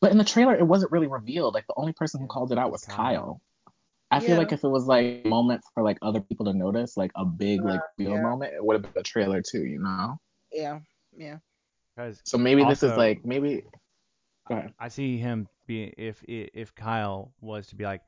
But 0.00 0.10
in 0.10 0.18
the 0.18 0.24
trailer, 0.24 0.56
it 0.56 0.66
wasn't 0.66 0.90
really 0.92 1.06
revealed. 1.06 1.54
Like 1.54 1.66
the 1.66 1.74
only 1.76 1.92
person 1.92 2.20
who 2.20 2.26
called 2.26 2.50
it 2.50 2.58
out 2.58 2.72
was 2.72 2.86
was 2.86 2.94
Kyle. 2.96 3.40
Kyle. 4.10 4.18
I 4.18 4.20
feel 4.20 4.30
Yeah. 4.30 4.38
like 4.38 4.52
if 4.52 4.64
it 4.64 4.68
was 4.68 4.86
like 4.86 5.22
a 5.24 5.28
moment 5.28 5.62
for 5.74 5.82
like 5.82 5.98
other 6.02 6.20
people 6.20 6.46
to 6.46 6.52
notice, 6.52 6.96
like 6.96 7.10
a 7.16 7.24
big 7.24 7.60
uh, 7.60 7.64
like 7.64 7.80
real 7.98 8.12
yeah. 8.12 8.22
moment, 8.22 8.54
it 8.54 8.64
would 8.64 8.74
have 8.74 8.82
been 8.94 9.00
a 9.00 9.04
trailer 9.04 9.42
too, 9.42 9.64
you 9.64 9.78
know. 9.80 10.18
Yeah, 10.52 10.80
yeah. 11.16 11.38
Because 11.94 12.20
So 12.24 12.38
maybe 12.38 12.64
this 12.64 12.82
is 12.82 12.92
like 12.96 13.24
maybe. 13.24 13.64
Go 14.48 14.56
ahead. 14.56 14.72
I 14.78 14.88
see 14.88 15.18
him 15.18 15.48
be 15.66 15.92
if 15.96 16.22
if 16.26 16.74
Kyle 16.74 17.32
was 17.40 17.68
to 17.68 17.76
be 17.76 17.84
like, 17.84 18.02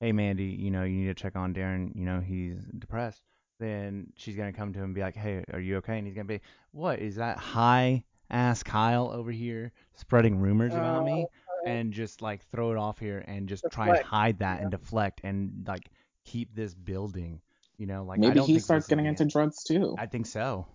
hey 0.00 0.12
Mandy, 0.12 0.44
you 0.44 0.70
know 0.70 0.84
you 0.84 0.96
need 0.96 1.06
to 1.06 1.14
check 1.14 1.34
on 1.34 1.54
Darren, 1.54 1.90
you 1.94 2.04
know 2.04 2.20
he's 2.20 2.58
depressed. 2.78 3.22
Then 3.58 4.12
she's 4.16 4.36
gonna 4.36 4.52
come 4.52 4.72
to 4.72 4.78
him 4.78 4.86
and 4.86 4.94
be 4.94 5.00
like, 5.00 5.16
hey, 5.16 5.44
are 5.52 5.58
you 5.58 5.78
okay? 5.78 5.98
And 5.98 6.06
he's 6.06 6.14
gonna 6.14 6.26
be, 6.26 6.40
what 6.70 7.00
is 7.00 7.16
that 7.16 7.38
high 7.38 8.04
ass 8.30 8.62
Kyle 8.62 9.10
over 9.12 9.32
here 9.32 9.72
spreading 9.96 10.38
rumors 10.38 10.74
about 10.74 11.04
me? 11.04 11.26
Oh. 11.26 11.30
And 11.66 11.92
just 11.92 12.22
like 12.22 12.42
throw 12.50 12.72
it 12.72 12.78
off 12.78 12.98
here 12.98 13.24
and 13.26 13.48
just 13.48 13.64
try 13.70 13.88
and 13.88 14.04
hide 14.04 14.38
that 14.38 14.60
and 14.60 14.70
deflect 14.70 15.20
and 15.24 15.64
like 15.66 15.90
keep 16.24 16.54
this 16.54 16.74
building. 16.74 17.40
You 17.76 17.86
know, 17.86 18.04
like 18.04 18.18
I 18.18 18.20
maybe 18.20 18.34
don't 18.34 18.46
he 18.46 18.54
think 18.54 18.64
starts 18.64 18.86
getting 18.86 19.06
into 19.06 19.22
end. 19.22 19.30
drugs 19.30 19.62
too. 19.64 19.94
I 19.98 20.06
think 20.06 20.26
so. 20.26 20.66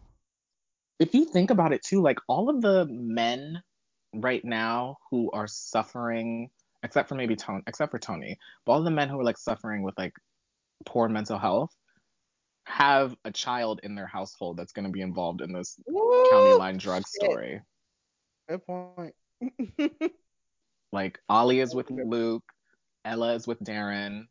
if 0.99 1.13
you 1.13 1.25
think 1.25 1.49
about 1.51 1.73
it 1.73 1.83
too, 1.83 2.01
like 2.01 2.19
all 2.27 2.49
of 2.49 2.61
the 2.61 2.85
men 2.89 3.61
right 4.13 4.43
now 4.45 4.97
who 5.11 5.29
are 5.31 5.47
suffering, 5.47 6.49
except 6.83 7.09
for 7.09 7.15
maybe 7.15 7.35
Tony, 7.35 7.61
except 7.67 7.91
for 7.91 7.99
Tony, 7.99 8.37
but 8.65 8.73
all 8.73 8.83
the 8.83 8.91
men 8.91 9.09
who 9.09 9.19
are 9.19 9.23
like 9.23 9.37
suffering 9.37 9.83
with 9.83 9.95
like 9.97 10.13
poor 10.85 11.09
mental 11.09 11.37
health 11.37 11.75
have 12.65 13.15
a 13.25 13.31
child 13.31 13.81
in 13.83 13.95
their 13.95 14.07
household 14.07 14.55
that's 14.57 14.71
going 14.71 14.85
to 14.85 14.91
be 14.91 15.01
involved 15.01 15.41
in 15.41 15.51
this 15.51 15.77
county 16.31 16.53
line 16.53 16.77
drug 16.77 17.01
shit. 17.01 17.29
story. 17.29 17.61
Good 18.47 18.65
point. 18.65 19.13
Like 20.93 21.19
Ollie 21.27 21.59
is 21.59 21.73
with 21.73 21.89
Luke, 21.89 22.43
Ella 23.03 23.33
is 23.33 23.47
with 23.47 23.59
Darren, 23.61 24.27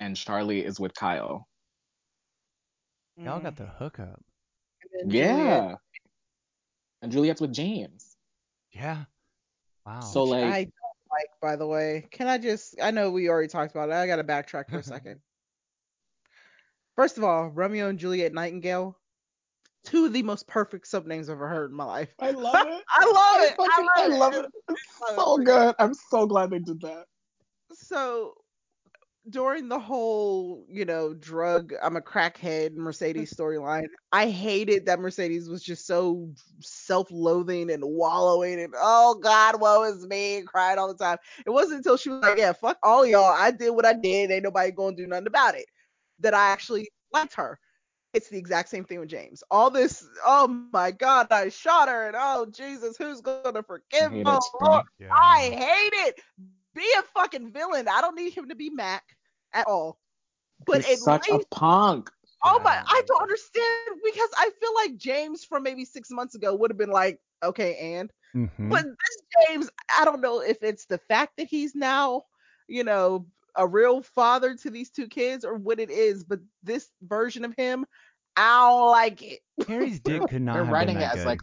and 0.00 0.16
Charlie 0.16 0.64
is 0.64 0.80
with 0.80 0.94
Kyle. 0.94 1.46
Y'all 3.16 3.38
got 3.38 3.52
Mm. 3.52 3.58
the 3.58 3.66
hookup. 3.66 4.24
And 4.94 5.12
Yeah. 5.12 5.58
Juliet, 5.60 5.78
And 7.02 7.12
Juliet's 7.12 7.40
with 7.40 7.52
James. 7.52 8.16
Yeah. 8.72 9.04
Wow. 9.86 10.00
So 10.00 10.24
like 10.24 10.44
I 10.44 10.64
don't 10.64 11.10
like, 11.10 11.30
by 11.40 11.56
the 11.56 11.66
way. 11.66 12.06
Can 12.10 12.28
I 12.28 12.38
just? 12.38 12.80
I 12.80 12.90
know 12.90 13.10
we 13.10 13.28
already 13.28 13.48
talked 13.48 13.72
about 13.72 13.90
it. 13.90 13.94
I 13.94 14.06
gotta 14.06 14.24
backtrack 14.24 14.70
for 14.70 14.78
a 14.78 14.82
second. 14.82 15.20
First 16.96 17.18
of 17.18 17.24
all, 17.24 17.48
Romeo 17.48 17.88
and 17.88 17.98
Juliet 17.98 18.32
Nightingale, 18.32 18.98
two 19.84 20.06
of 20.06 20.12
the 20.12 20.22
most 20.22 20.46
perfect 20.46 20.86
sub 20.86 21.06
names 21.06 21.28
I've 21.28 21.36
ever 21.36 21.48
heard 21.48 21.70
in 21.70 21.76
my 21.76 21.84
life. 21.84 22.14
I 22.18 22.30
love 22.30 22.54
it. 22.68 22.84
I 22.88 23.04
love 23.06 23.42
it. 23.42 23.56
fucking- 23.56 23.88
I 23.96 24.06
love, 24.08 24.34
it. 24.34 24.36
Love 24.36 24.44
it. 24.68 24.76
so 25.16 25.38
good. 25.38 25.74
I'm 25.78 25.94
so 25.94 26.26
glad 26.26 26.50
they 26.50 26.58
did 26.58 26.80
that. 26.82 27.04
So 27.72 28.34
during 29.28 29.68
the 29.68 29.78
whole, 29.78 30.64
you 30.68 30.84
know, 30.84 31.12
drug, 31.14 31.74
I'm 31.82 31.96
a 31.96 32.00
crackhead 32.00 32.74
Mercedes 32.74 33.32
mm-hmm. 33.32 33.42
storyline, 33.42 33.86
I 34.12 34.28
hated 34.28 34.86
that 34.86 34.98
Mercedes 34.98 35.48
was 35.48 35.62
just 35.62 35.86
so 35.86 36.30
self-loathing 36.60 37.70
and 37.70 37.82
wallowing 37.84 38.60
and 38.60 38.74
oh 38.76 39.18
God, 39.22 39.60
woe 39.60 39.82
is 39.82 40.06
me, 40.06 40.38
and 40.38 40.46
crying 40.46 40.78
all 40.78 40.88
the 40.88 41.04
time. 41.04 41.18
It 41.46 41.50
wasn't 41.50 41.78
until 41.78 41.96
she 41.96 42.08
was 42.08 42.22
like, 42.22 42.38
yeah, 42.38 42.52
fuck 42.52 42.78
all 42.82 43.04
y'all, 43.04 43.24
I 43.24 43.50
did 43.50 43.70
what 43.70 43.86
I 43.86 43.92
did, 43.92 44.30
ain't 44.30 44.44
nobody 44.44 44.70
gonna 44.72 44.96
do 44.96 45.06
nothing 45.06 45.26
about 45.26 45.54
it, 45.54 45.66
that 46.20 46.34
I 46.34 46.50
actually 46.50 46.88
liked 47.12 47.34
her. 47.34 47.58
It's 48.12 48.28
the 48.28 48.38
exact 48.38 48.68
same 48.70 48.84
thing 48.84 49.00
with 49.00 49.08
James. 49.10 49.42
All 49.50 49.70
this, 49.70 50.06
oh 50.26 50.48
my 50.48 50.90
God, 50.92 51.28
I 51.30 51.48
shot 51.50 51.88
her, 51.88 52.06
and 52.08 52.16
oh 52.18 52.46
Jesus, 52.46 52.96
who's 52.96 53.20
gonna 53.20 53.44
forgive 53.62 53.92
me? 53.92 54.22
it, 54.26 54.42
Lord? 54.54 54.82
yeah. 54.98 55.10
I 55.10 55.50
hate 55.54 56.08
it. 56.08 56.20
Be 56.74 56.84
a 56.98 57.02
fucking 57.14 57.52
villain. 57.52 57.88
I 57.88 58.00
don't 58.00 58.16
need 58.16 58.32
him 58.32 58.48
to 58.48 58.54
be 58.54 58.70
Mac 58.70 59.02
at 59.52 59.66
all. 59.66 59.98
But 60.66 60.80
He's 60.80 60.86
at 60.86 60.98
such 60.98 61.28
least, 61.28 61.30
a 61.30 61.38
punk. 61.50 62.10
oh 62.44 62.60
Yeah, 62.60 62.64
my, 62.64 62.74
I 62.74 62.74
don't 62.74 62.90
I 62.90 63.02
like 63.02 63.08
don't 63.08 63.22
that. 63.22 63.30
understand 63.30 63.78
because 63.86 64.12
I 64.18 64.32
feel 64.38 64.74
like 64.74 64.78
James 64.78 65.28
from 65.44 65.46
maybe 65.46 65.68
six 65.84 65.94
months 65.94 66.20
ago 66.20 66.42
would 66.42 66.60
have 66.60 66.66
been 66.78 66.82
like, 66.82 67.18
okay, 67.42 67.94
and 67.96 68.10
Mhm. 68.34 68.68
but 68.68 68.82
this 68.84 69.48
James, 69.48 69.70
I 69.98 70.04
don't 70.04 70.20
know 70.20 70.40
if 70.40 70.62
it's 70.62 70.86
the 70.86 70.98
fact 70.98 71.36
that 71.38 71.48
he's 71.48 71.74
now, 71.74 72.24
you 72.68 72.84
know, 72.84 73.26
a 73.56 73.66
real 73.66 74.02
father 74.02 74.54
to 74.56 74.70
these 74.70 74.90
two 74.90 75.08
kids 75.08 75.44
or 75.44 75.54
what 75.56 75.80
it 75.80 75.90
is, 75.90 76.24
but 76.24 76.40
this 76.62 76.90
version 77.02 77.44
of 77.44 77.54
him, 77.56 77.86
I 78.36 78.68
don't 78.68 78.90
like 78.90 79.22
it. 79.22 79.40
Harry's 79.66 80.00
dick 80.00 80.26
could 80.28 80.42
not 80.42 80.54
They're 80.54 80.64
have 80.64 80.68
writing 80.72 80.96
been 80.96 80.98
it 81.00 81.00
that 81.00 81.12
as 81.12 81.24
good. 81.24 81.24
like 81.24 81.40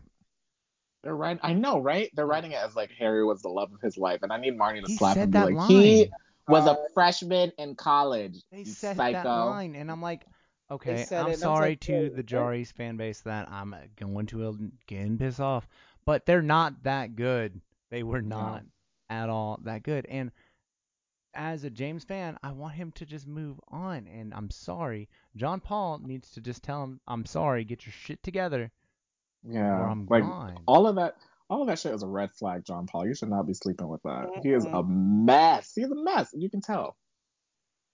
they're 1.04 1.16
writing. 1.16 1.40
I 1.44 1.54
know, 1.54 1.80
right? 1.80 2.10
They're 2.14 2.26
writing 2.28 2.52
it 2.52 2.56
as 2.64 2.76
like 2.76 2.92
Harry 2.92 3.24
was 3.24 3.42
the 3.42 3.50
love 3.50 3.72
of 3.74 3.82
his 3.82 3.98
life, 3.98 4.24
and 4.24 4.32
I 4.34 4.38
need 4.38 4.58
Marnie 4.58 4.84
to 4.84 4.88
he 4.88 4.98
slap 4.98 5.20
said 5.20 5.22
him 5.22 5.30
and 5.30 5.34
be 5.34 5.42
that 5.42 5.44
like, 5.44 5.56
line. 5.56 5.68
he 5.68 6.12
was 6.48 6.66
a 6.68 6.76
Uh, 6.76 6.88
freshman 6.94 7.52
in 7.58 7.76
college. 7.76 8.44
They 8.52 8.66
said 8.66 8.98
psycho. 8.98 9.12
that 9.12 9.28
line, 9.28 9.76
and 9.76 9.92
I'm 9.92 10.02
like, 10.02 10.28
okay, 10.72 11.04
I'm 11.16 11.28
it, 11.28 11.34
and 11.34 11.44
I 11.44 11.48
was 11.48 11.58
sorry 11.58 11.72
like, 11.72 11.80
to 11.82 12.10
wait, 12.10 12.14
the 12.14 12.24
what? 12.32 12.54
Jaris 12.54 12.72
fan 12.72 12.98
base 12.98 13.22
that 13.22 13.50
I'm 13.50 13.76
going 13.96 14.26
to 14.28 14.48
again 14.50 15.18
piss 15.18 15.40
off, 15.40 15.68
but 16.06 16.26
they're 16.26 16.42
not 16.42 16.84
that 16.84 17.16
good. 17.16 17.62
They 17.90 18.04
were 18.04 18.22
not 18.22 18.64
at 19.10 19.30
all 19.30 19.60
that 19.64 19.84
good. 19.84 20.06
And 20.08 20.32
as 21.34 21.64
a 21.64 21.70
James 21.70 22.04
fan, 22.04 22.38
I 22.44 22.52
want 22.52 22.74
him 22.76 22.92
to 22.94 23.06
just 23.06 23.28
move 23.28 23.60
on. 23.70 24.08
And 24.08 24.34
I'm 24.34 24.50
sorry, 24.50 25.10
John 25.36 25.60
Paul 25.60 26.00
needs 26.04 26.32
to 26.32 26.42
just 26.42 26.64
tell 26.64 26.84
him, 26.84 27.00
I'm 27.08 27.26
sorry, 27.26 27.64
get 27.64 27.86
your 27.86 27.94
shit 27.94 28.22
together, 28.24 28.72
or 29.46 29.52
Yeah, 29.54 29.84
I'm 29.84 30.06
like 30.10 30.24
gone. 30.24 30.58
all 30.68 30.88
of 30.88 30.96
that. 30.96 31.16
All 31.50 31.62
of 31.62 31.68
that 31.68 31.80
shit 31.80 31.94
is 31.94 32.04
a 32.04 32.08
red 32.08 32.34
flag, 32.34 32.66
John 32.66 32.88
Paul. 32.88 33.08
You 33.08 33.14
should 33.16 33.30
not 33.30 33.48
be 33.48 33.54
sleeping 33.54 33.88
with 33.88 34.04
that. 34.04 34.28
He 34.44 34.50
is 34.52 34.66
a 34.66 34.84
mess. 34.84 35.72
He's 35.74 35.90
a 35.90 35.96
mess. 35.96 36.30
You 36.34 36.50
can 36.50 36.60
tell. 36.60 36.98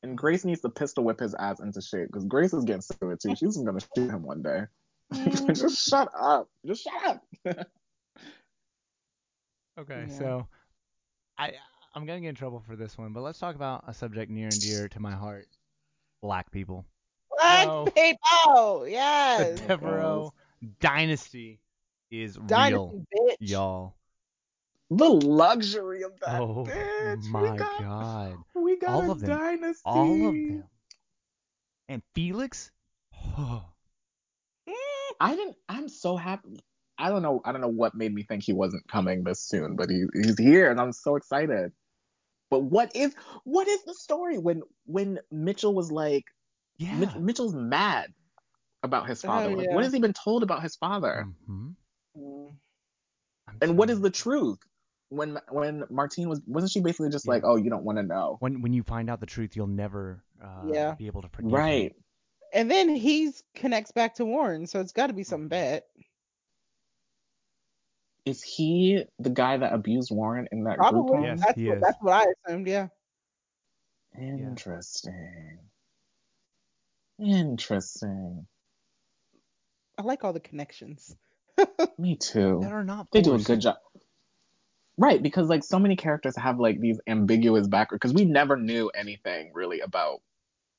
And 0.01 0.17
Grace 0.17 0.43
needs 0.43 0.61
to 0.61 0.69
pistol 0.69 1.03
whip 1.03 1.19
his 1.19 1.35
ass 1.35 1.59
into 1.59 1.79
shape 1.79 2.07
because 2.07 2.25
Grace 2.25 2.51
is 2.53 2.63
getting 2.63 2.81
sick 2.81 2.97
of 3.01 3.11
it 3.11 3.21
too. 3.21 3.35
She's 3.35 3.55
gonna 3.57 3.79
shoot 3.95 4.09
him 4.09 4.23
one 4.23 4.41
day. 4.41 4.61
Mm. 5.13 5.55
Just 5.55 5.87
shut 5.87 6.09
up. 6.19 6.49
Just 6.65 6.83
shut 6.83 7.05
up. 7.05 7.23
Okay, 9.79 10.05
Yeah. 10.07 10.17
so 10.17 10.47
I 11.37 11.53
I'm 11.95 12.05
gonna 12.05 12.21
get 12.21 12.29
in 12.29 12.35
trouble 12.35 12.59
for 12.65 12.75
this 12.75 12.97
one, 12.97 13.13
but 13.13 13.21
let's 13.21 13.37
talk 13.39 13.55
about 13.55 13.83
a 13.87 13.93
subject 13.93 14.31
near 14.31 14.47
and 14.47 14.59
dear 14.59 14.87
to 14.89 14.99
my 14.99 15.11
heart: 15.11 15.47
black 16.21 16.49
people. 16.51 16.85
Black 17.37 17.65
No. 17.65 17.85
people, 17.95 18.83
The 18.85 18.89
yes. 18.91 19.59
Deveraux 19.59 20.31
dynasty 20.79 21.59
is 22.09 22.37
real, 22.39 23.05
bitch. 23.15 23.35
y'all. 23.39 23.93
the 24.89 25.09
luxury 25.09 26.03
of 26.03 26.19
that 26.21 26.41
Oh 26.41 26.65
bitch. 26.65 27.25
my 27.29 27.51
we 27.51 27.57
got, 27.57 27.79
god, 27.81 28.37
We 28.55 28.77
got 28.77 28.89
All 28.89 29.09
a 29.09 29.11
of 29.11 29.19
them. 29.19 29.29
dynasty. 29.29 29.81
all 29.85 30.27
of 30.27 30.33
them, 30.33 30.63
and 31.89 32.01
Felix. 32.15 32.71
I 35.19 35.35
didn't. 35.35 35.55
I'm 35.69 35.87
so 35.89 36.17
happy. 36.17 36.59
I 36.97 37.09
don't 37.09 37.21
know. 37.21 37.41
I 37.45 37.51
don't 37.51 37.61
know 37.61 37.67
what 37.67 37.95
made 37.95 38.13
me 38.13 38.23
think 38.23 38.43
he 38.43 38.53
wasn't 38.53 38.87
coming 38.87 39.23
this 39.23 39.41
soon, 39.41 39.75
but 39.75 39.89
he, 39.89 40.05
he's 40.13 40.37
here, 40.37 40.69
and 40.71 40.81
I'm 40.81 40.91
so 40.91 41.15
excited. 41.15 41.71
But 42.53 42.65
what 42.65 42.95
is 42.95 43.15
what 43.45 43.67
is 43.67 43.83
the 43.83 43.95
story 43.95 44.37
when 44.37 44.61
when 44.85 45.17
Mitchell 45.31 45.73
was 45.73 45.91
like 45.91 46.23
yeah. 46.77 46.95
Mitch, 46.97 47.15
Mitchell's 47.15 47.55
mad 47.55 48.13
about 48.83 49.07
his 49.09 49.23
father? 49.23 49.49
Oh, 49.49 49.53
like, 49.55 49.65
yeah. 49.65 49.73
what 49.73 49.83
has 49.83 49.91
he 49.91 49.99
been 49.99 50.13
told 50.13 50.43
about 50.43 50.61
his 50.61 50.75
father? 50.75 51.27
hmm 51.47 51.69
Mm. 52.15 52.53
And 53.59 53.75
what 53.75 53.89
is 53.89 54.01
the 54.01 54.11
truth? 54.11 54.59
When 55.09 55.39
when 55.49 55.83
Martine 55.89 56.29
was 56.29 56.41
wasn't 56.45 56.73
she 56.73 56.79
basically 56.79 57.09
just 57.09 57.27
like, 57.27 57.41
oh, 57.43 57.55
you 57.55 57.71
don't 57.71 57.83
want 57.83 57.97
to 57.97 58.03
know? 58.03 58.37
when 58.39 58.61
when 58.61 58.71
you 58.71 58.83
find 58.83 59.09
out 59.09 59.19
the 59.19 59.25
truth, 59.25 59.55
you'll 59.55 59.65
never 59.65 60.23
uh, 60.39 60.69
Yeah. 60.71 60.93
be 60.93 61.07
able 61.07 61.23
to 61.23 61.29
forgive. 61.29 61.53
Right. 61.53 61.91
him. 61.91 62.03
And 62.53 62.69
then 62.69 62.89
he's 62.89 63.41
connects 63.55 63.91
back 63.91 64.13
to 64.15 64.25
Warren, 64.25 64.67
so 64.67 64.79
it's 64.79 64.91
got 64.91 65.07
to 65.07 65.13
be 65.13 65.23
something 65.23 65.47
bad. 65.47 65.81
Is 68.25 68.41
he 68.41 69.03
the 69.19 69.29
guy 69.29 69.57
that 69.57 69.73
abused 69.73 70.11
Warren 70.11 70.47
in 70.51 70.63
that 70.63 70.77
Probably. 70.77 71.01
group 71.01 71.15
home? 71.15 71.23
Yes, 71.25 71.39
that's 71.41 71.55
he 71.55 71.67
what, 71.67 71.77
is. 71.77 71.81
That's 71.81 71.97
what 72.01 72.13
I 72.13 72.25
assumed. 72.47 72.67
Yeah. 72.67 72.87
Interesting. 74.17 75.59
Interesting. 77.19 78.47
I 79.97 80.01
like 80.03 80.23
all 80.23 80.33
the 80.33 80.39
connections. 80.39 81.15
Me 81.97 82.15
too. 82.15 82.59
That 82.61 82.71
are 82.71 82.83
not 82.83 83.07
They 83.11 83.21
do 83.21 83.35
a 83.35 83.39
good 83.39 83.61
job. 83.61 83.75
Right, 84.97 85.21
because 85.21 85.49
like 85.49 85.63
so 85.63 85.79
many 85.79 85.95
characters 85.95 86.35
have 86.37 86.59
like 86.59 86.79
these 86.79 86.99
ambiguous 87.07 87.67
background 87.67 87.99
because 87.99 88.13
we 88.13 88.25
never 88.25 88.57
knew 88.57 88.89
anything 88.89 89.51
really 89.53 89.79
about 89.79 90.21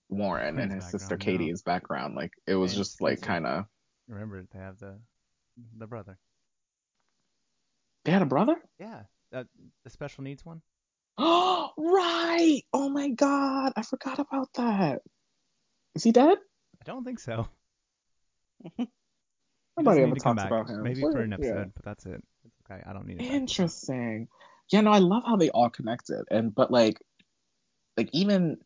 Warren 0.08 0.58
and 0.58 0.72
His 0.72 0.84
his 0.84 0.92
sister 0.92 1.16
background, 1.16 1.40
no. 1.40 1.44
Katie's 1.44 1.62
background. 1.62 2.14
Like 2.14 2.32
it 2.46 2.54
was 2.54 2.72
And 2.72 2.78
just 2.78 3.00
like 3.00 3.20
kind 3.20 3.46
of 3.46 3.64
Remember, 4.08 4.44
they 4.52 4.58
have 4.58 4.78
the 4.78 4.98
the 5.78 5.86
brother. 5.86 6.18
They 8.04 8.12
had 8.12 8.22
a 8.22 8.26
brother. 8.26 8.56
Yeah, 8.78 9.02
the 9.30 9.46
special 9.88 10.24
needs 10.24 10.44
one. 10.44 10.62
Oh 11.18 11.70
right! 11.76 12.62
Oh 12.72 12.88
my 12.88 13.10
god, 13.10 13.72
I 13.76 13.82
forgot 13.82 14.18
about 14.18 14.48
that. 14.54 15.02
Is 15.94 16.02
he 16.02 16.12
dead? 16.12 16.38
I 16.80 16.84
don't 16.84 17.04
think 17.04 17.20
so. 17.20 17.46
Nobody 19.76 20.00
ever 20.02 20.06
need 20.08 20.14
to 20.14 20.20
come 20.20 20.36
talks 20.36 20.46
about 20.46 20.68
him. 20.68 20.82
Maybe 20.82 21.02
Where- 21.02 21.12
for 21.12 21.20
an 21.20 21.30
yeah. 21.30 21.36
episode, 21.36 21.72
but 21.74 21.84
that's 21.84 22.06
it. 22.06 22.22
It's 22.44 22.56
okay. 22.70 22.82
I 22.86 22.92
don't 22.92 23.06
need 23.06 23.20
it. 23.20 23.24
Interesting. 23.24 24.28
Yeah, 24.70 24.82
no, 24.82 24.92
I 24.92 24.98
love 24.98 25.24
how 25.26 25.36
they 25.36 25.50
all 25.50 25.70
connected. 25.70 26.24
And 26.30 26.54
but 26.54 26.70
like 26.70 26.98
like 27.96 28.08
even 28.12 28.58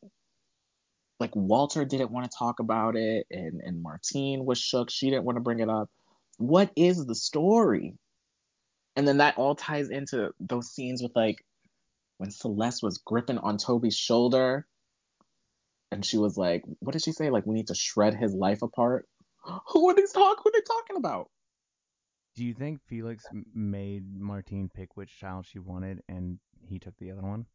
like 1.20 1.34
Walter 1.34 1.84
didn't 1.84 2.10
want 2.12 2.30
to 2.30 2.36
talk 2.36 2.60
about 2.60 2.96
it 2.96 3.26
and 3.30 3.60
and 3.60 3.82
Martine 3.82 4.44
was 4.44 4.58
shook. 4.58 4.90
She 4.90 5.10
didn't 5.10 5.24
want 5.24 5.36
to 5.36 5.40
bring 5.40 5.60
it 5.60 5.68
up. 5.68 5.90
What 6.38 6.70
is 6.76 7.04
the 7.04 7.14
story? 7.14 7.94
And 8.98 9.06
then 9.06 9.18
that 9.18 9.38
all 9.38 9.54
ties 9.54 9.90
into 9.90 10.32
those 10.40 10.72
scenes 10.72 11.04
with 11.04 11.12
like 11.14 11.44
when 12.16 12.32
Celeste 12.32 12.82
was 12.82 12.98
gripping 12.98 13.38
on 13.38 13.56
Toby's 13.56 13.96
shoulder 13.96 14.66
and 15.92 16.04
she 16.04 16.18
was 16.18 16.36
like, 16.36 16.64
what 16.80 16.94
did 16.94 17.04
she 17.04 17.12
say? 17.12 17.30
Like 17.30 17.46
we 17.46 17.54
need 17.54 17.68
to 17.68 17.76
shred 17.76 18.16
his 18.16 18.34
life 18.34 18.60
apart. 18.60 19.06
Who 19.68 19.88
are 19.88 19.94
these 19.94 20.10
talk? 20.10 20.38
Who 20.42 20.50
are 20.50 20.52
they 20.52 20.62
talking 20.66 20.96
about? 20.96 21.30
Do 22.34 22.44
you 22.44 22.54
think 22.54 22.80
Felix 22.88 23.24
made 23.54 24.02
Martine 24.18 24.68
pick 24.68 24.96
which 24.96 25.16
child 25.16 25.46
she 25.48 25.60
wanted, 25.60 26.02
and 26.08 26.40
he 26.68 26.80
took 26.80 26.96
the 26.98 27.12
other 27.12 27.22
one, 27.22 27.46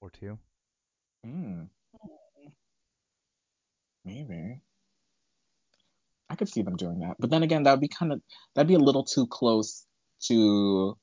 or 0.00 0.10
two? 0.10 0.38
Hmm. 1.24 1.62
Maybe. 4.04 4.62
I 6.28 6.34
could 6.36 6.48
see 6.48 6.62
them 6.62 6.76
doing 6.76 7.00
that. 7.00 7.16
But 7.18 7.30
then 7.30 7.42
again, 7.42 7.64
that 7.64 7.72
would 7.72 7.80
be 7.80 7.88
kind 7.88 8.12
of 8.12 8.20
that'd 8.54 8.68
be 8.68 8.74
a 8.74 8.78
little 8.78 9.04
too 9.04 9.26
close 9.26 9.84
to 10.24 10.96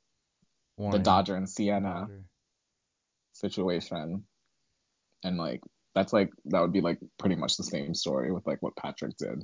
the 0.77 0.99
Dodger 0.99 1.35
and 1.35 1.49
Sienna 1.49 2.01
Dodger. 2.01 2.23
situation. 3.33 4.23
And 5.23 5.37
like 5.37 5.61
that's 5.93 6.13
like 6.13 6.29
that 6.45 6.61
would 6.61 6.73
be 6.73 6.81
like 6.81 6.99
pretty 7.17 7.35
much 7.35 7.57
the 7.57 7.63
same 7.63 7.93
story 7.95 8.31
with 8.31 8.45
like 8.45 8.61
what 8.61 8.75
Patrick 8.75 9.15
did. 9.17 9.43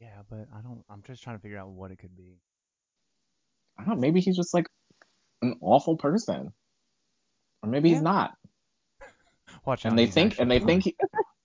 Yeah, 0.00 0.22
but 0.28 0.46
I 0.56 0.60
don't. 0.62 0.82
I'm 0.90 1.02
just 1.02 1.22
trying 1.22 1.36
to 1.36 1.42
figure 1.42 1.58
out 1.58 1.70
what 1.70 1.90
it 1.90 1.98
could 1.98 2.16
be. 2.16 2.38
I 3.78 3.84
don't 3.84 3.94
know, 3.94 4.00
maybe 4.00 4.20
he's 4.20 4.36
just 4.36 4.52
like 4.52 4.66
an 5.40 5.56
awful 5.60 5.96
person. 5.96 6.52
Or 7.62 7.68
maybe 7.68 7.88
Yeah. 7.88 7.94
he's 7.96 8.02
not. 8.02 8.32
Watch 9.64 9.86
out. 9.86 9.90
And 9.90 9.98
they 9.98 10.06
think 10.06 10.38
and 10.38 10.50
they 10.50 10.58
think 10.68 10.84
he, 10.84 10.96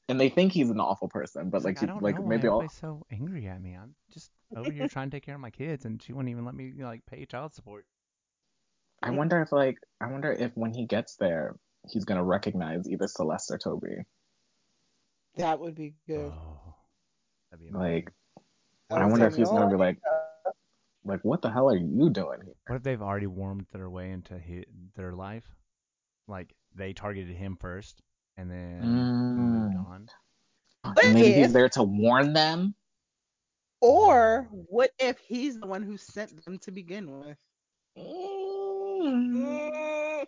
and 0.10 0.20
they 0.20 0.30
think 0.30 0.54
he's 0.54 0.70
an 0.70 0.80
awful 0.80 1.08
person, 1.08 1.50
but 1.50 1.58
It's 1.58 1.66
like 1.66 1.78
I 1.78 1.82
he, 1.82 1.86
don't 1.88 2.02
like 2.02 2.16
know 2.16 2.22
why 2.22 2.30
maybe 2.30 2.48
all 2.48 2.60
everybody's 2.60 2.80
so 2.80 3.06
angry 3.12 3.48
at 3.48 3.62
me. 3.62 3.74
I'm 3.74 3.96
just 4.12 4.32
over 4.56 4.72
here 4.72 4.88
trying 4.90 5.10
to 5.10 5.16
take 5.16 5.26
care 5.26 5.36
of 5.36 5.42
my 5.42 5.50
kids, 5.50 5.86
and 5.86 6.02
she 6.02 6.14
won't 6.14 6.30
even 6.30 6.46
let 6.46 6.56
me 6.56 6.74
like 6.80 7.06
pay 7.06 7.26
child 7.26 7.54
support. 7.54 7.86
I 9.04 9.12
wonder 9.12 9.42
if 9.42 9.52
like 9.52 9.78
I 10.02 10.08
wonder 10.08 10.32
if 10.32 10.52
when 10.56 10.74
he 10.74 10.86
gets 10.86 11.16
there 11.16 11.56
he's 11.90 12.06
gonna 12.06 12.24
recognize 12.24 12.90
either 12.90 13.08
Celeste 13.08 13.52
or 13.52 13.58
Toby. 13.58 14.04
That 15.36 15.60
would 15.60 15.76
be 15.76 15.94
good. 16.08 16.32
Oh, 16.34 16.76
that'd 17.52 17.66
be. 17.66 17.72
Like 17.72 18.12
I 18.90 19.06
wonder 19.06 19.28
if 19.28 19.36
he's 19.36 19.50
gonna 19.50 19.68
be 19.68 19.76
I 19.76 19.88
like 19.88 19.98
like 21.04 21.24
what 21.24 21.42
the 21.42 21.50
hell 21.50 21.70
are 21.70 21.78
you 21.78 22.10
doing 22.10 22.40
here? 22.44 22.56
What 22.68 22.78
if 22.78 22.84
they've 22.84 23.02
already 23.02 23.28
warmed 23.28 23.68
their 23.72 23.90
way 23.90 24.12
into 24.12 24.38
his, 24.38 24.66
their 24.96 25.14
life? 25.14 25.46
Like 26.28 26.54
they 26.76 26.94
targeted 26.94 27.36
him 27.36 27.58
first, 27.60 28.02
and 28.38 28.50
then 28.50 28.84
Mm. 28.84 29.86
on. 29.88 30.10
What 30.84 31.04
And 31.04 31.14
maybe 31.14 31.32
he's 31.34 31.54
there 31.54 31.70
to 31.70 31.84
warn 31.84 32.34
them. 32.34 32.76
Or 33.82 34.48
what 34.70 34.92
if 35.00 35.18
he's 35.20 35.60
the 35.60 35.68
one 35.68 35.84
who 35.84 35.98
sent 35.98 36.44
them 36.46 36.58
to 36.60 36.72
begin 36.72 37.20
with? 37.20 37.38
Mm. 37.98 39.28
Mm, 39.34 40.26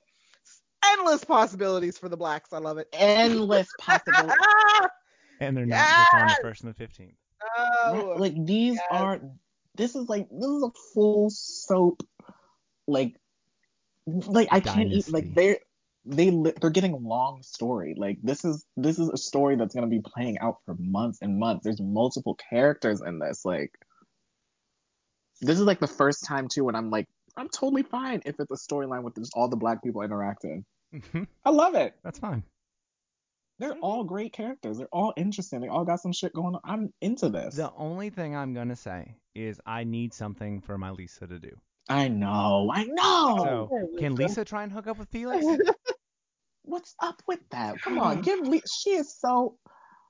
endless 0.94 1.24
possibilities 1.24 1.98
for 1.98 2.10
the 2.10 2.18
blacks. 2.18 2.54
I 2.54 2.60
love 2.60 2.78
it. 2.78 2.88
Endless 2.94 3.74
possibilities. 3.80 4.36
And 5.40 5.56
they're 5.56 5.66
not 5.66 5.88
just 5.96 6.14
on 6.14 6.28
the 6.28 6.36
first 6.36 6.64
and 6.64 6.70
the 6.70 6.76
fifteenth. 6.76 7.16
Oh, 7.86 8.16
like 8.18 8.34
these 8.46 8.76
yes. 8.76 8.84
are 8.92 9.22
this 9.76 9.96
is 9.96 10.10
like 10.10 10.28
this 10.30 10.50
is 10.50 10.64
a 10.64 10.72
full 10.94 11.30
soap 11.30 12.04
like 12.88 13.16
like 14.06 14.50
I 14.52 14.60
can't 14.60 14.90
eat 14.92 15.10
like 15.12 15.34
they're 15.34 15.60
they 16.10 16.32
they're 16.60 16.70
getting 16.72 17.04
long 17.04 17.44
story. 17.44 17.94
Like 17.98 18.18
this 18.24 18.44
is 18.44 18.66
this 18.76 18.98
is 18.98 19.10
a 19.10 19.18
story 19.18 19.56
that's 19.56 19.76
gonna 19.76 19.88
be 19.88 20.02
playing 20.02 20.40
out 20.40 20.58
for 20.66 20.76
months 20.80 21.20
and 21.22 21.40
months. 21.40 21.64
There's 21.64 21.80
multiple 21.80 22.36
characters 22.50 23.02
in 23.06 23.20
this 23.20 23.46
like 23.46 23.72
this 25.42 25.60
is 25.60 25.66
like 25.66 25.80
the 25.80 25.88
first 25.88 26.26
time 26.26 26.48
too 26.48 26.66
when 26.66 26.76
I'm 26.76 26.90
like 26.90 27.08
I'm 27.38 27.48
totally 27.48 27.84
fine 27.84 28.22
if 28.26 28.36
it's 28.40 28.52
a 28.52 28.74
storyline 28.74 29.04
with 29.04 29.16
just 29.16 29.34
all 29.36 29.48
the 29.48 29.56
black 29.56 29.84
people 29.84 30.02
interacting. 30.02 30.66
Mm-hmm. 30.94 31.24
I 31.46 31.50
love 31.52 31.76
it. 31.76 31.94
That's 32.04 32.20
fine. 32.20 32.44
they're 33.60 33.78
all 33.82 34.04
great 34.04 34.34
characters. 34.34 34.80
They're 34.80 34.88
all 34.92 35.14
interesting. 35.16 35.62
They 35.62 35.68
all 35.68 35.86
got 35.86 36.02
some 36.02 36.12
shit 36.12 36.34
going 36.34 36.56
on. 36.56 36.62
I'm 36.64 36.94
into 37.02 37.30
this. 37.30 37.56
The 37.56 37.72
only 37.78 38.10
thing 38.10 38.36
I'm 38.36 38.56
gonna 38.56 38.76
say 38.76 39.16
is 39.36 39.62
I 39.66 39.84
need 39.84 40.14
something 40.16 40.62
for 40.62 40.78
my 40.78 40.90
Lisa 40.90 41.28
to 41.28 41.38
do. 41.40 41.52
I 41.88 42.08
know. 42.08 42.72
I 42.74 42.86
know. 42.86 43.70
So 43.70 43.98
can 44.00 44.16
Lisa 44.16 44.44
try 44.44 44.64
and 44.64 44.72
hook 44.72 44.88
up 44.88 44.98
with 44.98 45.10
Felix? 45.10 45.46
What's 46.80 46.96
up 47.02 47.22
with 47.28 47.42
that? 47.50 47.82
Come 47.82 48.00
on, 48.00 48.14
mm-hmm. 48.14 48.22
give 48.22 48.40
me. 48.40 48.62
She 48.82 48.92
is 48.92 49.14
so. 49.20 49.58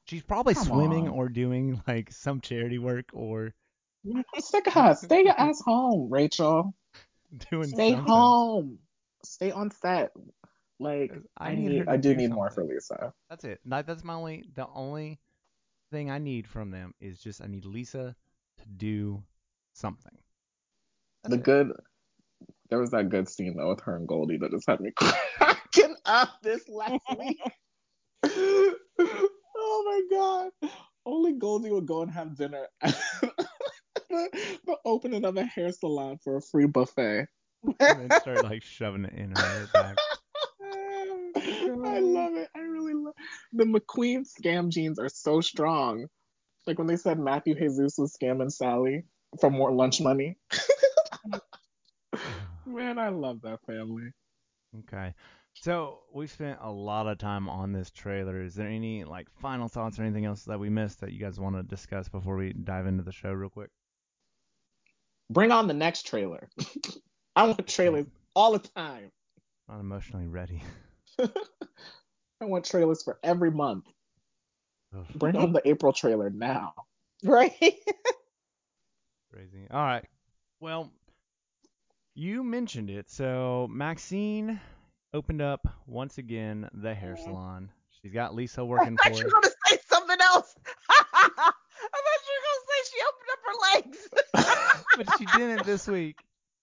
She's 0.05 0.21
probably 0.21 0.53
swimming 0.53 1.07
on. 1.07 1.15
or 1.15 1.27
doing 1.27 1.81
like 1.87 2.11
some 2.11 2.41
charity 2.41 2.77
work 2.77 3.05
or 3.11 3.55
Sick 4.37 4.67
of 4.67 4.73
her. 4.73 4.93
Stay 4.93 5.23
your 5.23 5.33
ass 5.35 5.59
home, 5.65 6.11
Rachel. 6.11 6.75
doing 7.49 7.69
Stay 7.69 7.93
something. 7.93 8.05
home. 8.07 8.77
Stay 9.25 9.49
on 9.49 9.71
set. 9.71 10.11
Like 10.79 11.11
I, 11.35 11.49
I 11.49 11.55
need. 11.55 11.87
I 11.87 11.97
do 11.97 12.13
do 12.13 12.17
need 12.17 12.29
more 12.29 12.51
for. 12.51 12.63
Lisa. 12.63 13.13
That's 13.31 13.45
it. 13.45 13.59
That's 13.65 14.03
my 14.03 14.13
only 14.13 14.43
the 14.53 14.67
only 14.71 15.19
thing 15.89 16.11
I 16.11 16.19
need 16.19 16.45
from 16.45 16.69
them 16.69 16.93
is 17.01 17.19
just 17.19 17.41
I 17.41 17.47
need 17.47 17.65
Lisa 17.65 18.15
to 18.59 18.67
do 18.77 19.23
something. 19.73 20.19
That's 21.23 21.33
the 21.33 21.39
it. 21.39 21.45
good. 21.45 21.71
There 22.69 22.79
was 22.79 22.91
that 22.91 23.09
good 23.09 23.27
scene 23.27 23.55
though 23.57 23.69
with 23.69 23.81
her 23.85 23.95
and 23.95 24.07
Goldie 24.07 24.37
that 24.37 24.51
just 24.51 24.69
had 24.69 24.79
me 24.81 24.91
up 26.09 26.41
this 26.41 26.67
last 26.67 26.99
week. 27.17 27.39
oh 28.25 29.83
my 29.85 30.01
god! 30.11 30.69
Only 31.05 31.33
Goldie 31.33 31.71
would 31.71 31.85
go 31.85 32.01
and 32.01 32.11
have 32.11 32.35
dinner 32.35 32.67
at 32.81 32.95
the, 34.09 34.57
the 34.65 34.77
opening 34.85 35.23
of 35.23 35.37
a 35.37 35.43
hair 35.43 35.71
salon 35.71 36.17
for 36.23 36.37
a 36.37 36.41
free 36.41 36.67
buffet. 36.67 37.27
and 37.63 37.77
then 37.79 38.19
start 38.19 38.43
like 38.43 38.63
shoving 38.63 39.05
it 39.05 39.13
in 39.13 39.31
her 39.31 39.67
back. 39.73 39.97
I 40.61 41.99
love 41.99 42.35
it. 42.35 42.49
I 42.55 42.59
really 42.59 42.93
love 42.93 43.13
it. 43.17 43.25
the 43.53 43.63
McQueen 43.65 44.25
scam 44.27 44.69
genes 44.69 44.99
are 44.99 45.09
so 45.09 45.41
strong. 45.41 46.07
Like 46.67 46.77
when 46.77 46.87
they 46.87 46.97
said 46.97 47.19
Matthew 47.19 47.55
Jesus 47.55 47.97
was 47.97 48.15
scamming 48.15 48.51
Sally 48.51 49.03
for 49.39 49.49
more 49.49 49.71
lunch 49.71 50.01
money. 50.01 50.37
Man, 52.65 52.99
I 52.99 53.09
love 53.09 53.41
that 53.43 53.59
family. 53.65 54.11
Okay. 54.79 55.13
So 55.61 55.99
we 56.13 56.27
spent 56.27 56.59
a 56.61 56.71
lot 56.71 57.07
of 57.07 57.17
time 57.17 57.49
on 57.49 57.73
this 57.73 57.91
trailer. 57.91 58.41
Is 58.41 58.55
there 58.55 58.67
any 58.67 59.03
like 59.03 59.27
final 59.41 59.67
thoughts 59.67 59.99
or 59.99 60.03
anything 60.03 60.25
else 60.25 60.43
that 60.43 60.57
we 60.57 60.69
missed 60.69 61.01
that 61.01 61.11
you 61.11 61.19
guys 61.19 61.37
want 61.37 61.57
to 61.57 61.63
discuss 61.63 62.07
before 62.07 62.37
we 62.37 62.53
dive 62.53 62.87
into 62.87 63.03
the 63.03 63.11
show 63.11 63.33
real 63.33 63.49
quick? 63.49 63.69
Bring 65.29 65.51
on 65.51 65.67
the 65.67 65.73
next 65.73 66.07
trailer. 66.07 66.49
I 67.35 67.43
want 67.43 67.67
trailers 67.67 68.05
all 68.35 68.53
the 68.53 68.59
time. 68.59 69.11
Not 69.67 69.81
emotionally 69.81 70.27
ready. 70.27 70.63
I 71.19 72.45
want 72.45 72.63
trailers 72.63 73.03
for 73.03 73.19
every 73.21 73.51
month. 73.51 73.85
Ugh, 74.95 75.05
Bring 75.15 75.35
on 75.35 75.51
the 75.51 75.61
April 75.67 75.91
trailer 75.91 76.29
now. 76.29 76.73
right? 77.23 77.53
crazy. 79.29 79.67
All 79.69 79.81
right. 79.81 80.05
Well, 80.61 80.89
you 82.15 82.43
mentioned 82.45 82.89
it. 82.89 83.11
So 83.11 83.67
Maxine 83.69 84.61
opened 85.13 85.41
up 85.41 85.67
once 85.85 86.17
again 86.17 86.69
the 86.73 86.93
hair 86.93 87.17
salon. 87.17 87.71
She's 88.01 88.13
got 88.13 88.33
Lisa 88.35 88.63
working 88.63 88.97
I 89.01 89.09
working 89.09 89.11
thought 89.11 89.17
for 89.17 89.17
you 89.17 89.23
her. 89.23 89.25
were 89.27 89.41
gonna 89.41 89.53
say 89.67 89.77
something 89.87 90.17
else. 90.21 90.55
I 90.89 91.31
thought 91.35 91.55
you 92.25 92.35
were 92.35 92.45
gonna 92.47 92.65
say 92.67 92.79
she 92.91 92.99
opened 93.07 93.29
up 93.31 93.39
her 93.45 93.55
legs. 93.75 94.77
but 94.97 95.17
she 95.17 95.25
didn't 95.37 95.65
this 95.65 95.87
week. 95.87 96.15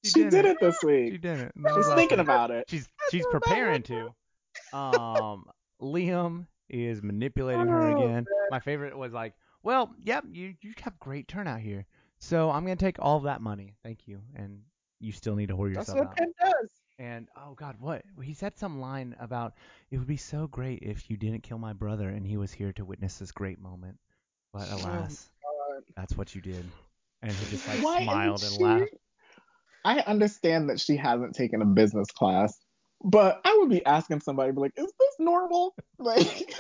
She, 0.05 0.11
She 0.11 0.19
didn't. 0.21 0.31
did 0.31 0.45
it 0.47 0.57
this 0.61 0.83
week. 0.83 1.13
She 1.13 1.19
didn't. 1.19 1.53
She's 1.75 1.89
thinking 1.95 2.21
about 2.21 2.51
it. 2.51 2.67
She's 2.69 2.89
she's 3.11 3.27
preparing 3.27 3.83
to. 3.85 4.15
Um, 4.73 5.45
Liam 5.81 6.47
is 6.69 7.03
manipulating 7.03 7.69
her 7.69 7.89
Oh, 7.89 8.03
again. 8.03 8.27
My 8.51 8.61
favorite 8.61 8.97
was 8.97 9.13
like, 9.13 9.35
Well, 9.63 9.91
yep, 10.05 10.25
you 10.31 10.55
you 10.61 10.73
have 10.81 10.99
great 10.99 11.29
turnout 11.29 11.61
here. 11.61 11.87
So 12.19 12.51
I'm 12.51 12.63
gonna 12.65 12.77
take 12.77 12.97
all 12.99 13.17
of 13.19 13.25
that 13.25 13.41
money. 13.41 13.75
Thank 13.83 14.07
you. 14.09 14.21
And 14.37 14.63
you 15.01 15.13
still 15.13 15.35
need 15.37 15.49
to 15.49 15.57
whore 15.57 15.69
yourself 15.69 15.87
That's 15.87 15.97
yourself 15.99 15.99
what 15.99 16.09
out. 16.09 16.17
Penn 16.17 16.33
does. 16.63 16.71
And 16.99 17.29
oh 17.37 17.55
God, 17.55 17.77
what 17.79 18.03
he 18.23 18.33
said 18.33 18.57
some 18.57 18.81
line 18.81 19.15
about 19.21 19.55
it 19.91 19.99
would 19.99 20.07
be 20.07 20.17
so 20.17 20.47
great 20.47 20.81
if 20.83 21.11
you 21.11 21.17
didn't 21.17 21.43
kill 21.43 21.59
my 21.59 21.73
brother 21.75 22.09
and 22.09 22.27
he 22.27 22.37
was 22.37 22.53
here 22.53 22.73
to 22.73 22.85
witness 22.85 23.19
this 23.19 23.33
great 23.33 23.61
moment. 23.61 23.99
But 24.53 24.69
Oh, 24.71 24.77
alas, 24.77 25.29
God. 25.43 25.83
that's 25.95 26.17
what 26.17 26.35
you 26.35 26.41
did. 26.41 26.65
And 27.23 27.31
he 27.33 27.47
just 27.51 27.69
like 27.69 27.83
Why 27.83 28.03
smiled 28.03 28.43
and 28.43 28.53
she- 28.53 28.63
laughed. 28.65 28.95
I 29.85 30.01
understand 30.01 30.71
that 30.71 30.81
she 30.81 30.97
hasn't 30.97 31.35
taken 31.37 31.63
a 31.63 31.67
business 31.67 32.09
class, 32.11 32.59
but 33.05 33.41
I 33.45 33.57
would 33.61 33.71
be 33.71 33.85
asking 33.87 34.21
somebody, 34.21 34.51
be 34.51 34.61
like, 34.61 34.73
is 34.77 34.93
this 34.99 35.15
normal? 35.19 35.75
Like, 35.99 36.55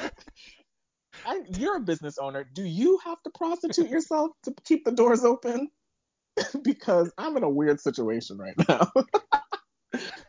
I, 1.27 1.41
you're 1.59 1.77
a 1.77 1.81
business 1.81 2.19
owner. 2.19 2.45
Do 2.45 2.63
you 2.63 2.99
have 3.05 3.23
to 3.25 3.31
prostitute 3.31 3.91
yourself 3.91 4.31
to 4.45 4.55
keep 4.65 4.85
the 4.85 4.93
doors 4.93 5.25
open? 5.25 5.69
because 6.63 7.13
I'm 7.19 7.37
in 7.37 7.43
a 7.43 7.51
weird 7.51 7.81
situation 7.81 8.39
right 8.39 8.55
now. 8.69 8.91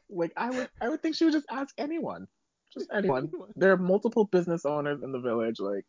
like, 0.09 0.31
I 0.37 0.49
would, 0.49 0.69
I 0.81 0.89
would 0.89 1.01
think 1.01 1.15
she 1.15 1.25
would 1.25 1.33
just 1.33 1.47
ask 1.49 1.73
anyone, 1.77 2.27
just 2.73 2.87
anyone. 2.93 3.29
There 3.55 3.71
are 3.71 3.77
multiple 3.77 4.25
business 4.25 4.65
owners 4.65 5.01
in 5.03 5.11
the 5.11 5.19
village. 5.19 5.59
Like, 5.59 5.85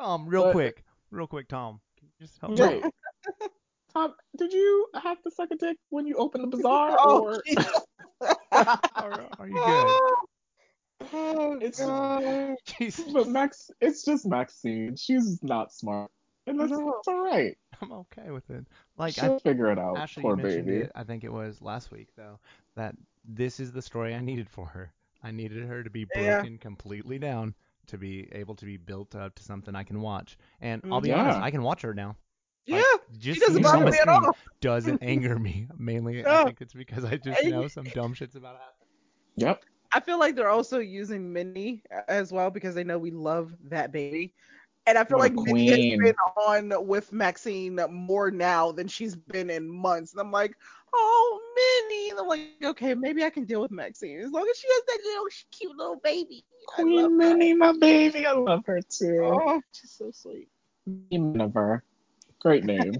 Tom, 0.00 0.26
real 0.26 0.44
But- 0.44 0.52
quick, 0.52 0.84
real 1.10 1.26
quick, 1.26 1.48
Tom. 1.48 1.80
Can 1.98 2.08
you 2.18 2.26
just 2.26 2.38
help 2.40 2.52
me? 2.52 2.56
Jay, 2.56 2.82
Tom, 3.94 4.14
did 4.36 4.52
you 4.52 4.86
have 5.02 5.20
to 5.22 5.30
suck 5.30 5.50
a 5.50 5.56
dick 5.56 5.76
when 5.90 6.06
you 6.06 6.14
opened 6.16 6.44
the 6.44 6.48
bazaar? 6.56 6.96
Oh, 6.98 7.24
or... 7.24 7.42
Jesus. 7.46 7.66
Are, 8.52 9.26
are 9.38 9.48
you 9.48 9.54
good? 9.54 10.00
Oh, 11.12 11.56
It's- 11.56 11.78
God. 11.80 12.54
Jesus, 12.78 13.12
But 13.12 13.28
Max, 13.28 13.70
it's 13.80 14.04
just 14.04 14.26
Maxine. 14.26 14.96
She's 14.96 15.42
not 15.42 15.72
smart, 15.72 16.10
and 16.46 16.60
that's, 16.60 16.70
No. 16.70 16.92
that's 16.96 17.08
all 17.08 17.22
right. 17.24 17.56
I'm 17.82 17.92
okay 17.92 18.30
with 18.30 18.48
it. 18.50 18.66
Like 18.98 19.18
I 19.18 19.22
She'll 19.26 19.38
figure 19.40 19.70
it 19.72 19.78
out. 19.78 19.96
Ashley, 19.96 20.22
Poor 20.22 20.36
you 20.36 20.42
mentioned 20.42 20.66
baby. 20.66 20.78
it. 20.84 20.92
I 20.94 21.02
think 21.04 21.24
it 21.24 21.32
was 21.32 21.62
last 21.62 21.90
week 21.90 22.08
though 22.16 22.38
that 22.76 22.94
this 23.24 23.60
is 23.60 23.72
the 23.72 23.82
story 23.82 24.14
I 24.14 24.20
needed 24.20 24.48
for 24.50 24.66
her. 24.66 24.92
I 25.22 25.30
needed 25.30 25.64
her 25.66 25.82
to 25.82 25.90
be 25.90 26.04
Yeah. 26.14 26.44
broken 26.44 26.58
completely 26.58 27.18
down 27.18 27.54
to 27.86 27.98
be 27.98 28.28
able 28.32 28.54
to 28.56 28.64
be 28.64 28.76
built 28.76 29.14
up 29.14 29.34
to 29.36 29.42
something 29.42 29.74
I 29.74 29.84
can 29.84 30.00
watch. 30.00 30.36
And 30.60 30.82
I'll 30.90 31.00
Mm, 31.00 31.02
be 31.02 31.10
Yeah. 31.10 31.14
honest, 31.14 31.38
I 31.38 31.50
can 31.50 31.62
watch 31.62 31.82
her 31.82 31.94
now. 31.94 32.16
Yeah. 32.66 32.76
Like, 32.76 32.88
just 33.18 33.40
She 33.40 33.40
doesn't 33.40 33.62
bother 33.62 33.86
me 33.86 33.98
at 34.02 34.08
all. 34.08 34.36
Doesn't 34.60 34.98
anger 35.02 35.38
me. 35.38 35.68
Mainly, 35.76 36.26
I 36.26 36.38
think 36.38 36.60
it's 36.60 36.74
because 36.74 37.04
I 37.04 37.16
just 37.16 37.44
know 37.44 37.68
some 37.68 37.90
dumb 37.90 38.14
shit's 38.14 38.36
about 38.36 38.52
to 38.52 38.58
happen. 38.58 38.86
Yep. 39.36 39.64
I 39.92 40.00
feel 40.00 40.18
like 40.18 40.36
they're 40.36 40.48
also 40.48 40.78
using 40.78 41.32
Minnie 41.32 41.82
as 42.08 42.32
well 42.32 42.50
because 42.50 42.74
they 42.74 42.84
know 42.84 42.98
we 42.98 43.10
love 43.10 43.56
that 43.68 43.92
baby. 43.92 44.34
And 44.86 44.96
I 44.98 45.04
feel 45.04 45.18
What 45.18 45.34
like 45.34 45.46
Minnie 45.46 45.68
has 45.68 45.78
been 45.78 46.14
on 46.36 46.86
with 46.86 47.12
Maxine 47.12 47.78
more 47.90 48.30
now 48.30 48.72
than 48.72 48.88
she's 48.88 49.14
been 49.14 49.50
in 49.50 49.68
months. 49.68 50.12
And 50.12 50.20
I'm 50.20 50.32
like, 50.32 50.56
oh, 50.94 51.40
Minnie. 51.88 52.10
And 52.10 52.18
I'm 52.18 52.26
like, 52.26 52.40
okay, 52.64 52.94
maybe 52.94 53.22
I 53.22 53.30
can 53.30 53.44
deal 53.44 53.60
with 53.60 53.70
Maxine 53.70 54.20
as 54.20 54.32
long 54.32 54.48
as 54.50 54.58
she 54.58 54.66
has 54.68 54.82
that 54.86 54.98
little 55.04 55.26
cute 55.50 55.76
little 55.76 56.00
baby. 56.02 56.44
Queen 56.66 57.00
her. 57.00 57.10
Minnie, 57.10 57.54
my 57.54 57.72
baby. 57.78 58.26
I 58.26 58.32
love 58.32 58.64
her 58.66 58.80
too. 58.82 59.20
Oh, 59.22 59.60
she's 59.72 59.90
so 59.92 60.10
sweet. 60.12 60.48
Minniver. 60.88 61.82
Great 62.40 62.64
name. 62.64 62.94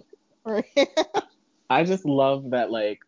I 1.70 1.84
just 1.84 2.04
love 2.04 2.50
that, 2.50 2.70
like, 2.70 3.00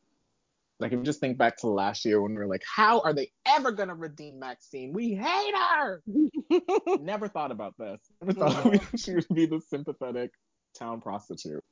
like 0.83 0.93
if 0.93 0.99
you 0.99 1.05
just 1.05 1.21
think 1.21 1.39
back 1.39 1.57
to 1.59 1.69
last 1.69 2.05
year 2.05 2.21
when 2.21 2.33
we 2.33 2.39
were 2.39 2.47
like, 2.47 2.65
how 2.67 3.01
are 3.01 3.13
they 3.13 3.31
ever 3.47 3.71
gonna 3.71 3.95
redeem 3.95 4.39
Maxine? 4.39 4.93
We 4.93 5.15
hate 5.15 5.55
her. 5.55 6.03
Never 7.01 7.29
thought 7.29 7.53
about 7.53 7.75
this. 7.79 8.01
Never 8.21 8.33
thought 8.33 8.65
we, 8.65 8.81
she 8.99 9.15
would 9.15 9.27
be 9.33 9.47
the 9.47 9.61
sympathetic 9.61 10.33
town 10.79 11.01
prostitute. 11.01 11.63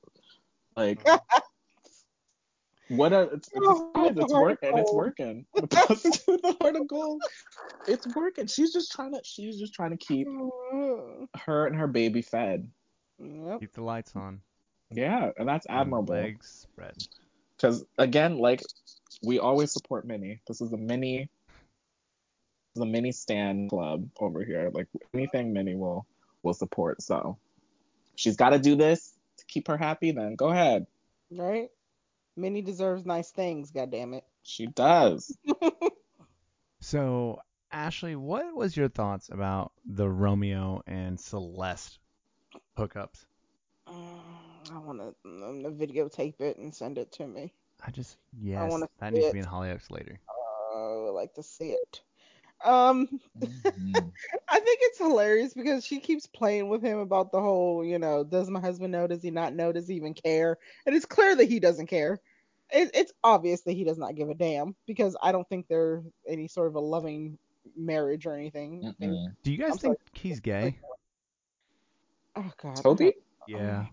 Like, 0.77 1.05
what 2.89 3.13
a 3.13 3.23
it's, 3.23 3.49
it's, 3.49 3.57
Oh, 3.57 3.91
guys, 3.95 4.11
it's 4.17 4.27
the 4.27 4.35
heart 4.35 4.59
of 4.59 4.61
working. 4.63 4.79
It's 4.79 4.93
working. 4.93 5.47
The 5.55 5.67
prostitute 5.67 6.27
with 6.29 6.43
the 6.43 6.57
heart 6.61 6.77
of 6.77 6.89
gold. 6.89 7.23
It's 7.89 8.07
working. 8.15 8.47
She's 8.47 8.73
just 8.73 8.93
trying 8.93 9.13
to. 9.13 9.21
She's 9.25 9.59
just 9.59 9.75
trying 9.75 9.91
to 9.91 9.97
keep 9.97 10.29
mm-hmm. 10.29 11.25
her 11.35 11.67
and 11.67 11.77
her 11.77 11.89
baby 11.89 12.23
fed. 12.23 12.69
Yep. 13.19 13.61
Keep 13.61 13.75
the 13.75 13.83
lights 13.83 14.13
on. 14.15 14.41
Yeah, 14.93 15.31
and 15.37 15.49
that's 15.49 15.67
and 15.67 15.81
admirable. 15.81 16.15
Legs 16.15 16.67
spread. 16.73 16.95
Because 17.57 17.85
again, 17.99 18.39
like 18.39 18.63
we 19.23 19.39
always 19.39 19.73
support 19.73 20.07
Minnie. 20.07 20.41
This 20.47 20.61
is 20.61 20.73
a 20.73 20.77
Minnie, 20.77 21.29
this 22.75 22.77
is 22.77 22.83
a 22.83 22.87
Minnie 22.87 23.13
stand 23.13 23.71
club 23.71 24.09
over 24.19 24.45
here. 24.45 24.71
Like 24.73 24.89
anything 25.15 25.53
Minnie 25.53 25.77
will 25.77 26.07
will 26.43 26.55
support. 26.55 27.03
So 27.03 27.39
she's 28.17 28.37
got 28.37 28.51
to 28.51 28.59
do 28.59 28.77
this 28.77 29.13
to 29.39 29.45
keep 29.47 29.69
her 29.69 29.77
happy. 29.77 30.13
Then 30.13 30.37
go 30.37 30.49
ahead. 30.49 30.87
Right? 31.31 31.69
Minnie 32.37 32.63
deserves 32.63 33.05
nice 33.05 33.31
things, 33.31 33.71
God 33.71 33.91
damn 33.91 34.15
it. 34.15 34.25
She 34.43 34.67
does. 34.67 35.37
So, 36.81 37.43
Ashley, 37.71 38.17
what 38.17 38.57
was 38.57 38.75
your 38.75 38.89
thoughts 38.89 39.29
about 39.31 39.73
the 39.85 40.09
Romeo 40.09 40.83
and 40.87 41.21
Celeste 41.21 41.99
hookups? 42.79 43.27
Mm, 43.87 44.73
I 44.73 44.79
want 44.79 44.99
to 44.99 45.15
um, 45.27 45.63
videotape 45.77 46.41
it 46.41 46.57
and 46.57 46.75
send 46.75 46.97
it 46.97 47.13
to 47.13 47.27
me. 47.27 47.53
I 47.87 47.91
just 47.91 48.19
yes, 48.41 48.71
wanna 48.71 48.89
that 48.99 49.11
see 49.13 49.17
needs 49.19 49.29
to 49.29 49.33
be 49.35 49.39
in 49.41 49.45
Hollyoaks 49.47 49.91
later. 49.91 50.19
Oh, 50.29 51.01
I 51.03 51.05
would 51.05 51.13
like 51.13 51.35
to 51.35 51.43
see 51.43 51.71
it. 51.71 52.01
Um, 52.63 53.09
Mhm. 53.41 54.13
I 54.49 54.61
think 54.61 54.79
it's 54.83 54.99
hilarious 54.99 55.55
because 55.55 55.85
she 55.85 55.99
keeps 55.99 56.27
playing 56.27 56.69
with 56.69 56.83
him 56.83 56.99
about 56.99 57.33
the 57.33 57.41
whole, 57.41 57.85
you 57.85 57.99
know, 57.99 58.23
does 58.23 58.51
my 58.51 58.61
husband 58.61 58.93
know? 58.93 59.07
Does 59.07 59.23
he 59.23 59.31
not 59.31 59.55
know? 59.55 59.73
Does 59.73 59.89
he 59.89 59.95
even 59.95 60.13
care? 60.15 60.59
And 60.85 60.95
it's 60.95 61.07
clear 61.07 61.35
that 61.37 61.49
he 61.49 61.59
doesn't 61.59 61.87
care. 61.87 62.21
It, 62.71 62.91
it's 62.93 63.13
obvious 63.25 63.63
that 63.63 63.73
he 63.73 63.83
does 63.85 63.97
not 63.99 64.15
give 64.15 64.29
a 64.29 64.35
damn 64.35 64.77
because 64.87 65.17
I 65.23 65.33
don't 65.33 65.49
think 65.49 65.67
they're 65.69 66.03
any 66.29 66.49
sort 66.49 66.69
of 66.69 66.75
a 66.75 66.81
loving 66.81 67.39
marriage 67.77 68.27
or 68.27 68.35
anything. 68.35 68.83
I 68.87 68.93
think- 68.93 69.13
Mm-mm. 69.13 69.35
Do 69.43 69.53
you 69.53 69.59
guys 69.59 69.73
I'm 69.73 69.79
think 69.79 69.99
he's 70.13 70.41
gay? 70.41 70.79
Oh 72.37 72.53
God. 72.63 72.77
Toby? 72.77 73.05
don't- 73.49 73.61
Yeah, 73.61 73.87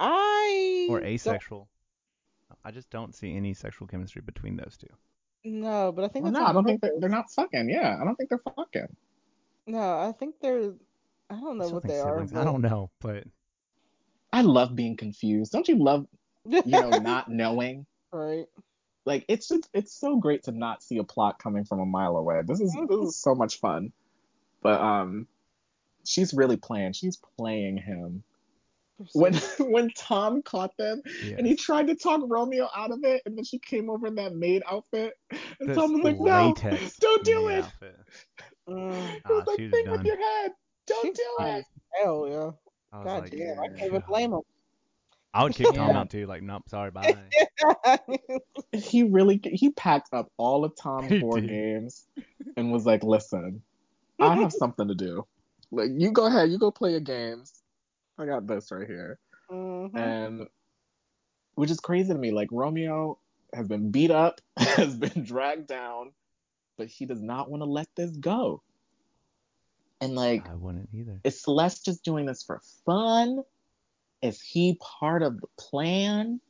I 0.00 0.86
or 0.90 1.00
don't- 1.00 1.08
asexual? 1.08 1.68
I 2.64 2.70
just 2.70 2.90
don't 2.90 3.14
see 3.14 3.34
any 3.36 3.54
sexual 3.54 3.86
chemistry 3.86 4.22
between 4.24 4.56
those 4.56 4.76
two. 4.76 4.88
No, 5.44 5.92
but 5.92 6.04
I 6.04 6.08
think 6.08 6.24
Well, 6.24 6.32
that's 6.32 6.42
no, 6.42 6.48
I 6.48 6.52
don't 6.52 6.64
think 6.64 6.80
they're, 6.80 6.98
they're 6.98 7.08
not 7.08 7.30
fucking. 7.30 7.68
Yeah, 7.70 7.96
I 8.00 8.04
don't 8.04 8.16
think 8.16 8.28
they're 8.30 8.42
fucking. 8.56 8.88
No, 9.66 9.78
I 9.98 10.12
think 10.18 10.36
they're. 10.40 10.72
I 11.30 11.34
don't 11.38 11.58
know 11.58 11.64
still 11.64 11.74
what 11.74 11.82
they 11.84 11.98
siblings. 11.98 12.32
are. 12.32 12.40
I 12.40 12.44
don't 12.44 12.62
know, 12.62 12.90
but 13.00 13.24
I 14.32 14.42
love 14.42 14.74
being 14.74 14.96
confused. 14.96 15.52
Don't 15.52 15.68
you 15.68 15.76
love, 15.76 16.06
you 16.44 16.62
know, 16.66 16.88
not 17.02 17.28
knowing? 17.30 17.86
right. 18.12 18.46
like 19.04 19.24
it's 19.28 19.48
just 19.48 19.68
it's 19.74 19.92
so 19.92 20.16
great 20.16 20.42
to 20.44 20.52
not 20.52 20.82
see 20.82 20.96
a 20.98 21.04
plot 21.04 21.38
coming 21.38 21.64
from 21.64 21.80
a 21.80 21.86
mile 21.86 22.16
away. 22.16 22.40
This 22.44 22.60
is 22.60 22.74
this 22.88 22.98
is 23.00 23.16
so 23.16 23.34
much 23.34 23.60
fun. 23.60 23.92
But 24.62 24.80
um 24.80 25.26
she's 26.04 26.32
really 26.34 26.56
playing. 26.56 26.94
She's 26.94 27.18
playing 27.38 27.76
him. 27.76 28.22
When 29.12 29.34
when 29.60 29.90
Tom 29.96 30.42
caught 30.42 30.76
them 30.76 31.02
yeah. 31.24 31.36
and 31.38 31.46
he 31.46 31.54
tried 31.56 31.86
to 31.86 31.94
talk 31.94 32.20
Romeo 32.26 32.68
out 32.76 32.90
of 32.90 32.98
it 33.04 33.22
and 33.26 33.36
then 33.36 33.44
she 33.44 33.58
came 33.58 33.88
over 33.90 34.06
in 34.08 34.14
that 34.16 34.34
maid 34.34 34.62
outfit 34.70 35.14
and 35.30 35.68
This 35.68 35.76
Tom 35.76 35.92
was 35.92 36.02
like, 36.02 36.18
No, 36.18 36.52
don't 37.00 37.24
do 37.24 37.48
it. 37.48 37.64
outfit. 37.64 37.96
Mm, 38.68 38.92
He 39.26 39.32
was 39.32 39.42
Ah, 39.46 39.50
like, 39.50 39.56
think 39.58 39.86
done. 39.86 39.96
with 39.98 40.04
your 40.06 40.16
head. 40.16 40.52
Don't 40.86 41.06
She's 41.06 41.16
do 41.16 41.24
fine 41.38 41.58
it. 41.58 41.64
Hell 42.02 42.26
yeah. 42.28 42.50
God 43.02 43.22
like, 43.22 43.30
damn, 43.30 43.60
I 43.60 43.68
can't 43.68 43.82
even 43.82 44.02
blame 44.08 44.32
him. 44.32 44.40
I 45.34 45.42
would 45.44 45.54
kick 45.54 45.72
Tom 45.74 45.90
out 45.96 46.10
too. 46.10 46.26
Like, 46.26 46.42
nope, 46.42 46.62
sorry, 46.68 46.90
bye. 46.90 47.16
He 48.72 49.02
really 49.02 49.40
he 49.44 49.70
packed 49.70 50.12
up 50.12 50.30
all 50.36 50.64
of 50.64 50.74
Tom's 50.76 51.08
He 51.10 51.18
board 51.20 51.42
did. 51.42 51.50
games 51.50 52.06
and 52.56 52.72
was 52.72 52.84
like, 52.86 53.02
Listen, 53.04 53.62
I 54.18 54.34
have 54.36 54.52
something 54.52 54.88
to 54.88 54.94
do. 54.94 55.26
Like 55.70 55.90
you 55.94 56.10
go 56.12 56.26
ahead, 56.26 56.50
you 56.50 56.58
go 56.58 56.70
play 56.70 56.90
your 56.92 57.00
games. 57.00 57.57
I 58.18 58.26
got 58.26 58.46
this 58.46 58.70
right 58.70 58.86
here. 58.86 59.18
Mhm. 59.50 59.96
and 59.96 60.48
which 61.54 61.70
is 61.70 61.80
crazy 61.80 62.12
to 62.12 62.18
me. 62.18 62.30
Like 62.30 62.48
Romeo 62.52 63.18
has 63.54 63.66
been 63.66 63.90
beat 63.90 64.10
up, 64.10 64.40
has 64.58 64.96
been 64.96 65.24
dragged 65.24 65.66
down, 65.66 66.12
but 66.76 66.88
he 66.88 67.06
does 67.06 67.20
not 67.22 67.50
want 67.50 67.62
to 67.62 67.68
let 67.68 67.88
this 67.96 68.16
go. 68.16 68.62
And 70.00 70.14
like, 70.14 70.48
I 70.48 70.54
wouldn't 70.54 70.90
either. 70.94 71.20
is 71.24 71.42
Celeste 71.42 71.84
just 71.84 72.04
doing 72.04 72.26
this 72.26 72.42
for 72.44 72.60
fun? 72.86 73.42
Is 74.22 74.40
he 74.40 74.78
part 75.00 75.22
of 75.22 75.40
the 75.40 75.48
plan? 75.58 76.40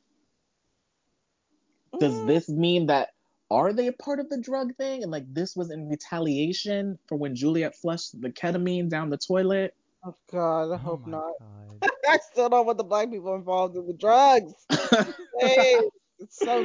Does 1.98 2.14
Mm, 2.14 2.26
this 2.26 2.48
mean 2.48 2.86
that 2.86 3.10
are 3.50 3.72
they 3.72 3.86
a 3.86 3.92
part 3.92 4.20
of 4.20 4.28
the 4.28 4.40
drug 4.40 4.74
thing? 4.76 5.02
And 5.02 5.10
like 5.10 5.24
this 5.32 5.56
was 5.56 5.70
in 5.70 5.88
retaliation 5.88 6.98
for 7.08 7.16
when 7.16 7.34
Juliet 7.34 7.74
flushed 7.76 8.20
the 8.20 8.30
ketamine 8.30 8.90
down 8.90 9.08
the 9.10 9.16
toilet? 9.16 9.74
Oh 10.08 10.14
God, 10.32 10.72
I 10.72 10.78
Oh 10.78 10.78
hope 10.78 11.06
my 11.06 11.18
not. 11.18 11.34
God. 11.38 11.82
I 12.08 12.18
still 12.32 12.48
don't 12.48 12.66
want 12.66 12.78
the 12.78 12.84
black 12.84 13.10
people 13.10 13.34
involved 13.34 13.76
in 13.76 13.86
the 13.86 13.92
drugs. 13.94 14.54
Hey, 15.40 15.90
it's 16.18 16.42
so 16.42 16.62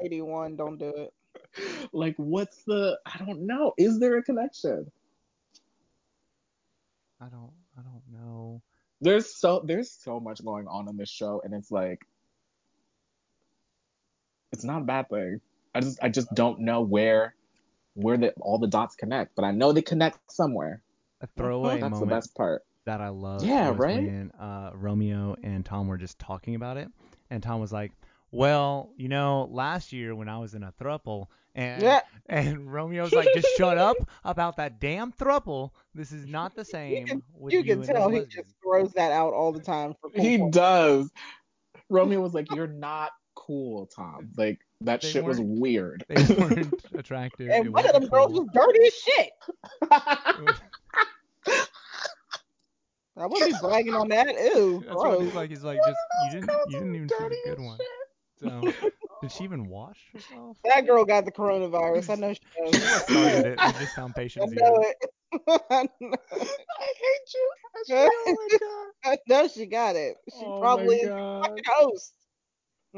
1981. 0.00 0.56
Don't 0.56 0.78
do 0.78 0.88
it. 0.96 1.12
like 1.92 2.14
what's 2.16 2.64
the 2.64 2.98
I 3.06 3.18
don't 3.24 3.46
know. 3.46 3.74
Is 3.78 4.00
there 4.00 4.18
a 4.18 4.22
connection? 4.22 4.90
I 7.20 7.26
don't. 7.26 7.52
I 7.78 7.82
don't 7.82 8.02
know. 8.12 8.62
There's 9.00 9.36
so 9.36 9.62
there's 9.66 9.92
so 9.92 10.20
much 10.20 10.44
going 10.44 10.66
on 10.68 10.88
in 10.88 10.96
this 10.96 11.10
show, 11.10 11.42
and 11.44 11.54
it's 11.54 11.70
like 11.70 12.00
it's 14.52 14.64
not 14.64 14.82
a 14.82 14.86
bad 14.86 15.08
thing. 15.10 15.40
I 15.74 15.80
just 15.80 15.98
I 16.02 16.08
just 16.08 16.34
don't 16.34 16.60
know 16.60 16.82
where 16.82 17.34
where 17.94 18.16
the 18.18 18.32
all 18.40 18.58
the 18.58 18.68
dots 18.68 18.96
connect, 18.96 19.36
but 19.36 19.44
I 19.44 19.52
know 19.52 19.72
they 19.72 19.82
connect 19.82 20.32
somewhere. 20.32 20.82
A 21.22 21.26
throwaway 21.26 21.80
That's 21.80 21.98
the 22.00 22.06
best 22.06 22.34
part. 22.34 22.65
That 22.86 23.00
I 23.00 23.08
love. 23.10 23.44
Yeah, 23.44 23.70
was 23.70 23.78
right? 23.78 23.96
When 23.96 24.30
uh, 24.40 24.70
Romeo 24.74 25.36
and 25.42 25.64
Tom 25.64 25.86
were 25.88 25.98
just 25.98 26.18
talking 26.18 26.54
about 26.54 26.76
it, 26.78 26.88
and 27.30 27.42
Tom 27.42 27.60
was 27.60 27.72
like, 27.72 27.92
"Well, 28.30 28.90
you 28.96 29.08
know, 29.08 29.48
last 29.50 29.92
year 29.92 30.14
when 30.14 30.28
I 30.28 30.38
was 30.38 30.54
in 30.54 30.62
a 30.62 30.72
thruple, 30.80 31.26
and 31.54 31.82
Yeah. 31.82 32.00
and 32.28 32.72
Romeo's 32.72 33.12
like, 33.12 33.28
just 33.34 33.48
shut 33.56 33.76
up 33.78 33.96
about 34.24 34.56
that 34.56 34.80
damn 34.80 35.12
thruple. 35.12 35.70
This 35.94 36.12
is 36.12 36.26
not 36.26 36.54
the 36.54 36.64
same 36.64 37.06
can- 37.06 37.22
with 37.34 37.52
You 37.52 37.60
you, 37.60 37.64
can 37.64 37.78
and 37.80 37.86
tell 37.88 38.08
he 38.08 38.18
lesbians." 38.20 38.34
just 38.46 38.56
throws 38.62 38.92
that 38.94 39.12
out 39.12 39.32
all 39.34 39.52
the 39.52 39.60
time 39.62 39.94
for 40.00 40.10
He 40.14 40.38
cool 40.38 40.50
does. 40.50 41.10
Romeo 41.90 42.20
was 42.20 42.34
like, 42.34 42.50
"You're 42.54 42.66
not 42.66 43.10
cool, 43.34 43.86
Tom. 43.86 44.30
Like 44.36 44.58
that 44.82 45.00
They 45.02 45.08
shit 45.08 45.24
was 45.24 45.40
weird." 45.40 46.04
They 46.08 46.34
weren't 46.34 46.74
attractive. 46.94 47.48
And 47.50 47.66
it 47.66 47.72
one 47.72 47.84
of 47.86 47.92
wasn't 47.94 48.02
them 48.02 48.10
girls 48.10 48.32
was 48.32 48.48
dirty 48.52 48.86
as 48.86 48.94
shit. 48.94 49.30
It 53.16 53.18
was- 53.18 53.24
I 53.24 53.26
wouldn't 53.26 53.52
be 53.52 53.66
bragging 53.66 53.94
on 53.94 54.08
that. 54.08 54.28
Ew, 54.28 54.82
That's 54.84 54.94
what 54.94 55.02
gross. 55.10 55.22
he's 55.22 55.34
like. 55.34 55.50
He's 55.50 55.64
like, 55.64 55.78
just 55.86 55.98
you 56.26 56.40
didn't 56.40 56.50
you 56.68 56.78
didn't 56.78 56.94
even 56.96 57.08
choose 57.08 57.20
a 57.20 57.48
good 57.48 57.60
one. 57.60 57.78
So 58.38 58.60
did 59.22 59.32
she 59.32 59.44
even 59.44 59.68
wash 59.68 59.98
herself? 60.12 60.58
That 60.64 60.86
girl 60.86 61.04
got 61.06 61.24
the 61.24 61.32
coronavirus. 61.32 62.10
I 62.10 62.14
know 62.16 62.34
she 62.34 62.40
She 62.66 62.70
does. 62.72 62.82
what 62.82 63.02
started 63.08 63.46
it. 63.46 63.58
We 63.58 63.72
just 63.80 63.94
found 63.94 64.12
I 64.16 64.20
patient 64.20 64.50
know 64.52 64.58
zero. 64.58 64.82
it. 64.82 64.96
I 65.70 65.88
know- 66.00 66.16
I 66.32 66.36
hate 66.38 67.34
you. 67.34 67.50
Ashley. 67.80 68.08
Oh 68.26 68.36
my 68.50 68.58
god. 68.60 69.12
I 69.12 69.18
know 69.28 69.48
she 69.48 69.64
got 69.66 69.96
it. 69.96 70.16
She 70.38 70.44
Oh 70.44 70.60
probably 70.60 70.96
is 70.96 71.08
god. 71.08 71.46
fucking 71.46 71.64
host. 71.66 72.12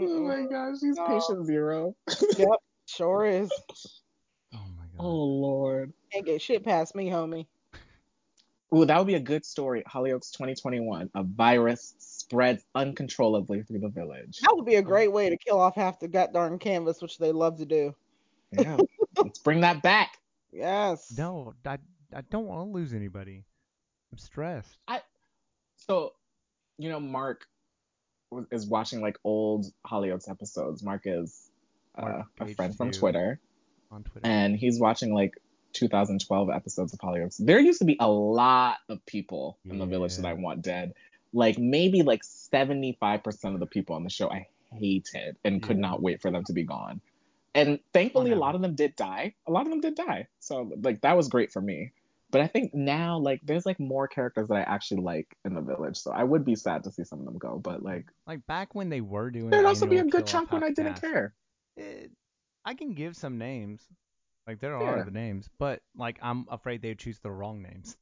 Oh 0.00 0.20
my 0.22 0.42
gosh, 0.50 0.76
she's 0.80 0.96
No. 0.96 1.06
patient 1.06 1.46
zero. 1.46 1.94
Yep, 2.36 2.48
sure 2.86 3.24
is. 3.26 3.50
Oh 4.54 4.58
my 4.76 4.84
god. 4.96 4.98
Oh 4.98 5.14
lord. 5.14 5.92
Can't 6.12 6.26
get 6.26 6.42
shit 6.42 6.64
past 6.64 6.94
me, 6.96 7.08
homie. 7.08 7.46
Ooh, 8.74 8.84
that 8.84 8.98
would 8.98 9.06
be 9.06 9.14
a 9.14 9.20
good 9.20 9.44
story. 9.46 9.82
Hollyoaks 9.90 10.30
2021. 10.32 11.10
A 11.14 11.22
virus 11.22 11.94
spreads 11.98 12.64
uncontrollably 12.74 13.62
through 13.62 13.78
the 13.78 13.88
village. 13.88 14.40
That 14.42 14.52
would 14.54 14.66
be 14.66 14.74
a 14.74 14.82
great 14.82 15.10
way 15.10 15.30
to 15.30 15.38
kill 15.38 15.58
off 15.58 15.74
half 15.74 16.00
the 16.00 16.08
goddamn 16.08 16.58
canvas, 16.58 17.00
which 17.00 17.18
they 17.18 17.32
love 17.32 17.58
to 17.58 17.66
do. 17.66 17.94
Yeah. 18.52 18.76
Let's 19.16 19.38
bring 19.38 19.60
that 19.62 19.82
back. 19.82 20.18
Yes. 20.52 21.16
No, 21.16 21.54
I 21.64 21.78
I 22.14 22.22
don't 22.30 22.46
want 22.46 22.66
to 22.66 22.72
lose 22.72 22.92
anybody. 22.92 23.44
I'm 24.12 24.18
stressed. 24.18 24.78
I 24.86 25.00
So, 25.76 26.12
you 26.78 26.88
know, 26.88 27.00
Mark 27.00 27.46
is 28.50 28.66
watching 28.66 29.00
like 29.00 29.18
old 29.24 29.66
Hollyoaks 29.86 30.30
episodes. 30.30 30.82
Mark 30.82 31.02
is 31.04 31.50
uh, 31.96 32.02
Mark 32.02 32.26
a 32.40 32.54
friend 32.54 32.76
from. 32.76 32.90
Twitter, 32.90 33.40
on 33.90 34.04
Twitter. 34.04 34.26
and 34.26 34.56
he's 34.56 34.78
watching 34.78 35.14
like 35.14 35.34
2012 35.72 36.50
episodes 36.50 36.92
of 36.92 36.98
Hollyoaks. 36.98 37.36
There 37.38 37.60
used 37.60 37.78
to 37.80 37.84
be 37.84 37.96
a 38.00 38.08
lot 38.08 38.78
of 38.88 39.04
people 39.06 39.58
in 39.68 39.78
the 39.78 39.86
village 39.86 40.16
that 40.16 40.26
I 40.26 40.32
want 40.32 40.62
dead. 40.62 40.94
Like 41.32 41.58
maybe 41.58 42.02
like 42.02 42.22
75% 42.22 43.54
of 43.54 43.60
the 43.60 43.66
people 43.66 43.94
on 43.94 44.04
the 44.04 44.10
show 44.10 44.30
I 44.30 44.46
hated 44.72 45.36
and 45.44 45.62
could 45.62 45.78
not 45.78 46.02
wait 46.02 46.20
for 46.22 46.30
them 46.30 46.44
to 46.44 46.52
be 46.52 46.64
gone. 46.64 47.00
And 47.54 47.80
thankfully, 47.92 48.30
a 48.30 48.36
oh, 48.36 48.38
lot 48.38 48.54
of 48.54 48.62
them 48.62 48.74
did 48.74 48.94
die. 48.96 49.34
A 49.46 49.50
lot 49.50 49.62
of 49.62 49.70
them 49.70 49.80
did 49.80 49.94
die. 49.94 50.28
So 50.40 50.70
like 50.82 51.00
that 51.02 51.16
was 51.16 51.28
great 51.28 51.52
for 51.52 51.60
me. 51.60 51.92
But 52.30 52.42
I 52.42 52.46
think 52.46 52.74
now 52.74 53.18
like 53.18 53.40
there's 53.42 53.64
like 53.64 53.80
more 53.80 54.06
characters 54.06 54.48
that 54.48 54.54
I 54.54 54.60
actually 54.60 55.00
like 55.00 55.34
in 55.44 55.54
the 55.54 55.62
village. 55.62 55.96
So 55.96 56.12
I 56.12 56.24
would 56.24 56.44
be 56.44 56.54
sad 56.54 56.84
to 56.84 56.92
see 56.92 57.04
some 57.04 57.20
of 57.20 57.24
them 57.24 57.38
go. 57.38 57.58
But 57.58 57.82
like 57.82 58.06
like 58.26 58.46
back 58.46 58.74
when 58.74 58.90
they 58.90 59.00
were 59.00 59.30
doing. 59.30 59.50
there'd 59.50 59.64
the 59.64 59.68
also 59.68 59.86
be 59.86 59.98
a 59.98 60.04
good 60.04 60.26
chunk 60.26 60.52
when 60.52 60.62
I 60.62 60.70
didn't 60.70 61.00
care. 61.00 61.34
it- 61.76 62.12
I 62.64 62.74
can 62.74 62.92
give 62.92 63.16
some 63.16 63.38
names. 63.38 63.82
Like 64.48 64.60
there 64.60 64.74
are 64.74 64.96
Yeah. 64.96 65.04
the 65.04 65.10
names, 65.10 65.50
but 65.58 65.82
like 65.94 66.18
I'm 66.22 66.46
afraid 66.50 66.80
they 66.80 66.94
choose 66.94 67.18
the 67.18 67.30
wrong 67.30 67.60
names. 67.60 67.98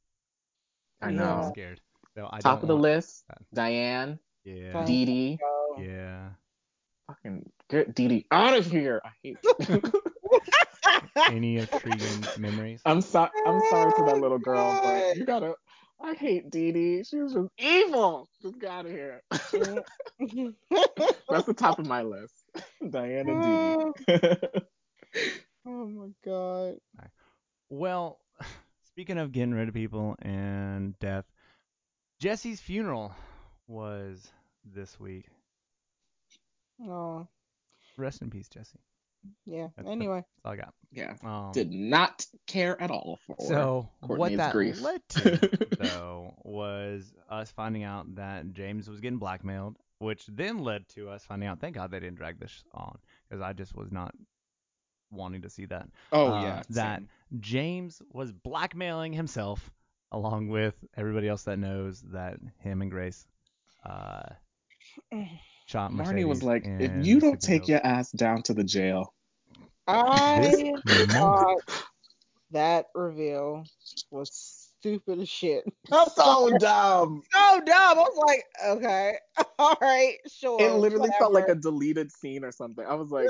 I 1.01 1.07
I'm 1.07 1.17
know. 1.17 1.49
scared. 1.51 1.81
So 2.15 2.29
I 2.31 2.39
Top 2.39 2.59
don't 2.59 2.63
of 2.63 2.67
the 2.69 2.73
want 2.75 2.83
list, 2.83 3.25
that. 3.27 3.39
Diane, 3.53 4.17
Yeah. 4.45 4.71
Fine. 4.71 4.85
Dee 4.85 5.05
Dee. 5.05 5.39
So, 5.41 5.83
Yeah. 5.83 6.29
Fucking 7.07 7.51
get 7.69 7.93
Dee 7.93 8.07
Dee 8.07 8.25
out 8.31 8.57
of 8.57 8.65
here. 8.65 9.01
I 9.03 9.09
hate 9.21 9.37
you. 9.67 9.81
Any 11.29 11.57
intriguing 11.57 12.25
memories? 12.37 12.81
I'm 12.85 13.01
sorry. 13.01 13.29
I'm 13.45 13.61
sorry 13.69 13.91
to 13.91 14.03
that 14.05 14.21
little 14.21 14.39
girl, 14.39 14.79
but 14.81 15.17
you 15.17 15.25
gotta. 15.25 15.53
I 16.01 16.13
hate 16.13 16.49
Dee 16.49 16.71
Dee. 16.71 17.03
She 17.03 17.17
was 17.17 17.33
just 17.33 17.49
evil. 17.57 18.29
Just 18.41 18.57
get 18.59 18.69
out 18.71 18.85
of 18.85 18.91
here. 18.91 19.21
That's 21.29 21.45
the 21.45 21.53
top 21.53 21.77
of 21.79 21.85
my 21.87 22.03
list. 22.03 22.33
Diane 22.89 23.27
and 23.27 23.43
Dee 24.07 24.13
Dee. 24.13 25.41
Oh 25.67 25.85
my 25.87 26.07
god. 26.23 26.77
Well, 27.69 28.19
speaking 28.87 29.17
of 29.17 29.31
getting 29.31 29.53
rid 29.53 29.67
of 29.67 29.73
people 29.73 30.15
and 30.21 30.97
death, 30.99 31.25
Jesse's 32.19 32.59
funeral 32.61 33.13
was 33.67 34.27
this 34.65 34.99
week. 34.99 35.25
Oh, 36.81 37.27
Rest 37.97 38.21
in 38.21 38.29
peace, 38.29 38.47
Jesse. 38.47 38.79
yeah. 39.45 39.67
That's- 39.75 39.91
Anyway. 39.91 40.17
That's 40.17 40.45
all 40.45 40.51
I 40.51 40.55
got. 40.55 40.73
yeah. 40.91 41.15
Um, 41.23 41.51
Did 41.51 41.71
not 41.71 42.25
care 42.45 42.79
at 42.81 42.91
all 42.91 43.19
for. 43.25 43.35
so 43.39 43.89
what 44.01 44.35
that 44.37 44.51
grief. 44.51 44.79
led 44.81 45.01
to, 45.09 45.67
though, 45.79 46.35
was 46.43 47.11
us 47.29 47.49
finding 47.51 47.83
out 47.83 48.15
that 48.15 48.53
James 48.53 48.87
was 48.87 48.99
getting 49.01 49.17
blackmailed, 49.17 49.75
which 49.97 50.25
then 50.27 50.59
led 50.59 50.87
to 50.89 51.09
us 51.09 51.25
finding 51.25 51.49
out. 51.49 51.59
Thank 51.59 51.75
God 51.75 51.89
they 51.91 51.99
didn't 51.99 52.17
drag 52.17 52.39
this 52.39 52.63
on, 52.73 52.99
because 53.27 53.41
I 53.41 53.53
just 53.53 53.75
was 53.75 53.91
not 53.91 54.13
wanting 55.11 55.41
to 55.41 55.49
see 55.49 55.65
that. 55.65 55.87
oh 56.11 56.33
uh, 56.33 56.41
yeah. 56.41 56.61
that 56.69 56.99
same. 56.99 57.09
James 57.39 58.01
was 58.11 58.31
blackmailing 58.31 59.13
himself 59.13 59.69
along 60.11 60.47
with 60.47 60.75
everybody 60.95 61.27
else 61.27 61.43
that 61.43 61.59
knows 61.59 62.01
that 62.13 62.37
him 62.59 62.81
and 62.81 62.89
Grace 62.91 63.25
uh, 63.85 64.23
shot 65.65 65.91
Marnie 65.91 66.25
was 66.25 66.43
like, 66.43 66.63
if 66.65 67.05
you 67.05 67.19
don't 67.19 67.33
Mississippi 67.35 67.59
take 67.59 67.67
your 67.67 67.85
ass 67.85 68.11
down 68.11 68.41
to 68.43 68.53
the 68.53 68.63
jail, 68.63 69.13
I 69.87 70.73
thought 71.07 71.57
that 72.51 72.87
reveal 72.93 73.63
was 74.11 74.63
stupid 74.79 75.19
as 75.19 75.29
shit. 75.29 75.63
I'm 75.91 76.07
so 76.09 76.57
dumb. 76.57 77.23
so 77.33 77.61
dumb. 77.65 77.99
I 77.99 78.01
was 78.01 78.23
like, 78.27 78.43
okay, 78.65 79.15
all 79.59 79.77
right, 79.81 80.17
sure. 80.27 80.61
It 80.61 80.73
literally 80.73 81.09
felt 81.19 81.33
like 81.33 81.47
a 81.47 81.55
deleted 81.55 82.11
scene 82.11 82.43
or 82.43 82.51
something. 82.51 82.85
I 82.85 82.95
was 82.95 83.09
like, 83.09 83.29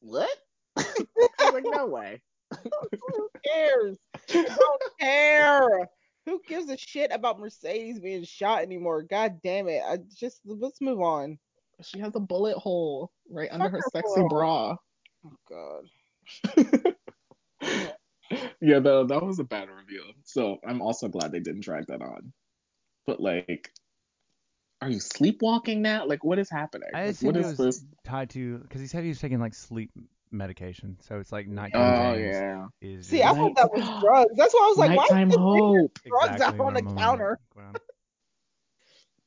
what? 0.00 0.30
I 1.40 1.44
was 1.44 1.54
like, 1.54 1.64
no 1.66 1.86
way. 1.86 2.22
Who 2.62 3.28
cares? 3.44 3.96
I 4.30 4.42
don't 4.42 4.82
care. 5.00 5.88
Who 6.26 6.40
gives 6.46 6.68
a 6.70 6.76
shit 6.76 7.10
about 7.12 7.40
Mercedes 7.40 8.00
being 8.00 8.24
shot 8.24 8.62
anymore? 8.62 9.02
God 9.02 9.40
damn 9.42 9.68
it! 9.68 9.82
I 9.86 9.98
just 10.14 10.40
let's 10.44 10.80
move 10.80 11.00
on. 11.00 11.38
She 11.82 12.00
has 12.00 12.14
a 12.16 12.20
bullet 12.20 12.56
hole 12.58 13.10
right 13.30 13.48
under 13.50 13.68
her 13.68 13.78
her 13.78 13.82
sexy 13.92 14.20
hole. 14.20 14.28
bra. 14.28 14.76
Oh 15.24 15.32
God. 15.48 16.94
yeah, 18.60 18.78
though 18.80 19.04
that 19.04 19.22
was 19.22 19.38
a 19.38 19.44
bad 19.44 19.68
reveal. 19.70 20.04
So 20.24 20.58
I'm 20.66 20.82
also 20.82 21.08
glad 21.08 21.32
they 21.32 21.40
didn't 21.40 21.62
drag 21.62 21.86
that 21.86 22.02
on. 22.02 22.32
But 23.06 23.20
like, 23.20 23.70
are 24.82 24.90
you 24.90 25.00
sleepwalking 25.00 25.80
now? 25.82 26.06
Like, 26.06 26.24
what 26.24 26.38
is 26.38 26.50
happening? 26.50 26.88
I 26.94 27.06
Like, 27.06 27.10
assumed 27.12 27.36
what 27.36 27.42
it 27.42 27.50
is 27.50 27.58
was 27.58 27.78
this? 27.78 27.84
tied 28.04 28.30
to 28.30 28.58
because 28.58 28.80
he 28.80 28.86
said 28.86 29.02
he 29.02 29.08
was 29.08 29.20
taking 29.20 29.40
like 29.40 29.54
sleep 29.54 29.90
medication, 30.30 30.96
so 31.00 31.18
it's 31.18 31.32
like 31.32 31.46
Oh 31.48 31.52
nighttime 31.52 32.14
James 32.16 32.34
yeah. 32.36 32.66
is 32.80 33.06
See, 33.08 33.22
I 33.22 33.32
thought 33.32 33.54
that 33.56 33.72
was 33.72 33.84
drugs. 34.00 34.32
That's 34.36 34.54
why 34.54 34.60
I 34.64 34.68
was 34.68 34.78
like, 34.78 34.96
why 34.96 35.04
Nighttime 35.10 35.28
is 35.28 35.34
this 35.36 35.40
hope. 35.42 35.98
drugs 36.06 36.32
exactly 36.34 36.60
out 36.60 36.66
on 36.66 36.74
the 36.74 36.80
I'm 36.90 36.96
counter? 36.96 37.38
Well, 37.54 37.72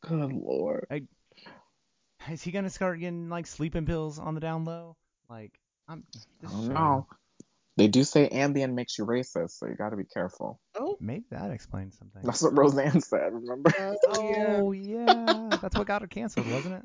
Good 0.02 0.34
lord. 0.34 0.88
Is 2.30 2.41
he 2.43 2.52
gonna 2.52 2.70
start 2.70 2.99
getting 2.99 3.30
like 3.30 3.47
sleeping 3.47 3.86
pills 3.86 4.20
on 4.20 4.36
the 4.36 4.41
down 4.41 4.66
low? 4.66 4.95
Like 5.30 5.60
I'm. 5.88 6.04
I 6.45 6.49
don't 6.52 6.66
show- 6.68 6.74
know. 6.74 7.08
They 7.78 7.88
do 7.88 8.04
say 8.04 8.28
Ambien 8.30 8.74
makes 8.74 8.97
you 8.97 9.06
racist, 9.06 9.52
so 9.52 9.66
you 9.66 9.76
got 9.76 9.89
to 9.89 9.95
be 9.95 10.04
careful. 10.04 10.60
Oh, 10.78 10.97
Maybe 10.99 11.24
that 11.32 11.52
explains 11.52 11.97
something. 11.97 12.22
That's 12.24 12.41
what 12.43 12.56
Roseanne 12.56 12.99
said. 13.02 13.32
Remember? 13.34 13.72
Uh, 13.80 13.93
oh 14.10 14.30
yeah. 14.30 14.58
Oh 14.62 14.72
yeah, 14.74 15.58
that's 15.62 15.76
what 15.78 15.88
got 15.88 16.02
her 16.02 16.08
canceled, 16.08 16.52
wasn't 16.52 16.76
it? 16.76 16.84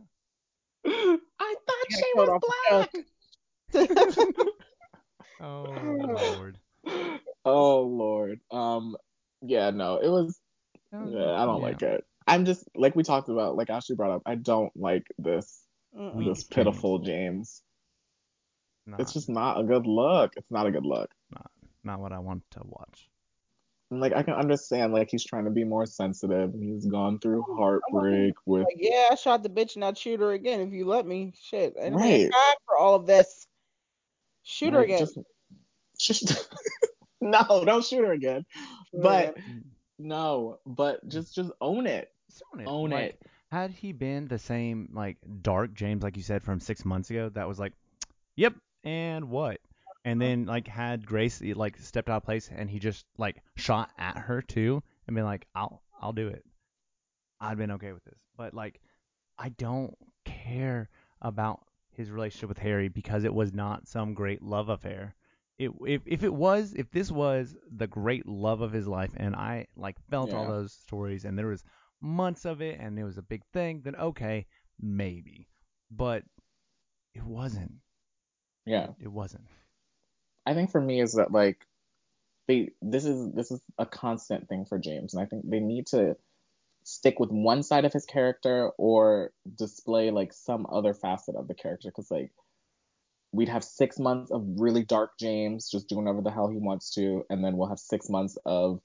I 1.40 1.54
thought 1.66 1.86
She 1.90 1.96
she 1.96 2.04
was 2.14 2.40
black. 2.70 2.90
Oh 5.38 5.64
lord. 6.08 6.58
oh 7.44 7.80
lord. 7.82 8.40
Um. 8.50 8.96
Yeah. 9.42 9.70
No. 9.70 9.98
It 9.98 10.08
was. 10.08 10.40
Yeah, 10.92 11.32
I 11.32 11.44
don't 11.44 11.60
Yeah. 11.60 11.66
like 11.66 11.82
it. 11.82 12.04
I'm 12.26 12.44
just 12.46 12.64
like 12.74 12.96
we 12.96 13.02
talked 13.02 13.28
about, 13.28 13.54
like 13.56 13.68
Ashley 13.70 13.96
brought 13.96 14.12
up. 14.12 14.22
I 14.26 14.34
don't 14.36 14.72
like 14.74 15.06
this 15.18 15.60
Weak 15.92 16.28
this 16.28 16.44
pitiful 16.44 17.00
James. 17.00 17.62
Not, 18.86 19.00
It's 19.00 19.12
just 19.12 19.28
not 19.28 19.60
a 19.60 19.64
good 19.64 19.86
look. 19.86 20.32
It's 20.36 20.50
not 20.50 20.66
a 20.66 20.70
good 20.70 20.86
look. 20.86 21.10
not 21.30 21.50
not 21.84 22.00
what 22.00 22.12
I 22.12 22.18
want 22.18 22.42
to 22.52 22.60
watch. 22.64 23.08
like 23.90 24.14
I 24.14 24.22
can 24.22 24.34
understand 24.34 24.92
like 24.92 25.08
he's 25.10 25.24
trying 25.24 25.44
to 25.44 25.50
be 25.50 25.64
more 25.64 25.84
sensitive. 25.86 26.52
He's 26.58 26.86
gone 26.86 27.18
through 27.18 27.44
heartbreak 27.58 28.34
with 28.46 28.64
Like, 28.64 28.76
yeah, 28.78 29.08
I 29.10 29.14
shot 29.16 29.42
the 29.42 29.50
bitch 29.50 29.74
and 29.76 29.84
I'd 29.84 29.98
shoot 29.98 30.20
her 30.20 30.32
again 30.32 30.60
if 30.60 30.72
you 30.72 30.86
let 30.86 31.06
me. 31.06 31.34
Shit, 31.40 31.74
I 31.80 31.90
don't 31.90 31.98
Right. 31.98 32.22
have 32.22 32.30
time 32.32 32.56
for 32.66 32.78
all 32.78 32.94
of 32.94 33.06
this. 33.06 33.46
Shoot 34.48 34.74
her 34.74 34.82
again. 34.82 35.00
Just, 35.00 35.18
just 35.98 36.48
no, 37.20 37.64
don't 37.64 37.84
shoot 37.84 38.04
her 38.04 38.12
again. 38.12 38.46
But 38.92 39.30
again. 39.30 39.64
no, 39.98 40.60
but 40.64 41.06
just 41.08 41.34
just 41.34 41.50
own 41.60 41.88
it. 41.88 42.12
Just 42.30 42.44
own 42.54 42.60
it. 42.60 42.66
Own 42.68 42.90
Like, 42.90 43.04
it. 43.04 43.22
Had 43.50 43.72
he 43.72 43.90
been 43.90 44.28
the 44.28 44.38
same 44.38 44.90
like 44.92 45.16
dark 45.42 45.74
James 45.74 46.04
like 46.04 46.16
you 46.16 46.22
said 46.22 46.44
from 46.44 46.60
six 46.60 46.84
months 46.84 47.10
ago, 47.10 47.28
that 47.30 47.48
was 47.48 47.58
like, 47.58 47.72
yep, 48.36 48.54
and 48.84 49.28
what? 49.30 49.60
And 50.04 50.22
then 50.22 50.46
like 50.46 50.68
had 50.68 51.04
Grace 51.04 51.42
eh, 51.42 51.54
like 51.56 51.76
stepped 51.78 52.08
out 52.08 52.18
of 52.18 52.22
place 52.22 52.48
and 52.54 52.70
he 52.70 52.78
just 52.78 53.04
like 53.18 53.42
shot 53.56 53.90
at 53.98 54.16
her 54.16 54.42
too 54.42 54.80
and 55.08 55.16
been 55.16 55.24
like, 55.24 55.48
I'll 55.56 55.82
I'll 56.00 56.12
do 56.12 56.28
it. 56.28 56.44
I'd 57.40 57.58
been 57.58 57.72
okay 57.72 57.92
with 57.92 58.04
this. 58.04 58.18
But 58.36 58.54
like 58.54 58.80
I 59.36 59.48
don't 59.48 59.96
care 60.24 60.88
about 61.20 61.65
his 61.96 62.10
relationship 62.10 62.48
with 62.48 62.58
Harry 62.58 62.88
because 62.88 63.24
it 63.24 63.34
was 63.34 63.52
not 63.52 63.88
some 63.88 64.14
great 64.14 64.42
love 64.42 64.68
affair. 64.68 65.14
It, 65.58 65.70
if 65.86 66.02
if 66.06 66.22
it 66.22 66.34
was 66.34 66.74
if 66.74 66.90
this 66.90 67.10
was 67.10 67.56
the 67.74 67.86
great 67.86 68.26
love 68.26 68.60
of 68.60 68.72
his 68.72 68.86
life 68.86 69.12
and 69.16 69.34
I 69.34 69.66
like 69.74 69.96
felt 70.10 70.34
all 70.34 70.46
those 70.46 70.72
stories 70.72 71.24
and 71.24 71.38
there 71.38 71.46
was 71.46 71.64
months 72.00 72.44
of 72.44 72.60
it 72.60 72.78
and 72.78 72.98
it 72.98 73.04
was 73.04 73.16
a 73.16 73.22
big 73.22 73.42
thing, 73.52 73.80
then 73.82 73.96
okay, 73.96 74.46
maybe. 74.78 75.48
But 75.90 76.24
it 77.14 77.24
wasn't. 77.24 77.72
Yeah. 78.66 78.88
It 79.00 79.08
wasn't. 79.08 79.46
I 80.44 80.52
think 80.52 80.70
for 80.70 80.80
me 80.80 81.00
is 81.00 81.14
that 81.14 81.32
like 81.32 81.66
they 82.46 82.70
this 82.82 83.04
is 83.04 83.32
this 83.32 83.50
is 83.50 83.60
a 83.78 83.86
constant 83.86 84.48
thing 84.48 84.64
for 84.66 84.78
James, 84.78 85.14
and 85.14 85.22
I 85.22 85.26
think 85.26 85.48
they 85.48 85.60
need 85.60 85.86
to 85.88 86.16
stick 86.86 87.18
with 87.18 87.30
one 87.30 87.64
side 87.64 87.84
of 87.84 87.92
his 87.92 88.06
character 88.06 88.70
or 88.78 89.32
display 89.56 90.12
like 90.12 90.32
some 90.32 90.64
other 90.70 90.94
facet 90.94 91.34
of 91.34 91.48
the 91.48 91.54
character 91.54 91.88
because 91.88 92.12
like 92.12 92.30
we'd 93.32 93.48
have 93.48 93.64
six 93.64 93.98
months 93.98 94.30
of 94.30 94.44
really 94.56 94.84
dark 94.84 95.10
James 95.18 95.68
just 95.68 95.88
doing 95.88 96.04
whatever 96.04 96.22
the 96.22 96.30
hell 96.30 96.48
he 96.48 96.58
wants 96.58 96.94
to, 96.94 97.24
and 97.28 97.44
then 97.44 97.56
we'll 97.56 97.68
have 97.68 97.80
six 97.80 98.08
months 98.08 98.38
of 98.46 98.80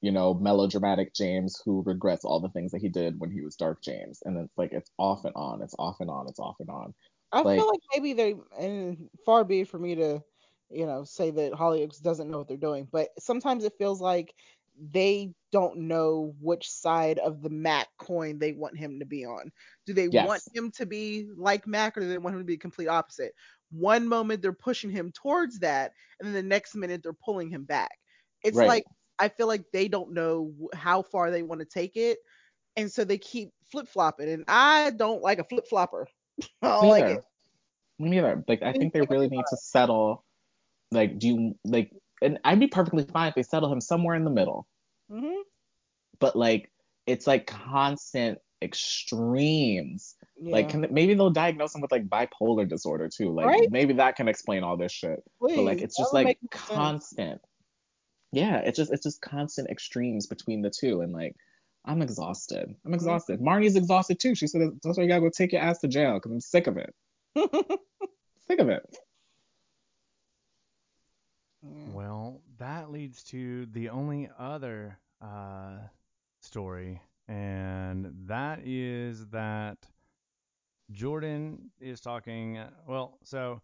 you 0.00 0.10
know 0.10 0.32
melodramatic 0.32 1.14
James 1.14 1.60
who 1.64 1.82
regrets 1.84 2.24
all 2.24 2.40
the 2.40 2.48
things 2.48 2.72
that 2.72 2.80
he 2.80 2.88
did 2.88 3.20
when 3.20 3.30
he 3.30 3.42
was 3.42 3.56
dark 3.56 3.82
James, 3.82 4.22
and 4.24 4.38
it's 4.38 4.56
like 4.56 4.72
it's 4.72 4.90
off 4.98 5.26
and 5.26 5.34
on, 5.36 5.60
it's 5.60 5.74
off 5.78 5.96
and 6.00 6.08
on, 6.08 6.26
it's 6.28 6.40
off 6.40 6.56
and 6.60 6.70
on. 6.70 6.94
I 7.30 7.42
like- 7.42 7.58
feel 7.58 7.68
like 7.68 7.80
maybe 7.94 8.14
they, 8.14 8.36
and 8.58 9.10
far 9.26 9.44
be 9.44 9.60
it 9.60 9.68
for 9.68 9.78
me 9.78 9.96
to, 9.96 10.22
you 10.70 10.86
know, 10.86 11.04
say 11.04 11.30
that 11.32 11.52
Hollyoaks 11.52 12.00
doesn't 12.00 12.30
know 12.30 12.38
what 12.38 12.48
they're 12.48 12.56
doing, 12.56 12.88
but 12.90 13.10
sometimes 13.18 13.64
it 13.64 13.74
feels 13.76 14.00
like 14.00 14.34
they 14.78 15.32
don't 15.52 15.78
know 15.78 16.34
which 16.40 16.70
side 16.70 17.18
of 17.18 17.42
the 17.42 17.50
Mac 17.50 17.88
coin 17.98 18.38
they 18.38 18.52
want 18.52 18.76
him 18.78 18.98
to 19.00 19.06
be 19.06 19.24
on. 19.24 19.50
Do 19.86 19.92
they 19.92 20.08
Yes. 20.10 20.26
want 20.26 20.42
him 20.54 20.70
to 20.72 20.86
be 20.86 21.28
like 21.36 21.66
Mac 21.66 21.96
or 21.96 22.00
do 22.00 22.08
they 22.08 22.18
want 22.18 22.34
him 22.34 22.40
to 22.40 22.46
be 22.46 22.56
complete 22.56 22.88
opposite? 22.88 23.32
One 23.70 24.06
moment 24.08 24.42
they're 24.42 24.52
pushing 24.52 24.90
him 24.90 25.12
towards 25.12 25.60
that, 25.60 25.92
and 26.18 26.26
then 26.26 26.34
the 26.34 26.42
next 26.42 26.74
minute 26.74 27.02
they're 27.02 27.12
pulling 27.12 27.50
him 27.50 27.64
back. 27.64 27.92
It's 28.42 28.62
Right. 28.62 28.68
like 28.68 28.84
I 29.18 29.28
feel 29.28 29.46
like 29.48 29.64
they 29.72 29.88
don't 29.88 30.12
know 30.14 30.52
how 30.74 31.02
far 31.02 31.30
they 31.30 31.42
want 31.42 31.60
to 31.60 31.66
take 31.66 31.96
it, 31.96 32.18
and 32.76 32.90
so 32.90 33.04
they 33.04 33.18
keep 33.18 33.50
flip 33.70 33.88
flopping. 33.88 34.28
And 34.28 34.44
I 34.48 34.90
don't 34.90 35.22
like 35.22 35.38
a 35.38 35.44
flip 35.44 35.66
flopper. 35.68 36.06
I 36.62 36.68
don't 36.68 36.80
Me 36.80 36.88
like 36.88 37.08
it. 37.08 37.20
Me 37.98 38.10
neither. 38.10 38.44
Like 38.48 38.62
I 38.62 38.72
think 38.72 38.92
they 38.92 39.02
really 39.02 39.28
need 39.28 39.46
to 39.48 39.56
settle. 39.56 40.24
Like, 40.90 41.18
do 41.18 41.28
you 41.28 41.54
like? 41.64 41.90
And 42.24 42.38
I'd 42.44 42.60
be 42.60 42.66
perfectly 42.66 43.04
fine 43.04 43.28
if 43.28 43.34
they 43.34 43.42
settle 43.42 43.72
him 43.72 43.80
somewhere 43.80 44.14
in 44.16 44.24
the 44.24 44.30
middle. 44.30 44.66
hmm 45.10 45.42
But 46.18 46.34
like, 46.36 46.70
it's 47.06 47.26
like 47.26 47.46
constant 47.46 48.38
extremes. 48.62 50.16
Yeah. 50.40 50.52
Like, 50.52 50.70
can, 50.70 50.86
maybe 50.90 51.14
they'll 51.14 51.30
diagnose 51.30 51.74
him 51.74 51.80
with 51.80 51.92
like 51.92 52.08
bipolar 52.08 52.68
disorder 52.68 53.08
too. 53.08 53.32
Like, 53.32 53.46
Right? 53.46 53.70
maybe 53.70 53.92
that 53.94 54.16
can 54.16 54.26
explain 54.28 54.64
all 54.64 54.76
this 54.76 54.92
shit. 54.92 55.22
Please, 55.38 55.56
But 55.56 55.62
like, 55.62 55.82
it's 55.82 55.96
just 55.96 56.12
like 56.14 56.26
more 56.26 56.34
sense. 56.52 56.68
constant. 56.70 57.40
Yeah, 58.32 58.58
it's 58.58 58.76
just 58.76 58.92
it's 58.92 59.04
just 59.04 59.20
constant 59.20 59.70
extremes 59.70 60.26
between 60.26 60.62
the 60.62 60.70
two, 60.70 61.02
and 61.02 61.12
like. 61.12 61.36
I'm 61.86 62.00
exhausted. 62.00 62.66
Mm-hmm. 62.70 62.88
I'm 62.88 62.94
exhausted. 62.94 63.40
Marnie's 63.40 63.76
exhausted 63.76 64.18
too. 64.18 64.34
She 64.34 64.46
said, 64.46 64.62
"That's 64.82 64.96
why 64.96 65.02
you 65.04 65.08
gotta 65.08 65.20
go 65.20 65.28
take 65.28 65.52
your 65.52 65.60
ass 65.60 65.80
to 65.80 65.88
jail 65.88 66.14
because 66.14 66.32
I'm 66.32 66.40
sick 66.40 66.66
of 66.66 66.78
it. 66.78 66.94
Sick 68.48 68.58
of 68.58 68.70
it." 68.70 68.98
Well, 71.92 72.42
that 72.58 72.90
leads 72.90 73.22
to 73.24 73.66
the 73.66 73.88
only 73.88 74.28
other 74.38 74.98
uh, 75.22 75.78
story, 76.40 77.00
and 77.26 78.12
that 78.26 78.60
is 78.64 79.26
that 79.28 79.78
Jordan 80.90 81.70
is 81.80 82.00
talking. 82.00 82.60
Well, 82.86 83.18
so 83.24 83.62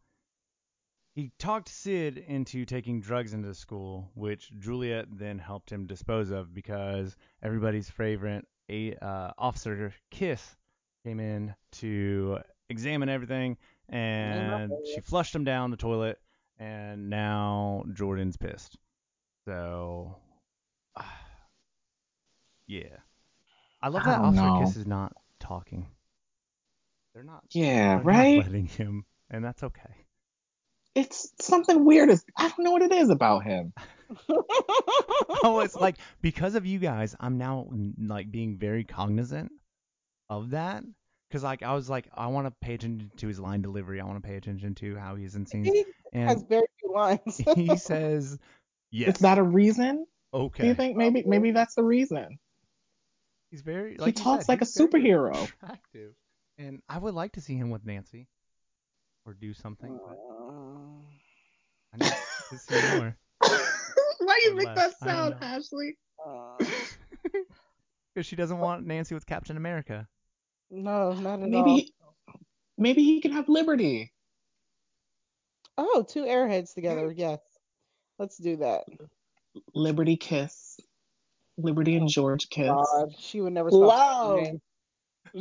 he 1.15 1.31
talked 1.39 1.69
Sid 1.69 2.17
into 2.19 2.65
taking 2.65 3.01
drugs 3.01 3.35
into 3.35 3.53
school, 3.53 4.11
which 4.15 4.51
Juliet 4.59 5.07
then 5.11 5.39
helped 5.39 5.71
him 5.71 5.87
dispose 5.87 6.31
of 6.31 6.55
because 6.55 7.17
everybody's 7.43 7.91
favorite 7.91 8.47
a 8.71 8.95
uh, 8.95 9.33
officer 9.37 9.93
Kiss 10.11 10.57
came 11.05 11.21
in 11.21 11.55
to 11.73 12.39
examine 12.71 13.09
everything, 13.09 13.59
and 13.89 14.73
she 14.95 15.01
flushed 15.01 15.35
him 15.35 15.45
down 15.45 15.71
the 15.71 15.77
toilet 15.77 16.19
and 16.61 17.09
now 17.09 17.85
Jordan's 17.95 18.37
pissed. 18.37 18.77
So, 19.49 20.17
ah, 20.97 21.21
yeah, 22.69 22.99
I 23.83 23.89
love 23.89 24.03
I 24.03 24.11
that 24.11 24.21
Officer 24.21 24.43
know. 24.43 24.61
Kiss 24.61 24.77
is 24.77 24.87
not 24.87 25.13
talking. 25.41 25.89
They're 27.15 27.25
not. 27.25 27.43
Yeah, 27.51 27.97
they're 27.97 28.05
right. 28.05 28.37
Not 28.37 28.47
letting 28.47 28.67
him, 28.67 29.05
and 29.31 29.45
that's 29.45 29.65
okay. 29.65 30.07
it's 30.95 31.33
something 31.41 31.85
weird. 31.85 32.11
Is 32.11 32.25
I 32.39 32.49
don't 32.49 32.61
know 32.61 32.73
what 32.73 32.83
it 32.83 32.93
is 32.93 33.09
about 33.11 33.43
him. 33.45 33.73
oh, 34.29 35.61
it's 35.65 35.77
like 35.77 35.97
because 36.21 36.57
of 36.57 36.67
you 36.67 36.79
guys, 36.79 37.15
I'm 37.21 37.39
now 37.39 37.69
like 37.99 38.31
being 38.31 38.59
very 38.59 38.85
cognizant 38.85 39.53
of 40.29 40.51
that. 40.51 40.85
Cause 41.31 41.45
like 41.45 41.63
I 41.63 41.75
was 41.75 41.89
like, 41.89 42.09
I 42.13 42.27
want 42.27 42.49
to 42.49 42.53
pay 42.61 42.75
attention 42.75 43.13
to 43.19 43.29
his 43.29 43.39
line 43.39 43.63
delivery. 43.63 44.01
I 44.01 44.05
want 44.05 44.21
to 44.21 44.29
pay 44.29 44.35
attention 44.35 44.75
to 44.77 44.97
how 44.97 45.15
he's 45.15 45.37
in 45.37 45.47
scenes. 45.47 45.69
He 46.13 46.19
has 46.21 46.43
very 46.43 46.67
few 46.81 46.93
lines. 46.95 47.37
he 47.57 47.77
says, 47.77 48.39
"Yes, 48.91 49.17
Is 49.17 49.21
that 49.23 49.39
a 49.39 49.43
reason? 49.43 50.07
okay." 50.33 50.63
Do 50.65 50.69
you 50.69 50.75
think 50.75 50.97
maybe 50.97 51.23
maybe 51.27 51.51
that's 51.53 51.75
the 51.75 51.85
reason? 51.85 52.39
He's 53.51 53.63
very 53.63 53.93
He 53.93 53.99
like 53.99 54.19
you 54.19 54.25
talks 54.25 54.47
said, 54.47 54.53
like 54.53 54.63
a 54.63 54.65
he's 54.65 54.77
very 54.77 54.89
superhero. 54.89 55.45
Attractive, 55.45 56.13
and 56.59 56.81
I 56.89 56.99
would 56.99 57.15
like 57.15 57.33
to 57.33 57.41
see 57.41 57.57
him 57.57 57.71
with 57.71 57.85
Nancy, 57.85 58.29
or 59.27 59.35
do 59.35 59.53
something. 59.55 59.99
But 60.07 60.17
I 61.93 61.97
need 62.05 62.13
to 62.51 62.59
see 62.59 62.97
more 62.99 63.17
Why 64.21 64.41
Or 64.51 64.55
less. 64.55 64.95
I 65.03 65.07
don't 65.07 65.31
know. 65.31 65.37
Ashley? 65.41 65.97
Uh, 66.23 66.63
because 68.15 68.27
she 68.27 68.37
doesn't 68.37 68.59
want 68.59 68.85
Nancy 68.87 69.15
with 69.15 69.25
Captain 69.25 69.57
America. 69.57 70.07
no, 70.71 71.15
not 71.15 71.41
at 71.41 71.45
all. 71.45 71.49
Maybe 71.49 71.95
maybe 72.77 73.03
he 73.03 73.23
can 73.23 73.33
have 73.33 73.49
Liberty. 73.49 74.13
Oh, 75.83 76.05
two 76.07 76.25
airheads 76.25 76.75
together. 76.75 77.11
Yes, 77.11 77.41
let's 78.19 78.37
do 78.37 78.57
that. 78.59 78.85
Liberty 79.75 80.17
kiss. 80.17 80.79
Liberty 81.57 81.97
and 81.97 82.07
George 82.07 82.51
kiss. 82.51 82.69
God, 82.69 83.15
she 83.19 83.41
would 83.41 83.55
never 83.55 83.71
stop. 83.71 83.81
Love. 83.81 84.39
singing. 84.45 84.61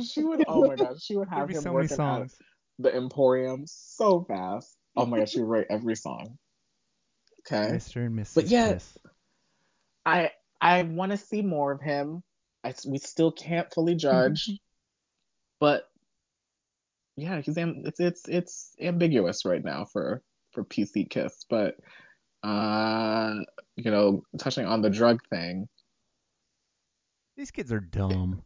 She 0.02 0.24
would. 0.24 0.46
Oh 0.48 0.66
my 0.66 0.76
gosh, 0.76 1.02
she 1.02 1.18
would 1.18 1.28
have 1.28 1.50
him 1.50 1.56
so 1.56 1.74
many 1.74 1.74
working 1.74 1.98
songs. 1.98 2.36
at 2.40 2.84
the 2.86 2.96
Emporium 2.96 3.66
so 3.68 4.24
fast. 4.24 4.78
Oh 4.96 5.06
my 5.06 5.20
gosh, 5.20 5.32
she 5.32 5.42
would 5.42 5.50
write 5.50 5.66
every 5.70 5.96
song. 5.96 6.38
Okay. 7.42 7.74
Mr. 7.74 8.06
and 8.06 8.18
Mrs. 8.18 8.36
But 8.36 8.48
yeah, 8.48 8.74
Kiss. 8.74 8.98
I 10.06 10.32
I 10.62 10.84
want 10.84 11.12
to 11.12 11.18
see 11.18 11.42
more 11.42 11.74
of 11.74 11.82
him. 11.82 12.24
I, 12.64 12.74
we 12.88 12.98
still 12.98 13.32
can't 13.34 13.74
fully 13.74 13.96
judge, 13.96 14.50
but 15.60 15.84
yeah, 17.18 17.42
he's 17.42 17.58
am- 17.58 17.84
it's 17.86 18.00
it's 18.00 18.28
it's 18.30 18.76
ambiguous 18.82 19.44
right 19.44 19.64
now 19.64 19.86
for 19.92 20.22
for 20.52 20.64
PC 20.64 21.10
Kiss. 21.10 21.46
But 21.50 21.76
uh, 22.44 23.36
you 23.76 23.92
know, 23.92 24.24
touching 24.38 24.66
on 24.66 24.82
the 24.82 24.90
drug 24.90 25.20
thing, 25.30 25.68
These 27.38 27.52
kids 27.52 27.72
are 27.72 27.80
dumb. 27.80 28.44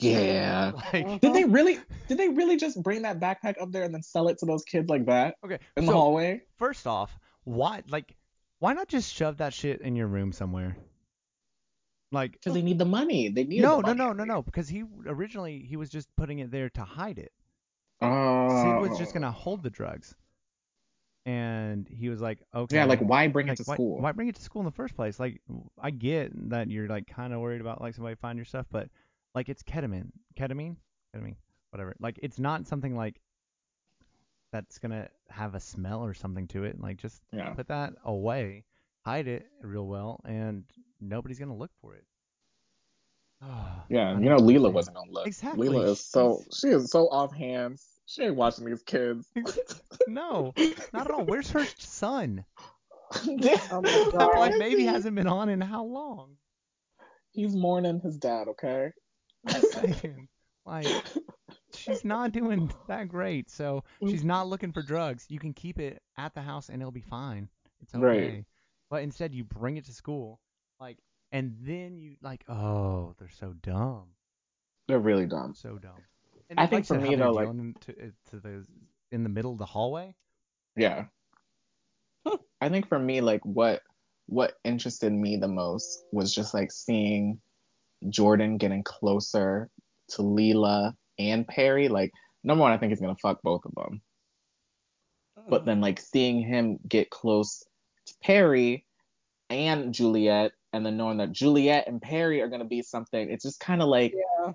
yeah. 0.00 0.72
Like, 0.92 1.20
Did 1.20 1.34
they 1.34 1.44
really? 1.44 1.78
Did 2.08 2.18
they 2.18 2.28
really 2.28 2.56
just 2.56 2.82
bring 2.82 3.02
that 3.02 3.20
backpack 3.20 3.60
up 3.60 3.72
there 3.72 3.82
and 3.84 3.94
then 3.94 4.02
sell 4.02 4.28
it 4.28 4.38
to 4.38 4.46
those 4.46 4.64
kids 4.64 4.88
like 4.88 5.06
that 5.06 5.36
okay, 5.44 5.58
in 5.76 5.86
the 5.86 5.92
hallway? 5.92 6.42
first 6.56 6.86
off, 6.86 7.18
why 7.44 7.82
like 7.88 8.14
why 8.58 8.72
not 8.72 8.88
just 8.88 9.12
shove 9.12 9.36
that 9.38 9.52
shit 9.52 9.80
in 9.82 9.96
your 9.96 10.06
room 10.06 10.32
somewhere? 10.32 10.76
Like 12.12 12.32
Because 12.32 12.54
they 12.54 12.62
need 12.62 12.78
the 12.78 12.84
money. 12.84 13.28
They 13.28 13.44
need 13.44 13.60
no, 13.62 13.76
the 13.82 13.94
no, 13.94 14.04
money. 14.06 14.16
no, 14.18 14.24
no, 14.24 14.34
no, 14.34 14.42
because 14.42 14.68
he 14.68 14.84
originally 15.06 15.58
he 15.58 15.76
was 15.76 15.90
just 15.90 16.08
putting 16.16 16.38
it 16.38 16.50
there 16.50 16.70
to 16.70 16.82
hide 16.84 17.18
it. 17.18 17.32
Oh. 18.00 18.62
Sid 18.82 18.90
was 18.90 18.98
just 18.98 19.12
gonna 19.12 19.30
hold 19.30 19.62
the 19.62 19.70
drugs. 19.70 20.14
And 21.26 21.88
he 21.88 22.08
was 22.08 22.20
like, 22.22 22.38
okay. 22.54 22.76
Yeah, 22.76 22.84
like 22.84 23.00
why 23.00 23.26
bring 23.26 23.48
like, 23.48 23.58
it 23.58 23.64
to 23.64 23.68
why, 23.68 23.74
school? 23.74 24.00
Why 24.00 24.12
bring 24.12 24.28
it 24.28 24.36
to 24.36 24.42
school 24.42 24.60
in 24.60 24.66
the 24.66 24.72
first 24.72 24.94
place? 24.94 25.18
Like, 25.18 25.40
I 25.78 25.90
get 25.90 26.30
that 26.50 26.70
you're 26.70 26.86
like 26.86 27.08
kind 27.08 27.34
of 27.34 27.40
worried 27.40 27.60
about 27.60 27.80
like 27.80 27.94
somebody 27.94 28.14
find 28.14 28.38
your 28.38 28.44
stuff, 28.44 28.66
but 28.70 28.88
like 29.34 29.48
it's 29.48 29.64
ketamine, 29.64 30.12
ketamine, 30.38 30.76
ketamine, 31.14 31.34
whatever. 31.70 31.96
Like 31.98 32.20
it's 32.22 32.38
not 32.38 32.68
something 32.68 32.96
like 32.96 33.20
that's 34.52 34.78
gonna 34.78 35.08
have 35.28 35.56
a 35.56 35.60
smell 35.60 36.04
or 36.04 36.14
something 36.14 36.46
to 36.48 36.62
it. 36.62 36.80
Like 36.80 36.96
just 36.98 37.20
Yeah. 37.32 37.50
put 37.50 37.66
that 37.68 37.94
away, 38.04 38.64
hide 39.04 39.26
it 39.26 39.46
real 39.62 39.88
well, 39.88 40.20
and 40.24 40.62
nobody's 41.00 41.40
gonna 41.40 41.56
look 41.56 41.72
for 41.82 41.96
it. 41.96 42.04
Yeah, 43.88 44.18
you 44.18 44.28
know, 44.30 44.38
Leela 44.38 44.72
wasn't 44.72 44.96
gonna 44.96 45.10
look. 45.10 45.26
Exactly. 45.26 45.68
Leela 45.68 45.88
is 45.90 46.00
so 46.00 46.42
she 46.52 46.68
is 46.68 46.90
so 46.90 47.08
off 47.08 47.34
hands. 47.34 47.95
She 48.06 48.22
ain't 48.22 48.36
watching 48.36 48.64
these 48.64 48.82
kids. 48.82 49.26
No, 50.08 50.54
not 50.92 51.08
at 51.08 51.10
all. 51.10 51.24
Where's 51.24 51.50
her 51.50 51.64
son? 51.78 52.44
Oh 53.12 53.32
my 53.32 53.40
That 53.80 54.10
God. 54.12 54.32
black 54.34 54.58
baby 54.58 54.84
hasn't 54.84 55.14
been 55.16 55.26
on 55.28 55.48
in 55.48 55.60
how 55.60 55.84
long? 55.84 56.36
He's 57.32 57.54
mourning 57.54 58.00
his 58.00 58.16
dad. 58.18 58.48
Okay. 58.48 58.90
I'm 59.46 59.62
saying. 59.62 60.28
Like, 60.64 60.86
she's 61.74 62.04
not 62.04 62.32
doing 62.32 62.72
that 62.88 63.08
great, 63.08 63.48
so 63.50 63.84
she's 64.00 64.24
not 64.24 64.48
looking 64.48 64.72
for 64.72 64.82
drugs. 64.82 65.26
You 65.28 65.38
can 65.38 65.52
keep 65.54 65.78
it 65.78 66.02
at 66.18 66.34
the 66.34 66.42
house 66.42 66.68
and 66.68 66.82
it'll 66.82 66.90
be 66.92 67.00
fine. 67.08 67.48
It's 67.80 67.94
okay. 67.94 68.04
Right. 68.04 68.44
But 68.90 69.02
instead, 69.02 69.34
you 69.34 69.44
bring 69.44 69.76
it 69.76 69.84
to 69.86 69.92
school, 69.92 70.40
like, 70.80 70.98
and 71.30 71.54
then 71.60 71.98
you 71.98 72.16
like, 72.22 72.44
oh, 72.48 73.14
they're 73.18 73.28
so 73.40 73.52
dumb, 73.62 74.06
They're 74.88 74.98
really 74.98 75.26
dumb. 75.26 75.54
so 75.54 75.78
dumb. 75.78 76.02
And 76.48 76.60
I 76.60 76.66
think 76.66 76.84
I 76.84 76.86
for 76.86 77.00
me, 77.00 77.14
though, 77.14 77.32
like- 77.32 77.48
to 77.80 77.92
uh, 77.92 78.10
to 78.30 78.40
the 78.40 78.66
in 79.12 79.22
the 79.22 79.28
middle 79.28 79.52
of 79.52 79.58
the 79.58 79.66
hallway. 79.66 80.14
Yeah. 80.76 81.06
I 82.60 82.68
think 82.68 82.88
for 82.88 82.98
me, 82.98 83.20
like 83.20 83.44
what 83.44 83.82
what 84.26 84.54
interested 84.64 85.12
me 85.12 85.36
the 85.36 85.48
most 85.48 86.04
was 86.10 86.34
just 86.34 86.54
like 86.54 86.72
seeing 86.72 87.40
Jordan 88.08 88.56
getting 88.58 88.82
closer 88.82 89.70
to 90.10 90.22
Leela 90.22 90.94
and 91.18 91.46
Peri. 91.46 91.88
Like 91.88 92.10
number 92.42 92.62
one, 92.62 92.72
I 92.72 92.78
think 92.78 92.90
he's 92.90 93.00
gonna 93.00 93.14
fuck 93.16 93.42
both 93.42 93.64
of 93.64 93.74
them. 93.74 94.02
But 95.48 95.64
then 95.64 95.80
like 95.80 96.00
seeing 96.00 96.40
him 96.40 96.78
get 96.88 97.10
close 97.10 97.64
to 98.06 98.14
Peri 98.22 98.84
and 99.48 99.94
Juliet, 99.94 100.52
and 100.72 100.84
then 100.84 100.96
knowing 100.96 101.18
that 101.18 101.30
Juliet 101.32 101.86
and 101.86 102.02
Peri 102.02 102.40
are 102.40 102.48
gonna 102.48 102.64
be 102.64 102.82
something, 102.82 103.30
it's 103.30 103.44
just 103.44 103.60
kind 103.60 103.80
of 103.80 103.88
like, 103.88 104.12
Yeah. 104.12 104.52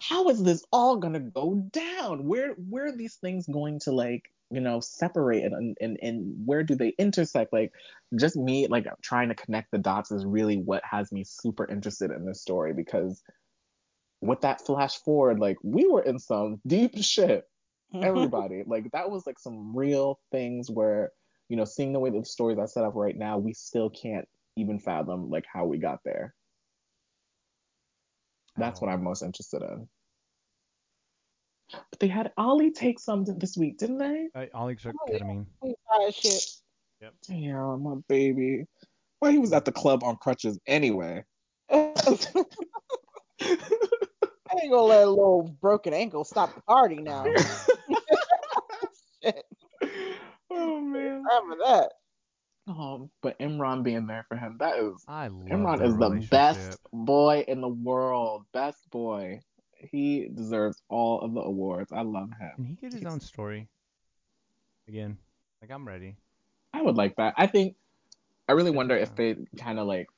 How 0.00 0.28
is 0.28 0.42
this 0.42 0.64
all 0.72 0.96
gonna 0.96 1.20
go 1.20 1.54
down? 1.72 2.26
Where 2.26 2.52
where 2.52 2.86
are 2.86 2.96
these 2.96 3.16
things 3.16 3.46
going 3.46 3.80
to 3.80 3.92
like, 3.92 4.32
you 4.50 4.60
know, 4.60 4.80
separate 4.80 5.44
and 5.44 5.76
and 5.80 5.98
and 6.02 6.46
where 6.46 6.62
do 6.62 6.74
they 6.74 6.94
intersect? 6.98 7.52
Like, 7.52 7.72
just 8.18 8.36
me 8.36 8.66
like 8.66 8.86
trying 9.02 9.28
to 9.28 9.34
connect 9.34 9.70
the 9.70 9.78
dots 9.78 10.10
is 10.10 10.24
really 10.24 10.56
what 10.56 10.82
has 10.84 11.12
me 11.12 11.24
super 11.24 11.68
interested 11.70 12.10
in 12.10 12.24
this 12.24 12.40
story 12.40 12.72
because 12.72 13.22
with 14.20 14.40
that 14.42 14.64
flash 14.64 14.96
forward, 14.98 15.40
like 15.40 15.56
we 15.62 15.86
were 15.88 16.02
in 16.02 16.18
some 16.18 16.60
deep 16.66 16.92
shit 17.02 17.44
everybody. 18.00 18.62
like 18.66 18.90
that 18.92 19.10
was 19.10 19.26
like 19.26 19.38
some 19.38 19.76
real 19.76 20.20
things 20.30 20.70
where, 20.70 21.12
you 21.48 21.56
know, 21.56 21.64
seeing 21.64 21.92
the 21.92 22.00
way 22.00 22.10
that 22.10 22.18
the 22.18 22.24
stories 22.24 22.58
are 22.58 22.66
set 22.66 22.84
up 22.84 22.94
right 22.94 23.16
now, 23.16 23.38
we 23.38 23.52
still 23.52 23.90
can't 23.90 24.26
even 24.56 24.78
fathom 24.78 25.30
like 25.30 25.44
how 25.52 25.64
we 25.64 25.78
got 25.78 26.00
there. 26.04 26.34
That's 28.56 28.80
what 28.80 28.90
I'm 28.90 29.02
most 29.02 29.22
interested 29.22 29.62
in. 29.62 29.88
But 31.72 32.00
they 32.00 32.08
had 32.08 32.32
Ollie 32.36 32.70
take 32.70 32.98
some 33.00 33.24
this 33.24 33.56
week, 33.56 33.78
didn't 33.78 33.98
they? 33.98 34.28
Uh, 34.34 34.46
Ollie 34.54 34.76
took 34.76 34.94
Oh, 34.94 35.06
yeah. 35.10 35.18
ketamine. 35.18 35.46
He's 35.62 35.74
high 35.88 36.08
as 36.08 36.14
shit. 36.14 36.44
Damn, 37.28 37.82
my 37.82 37.94
baby. 38.08 38.64
Well, 39.20 39.32
he 39.32 39.38
was 39.38 39.52
at 39.52 39.64
the 39.64 39.72
club 39.72 40.04
on 40.04 40.16
crutches 40.16 40.58
anyway. 40.66 41.24
I 41.70 41.76
ain't 44.60 44.70
gonna 44.70 44.82
let 44.82 45.04
a 45.04 45.10
little 45.10 45.56
broken 45.60 45.94
ankle 45.94 46.24
stop 46.24 46.54
the 46.54 46.60
party 46.62 46.96
now. 46.96 47.24
Shit. 49.22 49.44
oh 50.50 50.80
man. 50.80 51.22
Remember 51.24 51.56
that. 51.64 51.92
Oh, 52.68 53.10
but 53.22 53.38
Imran 53.40 53.82
being 53.82 54.06
there 54.06 54.24
for 54.28 54.36
him, 54.36 54.56
that 54.60 54.78
is 54.78 55.04
I 55.08 55.28
love 55.28 55.48
Imran 55.48 55.84
is 55.84 55.96
the 55.96 56.28
best 56.30 56.78
boy 56.92 57.44
in 57.48 57.60
the 57.60 57.68
world. 57.68 58.44
Best 58.52 58.88
boy. 58.90 59.40
He 59.74 60.28
deserves 60.32 60.80
all 60.88 61.20
of 61.22 61.34
the 61.34 61.40
awards. 61.40 61.90
I 61.90 62.02
love 62.02 62.30
him. 62.38 62.52
Can 62.54 62.64
he 62.64 62.74
get 62.74 62.92
his 62.92 63.04
own 63.04 63.18
story 63.20 63.68
again? 64.86 65.18
Like 65.60 65.72
I'm 65.72 65.86
ready. 65.86 66.16
I 66.72 66.82
would 66.82 66.96
like 66.96 67.16
that. 67.16 67.34
I 67.36 67.48
think 67.48 67.74
I 68.48 68.52
really 68.52 68.70
wonder 68.70 68.96
if 68.96 69.14
they 69.16 69.36
kind 69.58 69.78
of 69.80 69.86
like 69.88 70.08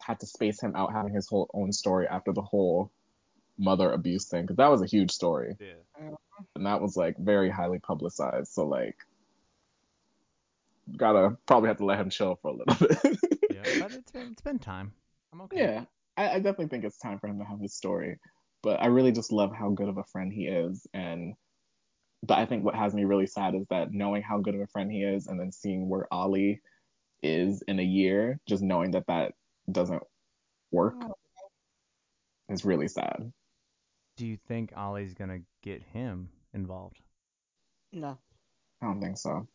had 0.00 0.20
to 0.20 0.26
space 0.26 0.60
him 0.60 0.74
out 0.76 0.92
having 0.92 1.12
his 1.12 1.28
whole 1.28 1.50
own 1.54 1.72
story 1.72 2.06
after 2.06 2.32
the 2.32 2.42
whole 2.42 2.90
mother 3.58 3.92
abuse 3.92 4.26
thing 4.26 4.42
because 4.42 4.56
that 4.56 4.70
was 4.70 4.80
a 4.80 4.86
huge 4.86 5.10
story 5.10 5.54
Yeah. 5.60 6.14
and 6.56 6.66
that 6.66 6.80
was 6.80 6.96
like 6.96 7.16
very 7.18 7.50
highly 7.50 7.78
publicized. 7.78 8.52
So 8.52 8.66
like, 8.66 8.96
gotta 10.96 11.36
probably 11.46 11.68
have 11.68 11.78
to 11.78 11.84
let 11.84 11.98
him 11.98 12.10
chill 12.10 12.38
for 12.42 12.50
a 12.50 12.54
little 12.54 12.74
bit. 13.02 13.18
Yeah. 13.50 13.80
But 13.80 13.92
it's 13.92 14.10
been 14.10 14.28
it's 14.32 14.42
been 14.42 14.58
time. 14.58 14.92
I'm 15.32 15.40
okay. 15.42 15.58
Yeah, 15.58 15.84
I, 16.16 16.30
I 16.30 16.34
definitely 16.36 16.68
think 16.68 16.84
it's 16.84 16.98
time 16.98 17.18
for 17.18 17.28
him 17.28 17.38
to 17.38 17.44
have 17.44 17.60
his 17.60 17.74
story. 17.74 18.18
But 18.62 18.82
I 18.82 18.86
really 18.86 19.12
just 19.12 19.32
love 19.32 19.52
how 19.54 19.70
good 19.70 19.88
of 19.88 19.96
a 19.98 20.04
friend 20.04 20.32
he 20.32 20.46
is. 20.46 20.86
And 20.92 21.34
but 22.22 22.38
I 22.38 22.44
think 22.46 22.64
what 22.64 22.74
has 22.74 22.92
me 22.94 23.04
really 23.04 23.26
sad 23.26 23.54
is 23.54 23.66
that 23.70 23.92
knowing 23.92 24.22
how 24.22 24.38
good 24.40 24.54
of 24.54 24.60
a 24.60 24.66
friend 24.66 24.90
he 24.92 25.02
is, 25.02 25.26
and 25.26 25.38
then 25.40 25.52
seeing 25.52 25.88
where 25.88 26.06
Ollie 26.12 26.60
is 27.22 27.62
in 27.68 27.78
a 27.78 27.84
year, 27.84 28.38
just 28.48 28.62
knowing 28.62 28.90
that 28.92 29.06
that 29.06 29.32
doesn't 29.70 30.02
work 30.70 30.94
Oh. 31.02 31.14
is 32.48 32.64
really 32.64 32.88
sad. 32.88 33.32
Do 34.16 34.26
you 34.26 34.36
think 34.48 34.72
Ollie's 34.76 35.14
gonna 35.14 35.40
get 35.62 35.82
him 35.82 36.28
involved? 36.52 37.00
No. 37.92 38.18
I 38.82 38.86
don't 38.86 39.00
think 39.00 39.16
so. 39.16 39.46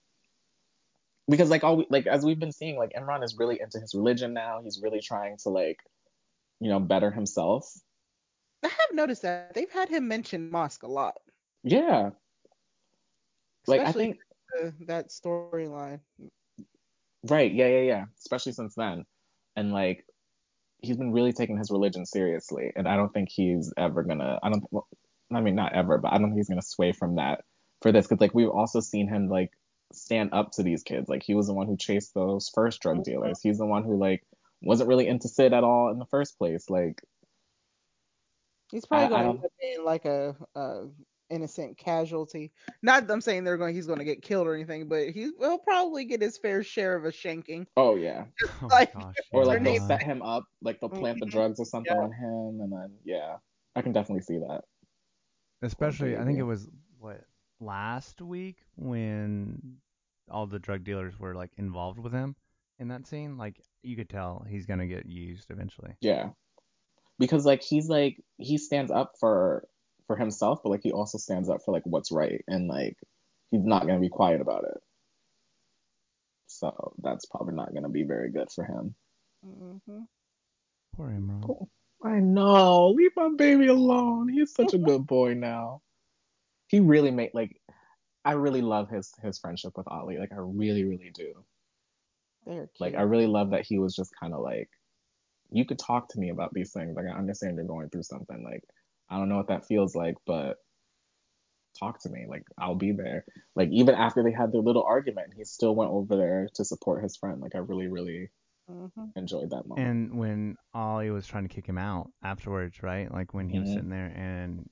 Because 1.27 1.49
like 1.49 1.63
all 1.63 1.83
like 1.89 2.05
as 2.07 2.23
we've 2.23 2.39
been 2.39 2.51
seeing, 2.51 2.77
like 2.77 2.93
Imran 2.93 3.23
is 3.23 3.35
really 3.37 3.59
into 3.59 3.79
his 3.79 3.93
religion 3.95 4.33
now. 4.33 4.61
He's 4.63 4.79
really 4.81 5.01
trying 5.01 5.37
to 5.43 5.49
like, 5.49 5.79
you 6.59 6.69
know, 6.69 6.79
better 6.79 7.11
himself. 7.11 7.71
I 8.63 8.67
have 8.67 8.93
noticed 8.93 9.23
that 9.23 9.53
they've 9.53 9.71
had 9.71 9.89
him 9.89 10.07
mention 10.07 10.51
mosque 10.51 10.83
a 10.83 10.87
lot. 10.87 11.15
Yeah. 11.63 12.11
Like 13.67 13.81
I 13.81 13.83
Especially 13.85 14.03
think 14.03 14.19
that 14.87 15.09
storyline. 15.09 15.99
Right, 17.27 17.51
yeah, 17.51 17.67
yeah, 17.67 17.81
yeah. 17.81 18.05
Especially 18.19 18.51
since 18.51 18.75
then. 18.75 19.05
And 19.55 19.71
like 19.71 20.05
he's 20.79 20.97
been 20.97 21.11
really 21.11 21.33
taking 21.33 21.57
his 21.57 21.71
religion 21.71 22.05
seriously. 22.05 22.71
And 22.75 22.87
I 22.87 22.95
don't 22.95 23.13
think 23.13 23.29
he's 23.31 23.73
ever 23.77 24.03
gonna 24.03 24.39
I 24.43 24.49
don't 24.49 24.63
well, 24.71 24.87
I 25.33 25.41
mean 25.41 25.55
not 25.55 25.73
ever, 25.73 25.97
but 25.97 26.13
I 26.13 26.17
don't 26.17 26.29
think 26.29 26.37
he's 26.37 26.49
gonna 26.49 26.61
sway 26.61 26.91
from 26.91 27.15
that 27.15 27.41
for 27.81 27.91
this. 27.91 28.07
Cause 28.07 28.21
like 28.21 28.35
we've 28.35 28.49
also 28.49 28.79
seen 28.79 29.07
him 29.07 29.27
like 29.27 29.51
stand 29.95 30.29
up 30.33 30.51
to 30.53 30.63
these 30.63 30.83
kids. 30.83 31.07
Like 31.09 31.23
he 31.23 31.33
was 31.35 31.47
the 31.47 31.53
one 31.53 31.67
who 31.67 31.77
chased 31.77 32.13
those 32.13 32.49
first 32.53 32.81
drug 32.81 33.03
dealers. 33.03 33.39
He's 33.41 33.57
the 33.57 33.65
one 33.65 33.83
who 33.83 33.97
like 33.97 34.23
wasn't 34.61 34.89
really 34.89 35.07
into 35.07 35.27
Sid 35.27 35.53
at 35.53 35.63
all 35.63 35.89
in 35.91 35.99
the 35.99 36.05
first 36.05 36.37
place. 36.37 36.69
Like 36.69 37.01
He's 38.71 38.85
probably 38.85 39.15
I- 39.15 39.19
I 39.19 39.23
going 39.23 39.23
to 39.23 39.25
don't- 39.27 39.35
end 39.37 39.45
up 39.45 39.51
being 39.61 39.85
like 39.85 40.05
a, 40.05 40.35
a 40.55 40.83
innocent 41.29 41.77
casualty. 41.77 42.51
Not 42.81 43.07
that 43.07 43.13
I'm 43.13 43.21
saying 43.21 43.43
they're 43.43 43.57
going. 43.57 43.73
He's 43.75 43.87
going 43.87 43.99
to 43.99 44.05
get 44.05 44.21
killed 44.21 44.47
or 44.47 44.55
anything, 44.55 44.87
but 44.87 45.09
he 45.09 45.31
will 45.39 45.57
probably 45.57 46.05
get 46.05 46.21
his 46.21 46.37
fair 46.37 46.63
share 46.63 46.95
of 46.95 47.05
a 47.05 47.09
shanking. 47.11 47.67
oh 47.77 47.95
yeah. 47.95 48.25
Oh 48.61 48.67
Like- 48.67 48.93
gosh. 48.93 49.13
Or 49.31 49.41
yeah. 49.43 49.47
like 49.47 49.63
they'll 49.63 49.87
set 49.87 50.03
him 50.03 50.21
up, 50.21 50.45
like 50.61 50.79
they'll 50.79 50.89
plant 50.89 51.19
the 51.19 51.25
Mhm. 51.25 51.31
drugs 51.31 51.59
or 51.59 51.65
something 51.65 51.95
Yeah. 51.95 52.01
on 52.03 52.11
him 52.11 52.61
and 52.61 52.71
then 52.71 52.91
yeah. 53.03 53.37
I 53.75 53.81
can 53.81 53.91
definitely 53.91 54.21
see 54.23 54.37
that. 54.39 54.61
Especially, 55.61 56.15
I 56.17 56.23
think 56.25 56.37
it 56.39 56.43
was 56.43 56.67
what 56.99 57.21
last 57.59 58.21
week 58.21 58.57
when 58.75 59.77
all 60.29 60.47
the 60.47 60.59
drug 60.59 60.83
dealers 60.83 61.19
were 61.19 61.35
like 61.35 61.51
involved 61.57 61.99
with 61.99 62.13
him 62.13 62.35
in 62.79 62.87
that 62.89 63.07
scene. 63.07 63.37
Like 63.37 63.61
you 63.83 63.95
could 63.95 64.09
tell 64.09 64.45
he's 64.49 64.65
gonna 64.65 64.87
get 64.87 65.05
used 65.05 65.51
eventually. 65.51 65.95
Yeah. 66.01 66.29
Because 67.19 67.45
like 67.45 67.61
he's 67.61 67.87
like 67.87 68.21
he 68.37 68.57
stands 68.57 68.91
up 68.91 69.13
for 69.19 69.67
for 70.07 70.15
himself, 70.15 70.59
but 70.63 70.69
like 70.69 70.83
he 70.83 70.91
also 70.91 71.17
stands 71.17 71.49
up 71.49 71.61
for 71.63 71.71
like 71.73 71.83
what's 71.85 72.11
right 72.11 72.43
and 72.47 72.67
like 72.67 72.97
he's 73.51 73.63
not 73.63 73.87
gonna 73.87 73.99
be 73.99 74.09
quiet 74.09 74.41
about 74.41 74.63
it. 74.63 74.81
So 76.47 76.93
that's 77.01 77.25
probably 77.25 77.55
not 77.55 77.73
gonna 77.73 77.89
be 77.89 78.03
very 78.03 78.31
good 78.31 78.49
for 78.51 78.63
him. 78.63 78.95
Mm-hmm. 79.45 80.01
Poor 80.95 81.09
Imran. 81.09 81.67
I 82.03 82.19
know. 82.19 82.89
Leave 82.89 83.11
my 83.15 83.29
baby 83.35 83.67
alone. 83.67 84.29
He's 84.29 84.53
such 84.53 84.73
a 84.73 84.77
good 84.77 85.07
boy 85.07 85.33
now. 85.33 85.81
He 86.67 86.79
really 86.79 87.11
made 87.11 87.31
like 87.33 87.59
I 88.25 88.33
really 88.33 88.61
love 88.61 88.89
his 88.89 89.13
his 89.21 89.39
friendship 89.39 89.77
with 89.77 89.87
Ollie. 89.87 90.17
Like 90.17 90.33
I 90.33 90.37
really, 90.39 90.83
really 90.83 91.11
do. 91.13 91.45
They're 92.45 92.67
cute. 92.67 92.79
Like 92.79 92.95
I 92.95 93.03
really 93.03 93.27
love 93.27 93.51
that 93.51 93.65
he 93.65 93.79
was 93.79 93.95
just 93.95 94.11
kind 94.19 94.33
of 94.33 94.41
like, 94.41 94.69
you 95.51 95.65
could 95.65 95.79
talk 95.79 96.09
to 96.09 96.19
me 96.19 96.29
about 96.29 96.53
these 96.53 96.71
things. 96.73 96.95
Like 96.95 97.05
I 97.05 97.17
understand 97.17 97.55
you're 97.55 97.65
going 97.65 97.89
through 97.89 98.03
something. 98.03 98.43
Like 98.43 98.63
I 99.09 99.17
don't 99.17 99.29
know 99.29 99.37
what 99.37 99.49
that 99.49 99.67
feels 99.67 99.95
like, 99.95 100.15
but 100.25 100.57
talk 101.79 101.99
to 102.01 102.09
me. 102.09 102.25
Like 102.27 102.43
I'll 102.57 102.75
be 102.75 102.91
there. 102.93 103.25
Like 103.55 103.69
even 103.71 103.95
after 103.95 104.23
they 104.23 104.31
had 104.31 104.51
their 104.51 104.61
little 104.61 104.83
argument, 104.83 105.33
he 105.35 105.43
still 105.43 105.75
went 105.75 105.91
over 105.91 106.15
there 106.17 106.49
to 106.55 106.65
support 106.65 107.03
his 107.03 107.17
friend. 107.17 107.41
Like 107.41 107.55
I 107.55 107.59
really, 107.59 107.87
really 107.87 108.31
Mhm. 108.69 109.11
enjoyed 109.15 109.51
that 109.51 109.67
moment. 109.67 109.87
And 109.87 110.17
when 110.17 110.57
Ollie 110.73 111.11
was 111.11 111.27
trying 111.27 111.47
to 111.47 111.53
kick 111.53 111.65
him 111.67 111.77
out 111.77 112.11
afterwards, 112.23 112.81
right? 112.81 113.11
Like 113.11 113.33
when 113.33 113.49
he 113.49 113.59
was 113.59 113.69
Mhm. 113.69 113.73
sitting 113.73 113.89
there 113.89 114.07
and 114.07 114.69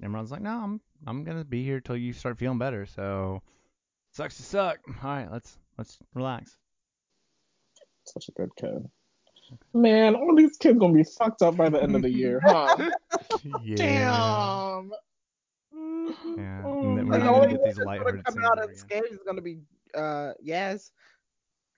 Nimrod's 0.00 0.30
like, 0.30 0.42
"No, 0.42 0.50
I'm 0.50 0.80
I'm 1.06 1.24
gonna 1.24 1.44
be 1.44 1.64
here 1.64 1.80
till 1.80 1.96
you 1.96 2.12
start 2.12 2.38
feeling 2.38 2.58
better." 2.58 2.86
So 2.86 3.42
sucks 4.12 4.36
to 4.36 4.42
suck. 4.42 4.78
All 5.02 5.10
right, 5.10 5.30
let's 5.30 5.58
let's 5.76 5.98
relax. 6.14 6.56
Such 8.04 8.28
a 8.28 8.32
good 8.32 8.50
kid. 8.56 8.88
Man, 9.74 10.14
all 10.14 10.34
these 10.34 10.56
kids 10.56 10.78
gonna 10.78 10.92
be 10.94 11.04
fucked 11.04 11.42
up 11.42 11.56
by 11.56 11.68
the 11.68 11.82
end 11.82 11.96
of 11.96 12.02
the 12.02 12.10
year, 12.10 12.40
huh? 12.44 12.76
yeah. 13.44 13.76
Damn. 13.76 14.92
Yeah. 16.36 16.62
Oh, 16.64 16.96
and 16.96 17.08
we're 17.08 17.18
not 17.18 17.24
the 17.24 17.38
gonna 17.38 17.48
get 17.48 17.64
these 17.64 17.76
that's 17.76 17.78
gonna 17.78 17.86
lighthearted 17.86 18.24
come 18.24 18.44
out 18.44 18.58
ever 18.58 18.70
again. 18.70 18.70
unscathed 18.70 19.12
is 19.12 19.18
gonna 19.26 19.42
be 19.42 19.58
uh 19.94 20.32
Yaz. 20.46 20.90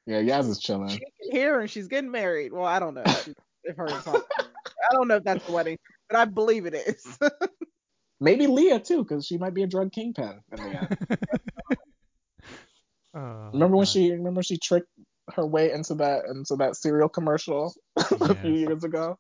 Yeah, 0.07 0.23
Yaz 0.23 0.49
is 0.49 0.59
chilling. 0.59 0.89
She 0.89 0.99
can 0.99 1.31
hear 1.31 1.61
and 1.61 1.71
she's 1.71 1.89
getting 1.89 2.11
married. 2.11 2.53
Well, 2.53 2.65
I 2.65 2.79
don't 2.79 2.95
know 2.95 3.03
if, 3.05 3.29
if 3.65 3.77
her 3.77 3.87
and 3.87 4.03
I 4.07 4.95
don't 4.95 5.09
know 5.09 5.17
if 5.17 5.25
that's 5.25 5.45
the 5.47 5.53
wedding, 5.53 5.79
but 6.09 6.19
I 6.19 6.25
believe 6.25 6.67
it 6.67 6.75
is. 6.75 7.19
Maybe 8.21 8.47
Leah 8.47 8.81
too, 8.81 9.03
because 9.03 9.27
she 9.27 9.39
might 9.39 9.55
be 9.55 9.63
a 9.63 9.67
drug 9.67 9.93
kingpin 9.93 10.41
in 10.53 10.63
the 10.63 10.79
end. 10.79 10.99
Oh, 13.13 13.51
remember 13.53 13.77
when 13.77 13.87
God. 13.87 13.91
she 13.91 14.13
remember 14.13 14.41
she 14.43 14.57
tricked 14.57 14.87
her 15.35 15.45
way 15.45 15.73
into 15.73 15.97
that 15.97 16.27
into 16.27 16.55
that 16.57 16.77
cereal 16.77 17.09
commercial 17.09 17.75
a 17.97 18.35
few 18.37 18.53
years 18.53 18.85
ago? 18.85 19.19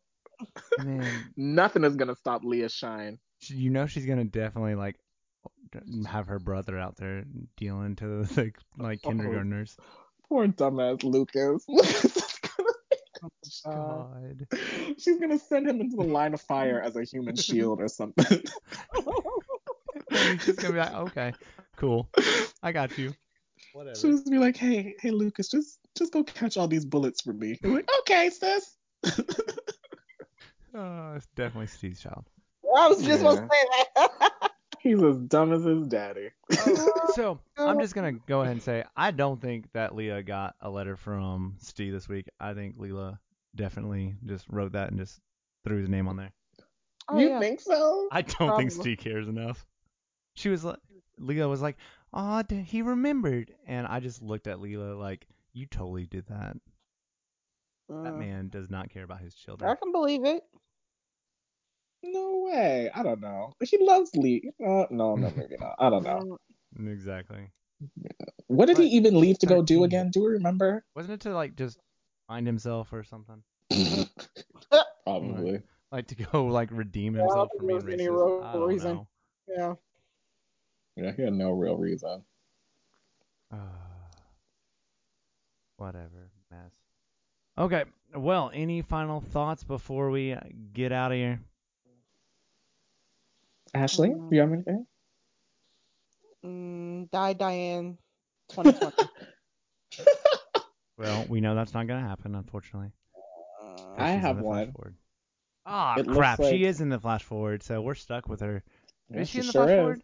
Man, 0.78 1.32
Nothing 1.36 1.82
is 1.82 1.96
gonna 1.96 2.14
stop 2.14 2.42
Leah's 2.44 2.72
shine. 2.72 3.18
you 3.48 3.70
know 3.70 3.86
she's 3.86 4.06
gonna 4.06 4.24
definitely 4.24 4.76
like 4.76 4.94
have 6.06 6.28
her 6.28 6.38
brother 6.38 6.78
out 6.78 6.96
there 6.98 7.24
dealing 7.56 7.96
to 7.96 8.24
the 8.24 8.52
like 8.78 9.00
Oh. 9.04 9.08
kindergartners. 9.08 9.76
Poor 10.28 10.46
dumbass 10.46 11.02
Lucas. 11.02 11.66
Lucas 13.22 13.32
is 13.44 13.62
Uh, 13.64 13.70
God. 13.70 14.46
she's 14.98 15.18
gonna 15.18 15.38
send 15.38 15.68
him 15.68 15.80
into 15.80 15.96
the 15.96 16.04
line 16.04 16.34
of 16.34 16.40
fire 16.40 16.80
as 16.80 16.96
a 16.96 17.04
human 17.04 17.36
shield 17.36 17.80
or 17.80 17.88
something. 17.88 18.42
And 20.12 20.40
he's 20.40 20.56
gonna 20.56 20.72
be 20.72 20.78
like, 20.80 20.92
okay, 20.92 21.32
cool, 21.76 22.08
I 22.62 22.72
got 22.72 22.96
you. 22.98 23.14
Whatever. 23.72 23.96
She'll 23.96 24.10
just 24.10 24.28
be 24.28 24.38
like, 24.38 24.56
"Hey, 24.56 24.96
hey, 25.00 25.10
Lucas, 25.10 25.48
just 25.48 25.78
just 25.96 26.12
go 26.12 26.24
catch 26.24 26.56
all 26.56 26.66
these 26.66 26.84
bullets 26.84 27.20
for 27.20 27.32
me." 27.32 27.56
I'm 27.62 27.74
like, 27.74 27.88
"Okay, 28.00 28.30
sis." 28.30 28.76
Oh, 30.74 31.14
it's 31.14 31.26
definitely 31.36 31.66
Steve's 31.68 32.00
child. 32.00 32.24
I 32.76 32.88
was 32.88 33.04
just 33.04 33.22
gonna 33.22 33.48
say 33.50 33.84
that. 33.96 34.29
He's 34.82 35.02
as 35.02 35.18
dumb 35.18 35.52
as 35.52 35.64
his 35.64 35.86
daddy. 35.86 36.30
So 37.14 37.40
I'm 37.58 37.80
just 37.80 37.94
gonna 37.94 38.12
go 38.12 38.42
ahead 38.42 38.52
and 38.52 38.62
say 38.62 38.84
I 38.96 39.10
don't 39.10 39.40
think 39.40 39.72
that 39.72 39.96
Leah 39.96 40.22
got 40.22 40.54
a 40.60 40.70
letter 40.70 40.96
from 40.96 41.56
Steve 41.58 41.92
this 41.92 42.08
week. 42.08 42.28
I 42.38 42.54
think 42.54 42.78
Leela 42.78 43.18
definitely 43.56 44.14
just 44.24 44.46
wrote 44.48 44.72
that 44.72 44.90
and 44.90 44.98
just 44.98 45.20
threw 45.64 45.78
his 45.78 45.88
name 45.88 46.06
on 46.06 46.16
there. 46.16 46.32
Oh, 47.08 47.18
you 47.18 47.30
yeah. 47.30 47.40
think 47.40 47.60
so? 47.60 48.08
I 48.12 48.22
don't 48.22 48.56
think 48.56 48.70
Probably. 48.70 48.70
Steve 48.70 48.98
cares 48.98 49.26
enough. 49.26 49.66
She 50.34 50.48
was 50.50 50.64
like, 50.64 50.78
Leah 51.18 51.48
was 51.48 51.60
like, 51.60 51.76
"Oh, 52.12 52.44
he 52.48 52.82
remembered," 52.82 53.52
and 53.66 53.88
I 53.88 53.98
just 53.98 54.22
looked 54.22 54.46
at 54.46 54.58
Leela 54.58 54.96
like, 54.96 55.26
"You 55.52 55.66
totally 55.66 56.06
did 56.06 56.26
that. 56.28 56.56
That 57.88 58.12
Uh, 58.14 58.16
man 58.16 58.48
does 58.48 58.70
not 58.70 58.88
care 58.90 59.02
about 59.02 59.20
his 59.20 59.34
children." 59.34 59.68
I 59.68 59.74
can 59.74 59.90
believe 59.90 60.24
it. 60.24 60.44
No 62.02 62.38
way. 62.46 62.90
I 62.94 63.02
don't 63.02 63.20
know. 63.20 63.52
He 63.62 63.76
loves 63.78 64.10
Lee. 64.14 64.50
Uh, 64.60 64.86
no, 64.90 65.16
no, 65.16 65.30
maybe 65.36 65.56
not. 65.58 65.74
I 65.78 65.90
don't 65.90 66.04
know. 66.04 66.38
Exactly. 66.86 67.50
What 68.46 68.66
did 68.66 68.78
he 68.78 68.84
even 68.86 69.18
leave 69.20 69.38
to 69.40 69.46
go 69.46 69.60
do 69.60 69.82
again? 69.84 70.10
Do 70.12 70.22
we 70.22 70.28
remember? 70.30 70.84
Wasn't 70.94 71.12
it 71.12 71.20
to 71.22 71.34
like 71.34 71.56
just 71.56 71.78
find 72.28 72.46
himself 72.46 72.92
or 72.92 73.02
something? 73.02 73.42
Probably. 75.04 75.62
Like 75.90 76.06
to 76.08 76.14
go 76.14 76.46
like 76.46 76.68
redeem 76.70 77.16
Yeah, 77.16 77.22
I 77.22 77.26
don't 77.26 77.30
himself 77.30 77.48
think 77.50 77.60
from 77.60 77.66
there 77.66 77.76
being 77.80 77.86
was 77.86 77.94
any 77.94 78.04
racist? 78.04 78.16
real 78.16 78.42
I 78.44 78.52
don't 78.52 78.68
reason. 78.68 78.94
know. 78.94 79.08
Yeah. 79.48 79.74
Yeah, 80.96 81.12
he 81.16 81.22
had 81.22 81.32
no 81.32 81.50
real 81.50 81.76
reason. 81.76 82.22
Uh, 83.52 83.56
whatever, 85.76 86.30
mess. 86.52 86.70
Okay, 87.58 87.84
well, 88.14 88.52
any 88.54 88.80
final 88.82 89.20
thoughts 89.20 89.64
before 89.64 90.10
we 90.10 90.32
uh, 90.32 90.40
get 90.72 90.92
out 90.92 91.10
of 91.10 91.16
here? 91.16 91.40
Ashley, 93.74 94.10
Mm. 94.10 94.32
you 94.32 94.40
have 94.40 94.52
anything? 94.52 94.86
Mm, 96.44 97.10
die 97.10 97.32
Diane 97.34 97.98
2020. 98.48 99.08
Well, 100.98 101.24
we 101.30 101.40
know 101.40 101.54
that's 101.54 101.72
not 101.72 101.86
gonna 101.86 102.06
happen, 102.06 102.34
unfortunately. 102.34 102.92
'cause 103.62 103.86
I 103.96 104.10
have 104.10 104.38
one. 104.40 104.70
forward. 104.72 104.96
Ah, 105.64 105.98
It 105.98 106.06
crap! 106.06 106.38
like- 106.38 106.50
She 106.52 106.64
is 106.66 106.82
in 106.82 106.90
the 106.90 106.98
flash 107.00 107.22
forward, 107.24 107.62
so 107.62 107.80
we're 107.80 107.94
stuck 107.94 108.28
with 108.28 108.40
her. 108.40 108.62
Yeah, 109.08 109.20
is 109.20 109.30
she, 109.30 109.38
in 109.38 109.46
the 109.46 109.52
sure 109.52 109.64
flash 109.64 109.70
is. 109.72 109.78
forward? 109.80 110.02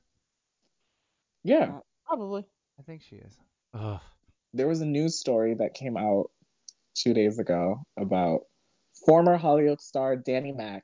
Yeah. 1.45 1.81
Probably. 2.07 2.47
I 2.79 2.83
think 2.83 3.03
she 3.03 3.17
is. 3.17 3.37
Ugh. 3.75 4.01
There 4.55 4.67
was 4.67 4.81
a 4.81 4.87
news 4.87 5.19
story 5.21 5.53
that 5.55 5.75
came 5.75 5.99
out 5.99 6.31
two 6.95 7.13
days 7.13 7.39
ago 7.39 7.83
about 7.99 8.47
former 9.05 9.37
Hollywood 9.37 9.83
star 9.83 10.17
Danny 10.17 10.53
Mac, 10.53 10.83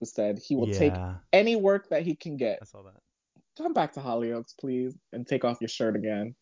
who 0.00 0.06
said 0.06 0.38
he 0.38 0.56
will 0.56 0.72
take 0.72 0.92
any 1.32 1.56
work 1.56 1.88
that 1.90 2.02
he 2.02 2.14
can 2.14 2.36
get. 2.36 2.58
I 2.62 2.64
saw 2.64 2.82
that. 2.82 3.00
Come 3.56 3.72
back 3.72 3.92
to 3.92 4.00
Hollyoaks, 4.00 4.54
please, 4.58 4.96
and 5.12 5.26
take 5.26 5.44
off 5.44 5.60
your 5.60 5.68
shirt 5.68 5.94
again. 5.96 6.34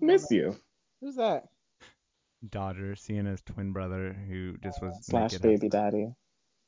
Miss 0.00 0.30
you. 0.30 0.56
Who's 1.00 1.16
that? 1.16 1.44
Dodger, 2.48 2.94
Sienna's 2.94 3.42
twin 3.42 3.72
brother, 3.72 4.12
who 4.28 4.56
just 4.58 4.80
was 4.82 4.94
Slash 5.04 5.38
baby 5.38 5.66
outside. 5.66 5.70
daddy. 5.70 6.14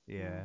Yeah. 0.07 0.43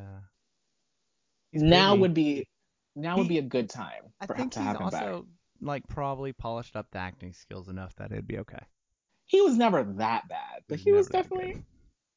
He's 1.51 1.63
Now 1.63 1.89
pretty. 1.91 2.01
would 2.01 2.13
be 2.13 2.47
now 2.95 3.17
would 3.17 3.27
be 3.27 3.39
a 3.39 3.43
good 3.43 3.69
time 3.69 4.03
I 4.21 4.27
for, 4.27 4.35
think 4.35 4.51
to 4.53 4.59
he's 4.59 4.67
have 4.67 4.75
him 4.75 4.83
also 4.83 4.97
back. 4.97 5.23
like 5.61 5.87
probably 5.87 6.33
polished 6.33 6.75
up 6.75 6.87
the 6.91 6.99
acting 6.99 7.33
skills 7.33 7.69
enough 7.69 7.95
that 7.95 8.11
it'd 8.11 8.27
be 8.27 8.37
okay. 8.39 8.61
He 9.25 9.41
was 9.41 9.57
never 9.57 9.83
that 9.83 10.27
bad, 10.27 10.61
but 10.67 10.77
He's 10.77 10.85
he 10.85 10.91
was 10.91 11.09
never 11.11 11.23
good. 11.29 11.35
definitely 11.37 11.63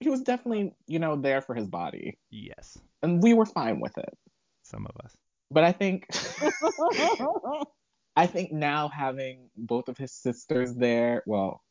he 0.00 0.08
was 0.10 0.20
definitely, 0.22 0.74
you 0.86 0.98
know, 0.98 1.16
there 1.16 1.40
for 1.40 1.54
his 1.54 1.66
body. 1.66 2.18
Yes, 2.30 2.78
And 3.02 3.22
we 3.22 3.34
were 3.34 3.46
fine 3.46 3.80
with 3.80 3.96
it. 3.98 4.14
some 4.62 4.86
of 4.86 4.96
us. 5.04 5.16
But 5.50 5.64
I 5.64 5.72
think 5.72 6.06
I 8.16 8.26
think 8.26 8.50
now 8.52 8.88
having 8.88 9.48
both 9.56 9.88
of 9.88 9.96
his 9.98 10.12
sisters 10.12 10.74
there, 10.74 11.22
well, 11.26 11.62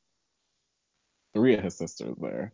three 1.33 1.55
of 1.55 1.63
his 1.63 1.75
sisters 1.77 2.15
there. 2.21 2.53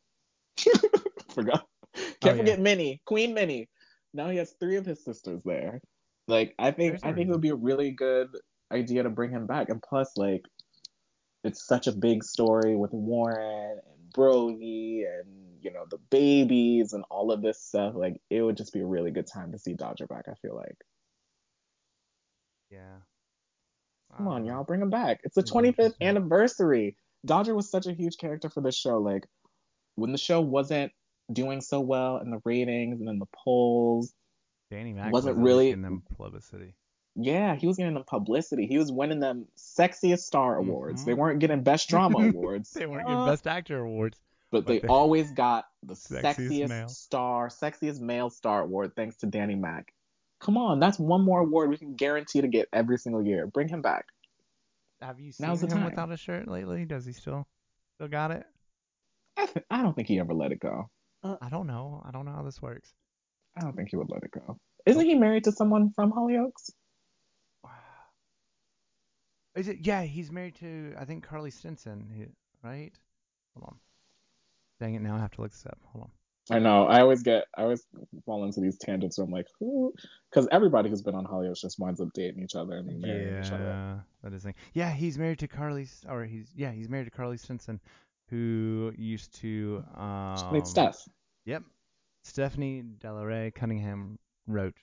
Forgot. 1.34 1.68
Can't 1.94 2.08
Oh, 2.24 2.30
yeah. 2.30 2.38
forget 2.38 2.60
Minnie, 2.60 3.02
Queen 3.06 3.34
Minnie. 3.34 3.68
Now 4.14 4.30
he 4.30 4.38
has 4.38 4.52
three 4.60 4.78
of 4.78 4.86
his 4.86 5.04
sisters 5.04 5.42
there. 5.46 5.82
Like 6.28 6.56
I 6.58 6.72
think 6.72 6.94
There's 6.94 7.04
I 7.04 7.14
think 7.14 7.28
it 7.28 7.32
would 7.32 7.42
be 7.42 7.50
a 7.50 7.56
really 7.56 7.92
good 7.92 8.30
idea 8.72 9.04
to 9.04 9.10
bring 9.10 9.32
him 9.32 9.46
back. 9.48 9.70
And 9.70 9.82
plus, 9.82 10.16
like, 10.16 10.46
it's 11.44 11.66
such 11.66 11.88
a 11.88 11.92
big 11.92 12.24
story 12.24 12.76
with 12.76 12.94
Warren 12.94 13.80
and 13.86 14.14
Brody 14.14 15.04
and 15.06 15.28
you 15.62 15.72
know 15.72 15.86
the 15.90 15.98
babies 16.10 16.94
and 16.94 17.04
all 17.10 17.32
of 17.32 17.42
this 17.42 17.62
stuff. 17.62 17.94
Like, 17.96 18.22
it 18.30 18.42
would 18.42 18.58
just 18.58 18.74
be 18.74 18.80
a 18.82 18.86
really 18.86 19.12
good 19.12 19.28
time 19.28 19.52
to 19.52 19.58
see 19.60 19.74
Dodger 19.74 20.08
back. 20.08 20.26
I 20.30 20.34
feel 20.42 20.56
like. 20.56 20.76
Yeah. 22.70 22.98
Come 24.18 24.28
I 24.28 24.32
on, 24.36 24.46
y'all, 24.46 24.64
bring 24.64 24.82
him 24.82 24.90
back. 24.90 25.22
It's 25.24 25.36
the 25.36 25.44
25th 25.44 25.96
anniversary. 26.02 26.96
Dodger 27.26 27.56
was 27.56 27.70
such 27.70 27.86
a 27.88 27.94
huge 27.94 28.18
character 28.18 28.50
for 28.50 28.62
the 28.62 28.72
show. 28.72 28.98
Like, 28.98 29.28
when 29.96 30.12
the 30.12 30.18
show 30.18 30.42
wasn't 30.42 30.92
doing 31.32 31.62
so 31.62 31.80
well 31.80 32.18
in 32.18 32.30
the 32.32 32.42
ratings 32.44 33.00
and 33.00 33.10
in 33.10 33.20
the 33.20 33.28
polls, 33.34 34.14
Danny 34.70 34.94
Mac 34.94 35.12
wasn't 35.14 35.36
was 35.36 35.40
at 35.42 35.44
really- 35.46 35.68
getting 35.68 35.82
them 35.84 36.02
publicity. 36.18 36.76
yeah, 37.16 37.56
he 37.56 37.68
was 37.68 37.78
getting 37.78 37.94
the 37.94 38.04
publicity. 38.04 38.68
He 38.68 38.78
was 38.78 38.92
winning 38.92 39.20
them 39.20 39.48
sexiest 39.58 40.20
star 40.20 40.58
awards. 40.58 41.02
Mhm. 41.04 41.06
They 41.06 41.14
weren't 41.14 41.40
getting 41.40 41.62
best 41.64 41.90
drama 41.90 42.18
awards, 42.30 42.72
They 42.72 42.86
weren't 42.86 43.06
getting 43.06 43.22
Uh, 43.22 43.26
Best 43.28 43.48
Actor 43.48 43.80
awards. 43.80 44.22
But 44.52 44.66
but 44.66 44.68
they 44.68 44.80
they- 44.80 44.88
always 44.88 45.32
got 45.32 45.66
the 45.84 45.94
Sexiest 45.94 46.50
sexiest, 46.50 46.70
male. 46.70 46.88
star, 46.90 47.48
sexiest 47.48 48.00
male 48.02 48.30
star 48.30 48.62
award 48.62 48.96
thanks 48.96 49.16
to 49.18 49.26
Danny 49.26 49.56
Mac. 49.56 49.94
Come 50.40 50.58
on, 50.58 50.80
that's 50.80 51.00
one 51.00 51.24
more 51.24 51.40
award 51.40 51.70
we 51.70 51.78
can 51.78 51.96
guarantee 51.96 52.42
to 52.42 52.48
get 52.48 52.68
every 52.74 52.98
single 52.98 53.24
year. 53.26 53.48
Bring 53.48 53.70
him 53.70 53.82
back. 53.82 54.06
Have 55.02 55.20
you 55.20 55.32
seen 55.32 55.48
Now's 55.48 55.64
him 55.64 55.70
time. 55.70 55.86
without 55.86 56.12
a 56.12 56.18
shirt 56.18 56.48
lately? 56.48 56.86
Does 56.86 57.06
he 57.06 57.14
still 57.14 57.48
still 57.96 58.08
got 58.08 58.32
it? 58.32 58.46
I, 59.38 59.46
th- 59.46 59.66
I 59.72 59.82
don't 59.82 59.96
think 59.96 60.08
he 60.08 60.20
ever 60.20 60.34
let 60.34 60.52
it 60.52 60.60
go. 60.60 60.90
Uh, 61.24 61.38
I 61.42 61.50
don't 61.50 61.68
know. 61.68 62.02
I 62.06 62.12
don't 62.12 62.26
know 62.26 62.34
how 62.34 62.44
this 62.44 62.62
works. 62.62 62.94
I 63.56 63.62
don't 63.62 63.76
think 63.76 63.90
he 63.90 63.96
would 63.96 64.10
let 64.10 64.24
it 64.24 64.32
go. 64.32 64.58
Isn't 64.86 65.06
he 65.06 65.16
married 65.16 65.44
to 65.46 65.52
someone 65.52 65.92
from 65.96 66.12
Hollyoaks? 66.12 66.72
Is 69.56 69.68
it? 69.68 69.80
Yeah, 69.82 70.04
he's 70.04 70.32
married 70.32 70.56
to 70.56 70.94
I 70.98 71.06
think 71.06 71.24
Carley 71.24 71.52
Stenson, 71.52 72.34
right? 72.64 72.92
Hold 73.56 73.68
on. 73.70 73.80
Dang 74.82 74.96
it! 74.96 75.02
Now 75.02 75.16
I 75.16 75.20
have 75.20 75.32
to 75.32 75.42
look 75.42 75.52
this 75.52 75.66
up. 75.66 75.78
Hold 75.94 76.06
on. 76.06 76.12
I 76.50 76.60
know. 76.60 76.88
I 76.88 77.02
always 77.02 77.22
get, 77.22 77.46
I 77.56 77.62
always 77.62 77.86
fall 78.26 78.44
into 78.44 78.60
these 78.60 78.78
tangents 78.78 79.18
where 79.18 79.26
I'm 79.26 79.32
like, 79.32 79.46
who? 79.60 79.94
Because 80.30 80.50
everybody 80.52 80.90
who's 80.90 81.04
been 81.04 81.14
on 81.14 81.26
Hollyoaks 81.26 81.62
just 81.62 81.80
winds 81.80 82.02
up 82.02 82.10
dating 82.16 82.44
each 82.44 82.56
other 82.56 82.78
and 82.78 83.00
marrying 83.00 83.44
each 83.46 83.52
other. 83.52 83.64
Yeah, 83.64 84.00
that 84.24 84.34
is 84.34 84.44
thing. 84.44 84.56
Yeah, 84.74 84.92
he's 84.92 85.20
married 85.20 85.38
to 85.40 85.48
Carly, 85.48 85.88
or 86.10 86.26
he's 86.26 86.52
yeah, 86.56 86.72
he's 86.72 86.90
married 86.90 87.06
to 87.06 87.12
Carley 87.12 87.38
Stenson, 87.38 87.80
who 88.30 88.92
used 88.98 89.40
to 89.42 89.84
um. 89.96 90.52
Wait, 90.52 90.66
Steph. 90.66 90.98
Yep, 91.46 91.62
Stephanie 92.24 92.84
Delarey 93.00 93.54
Cunningham 93.54 94.18
Roach. 94.48 94.76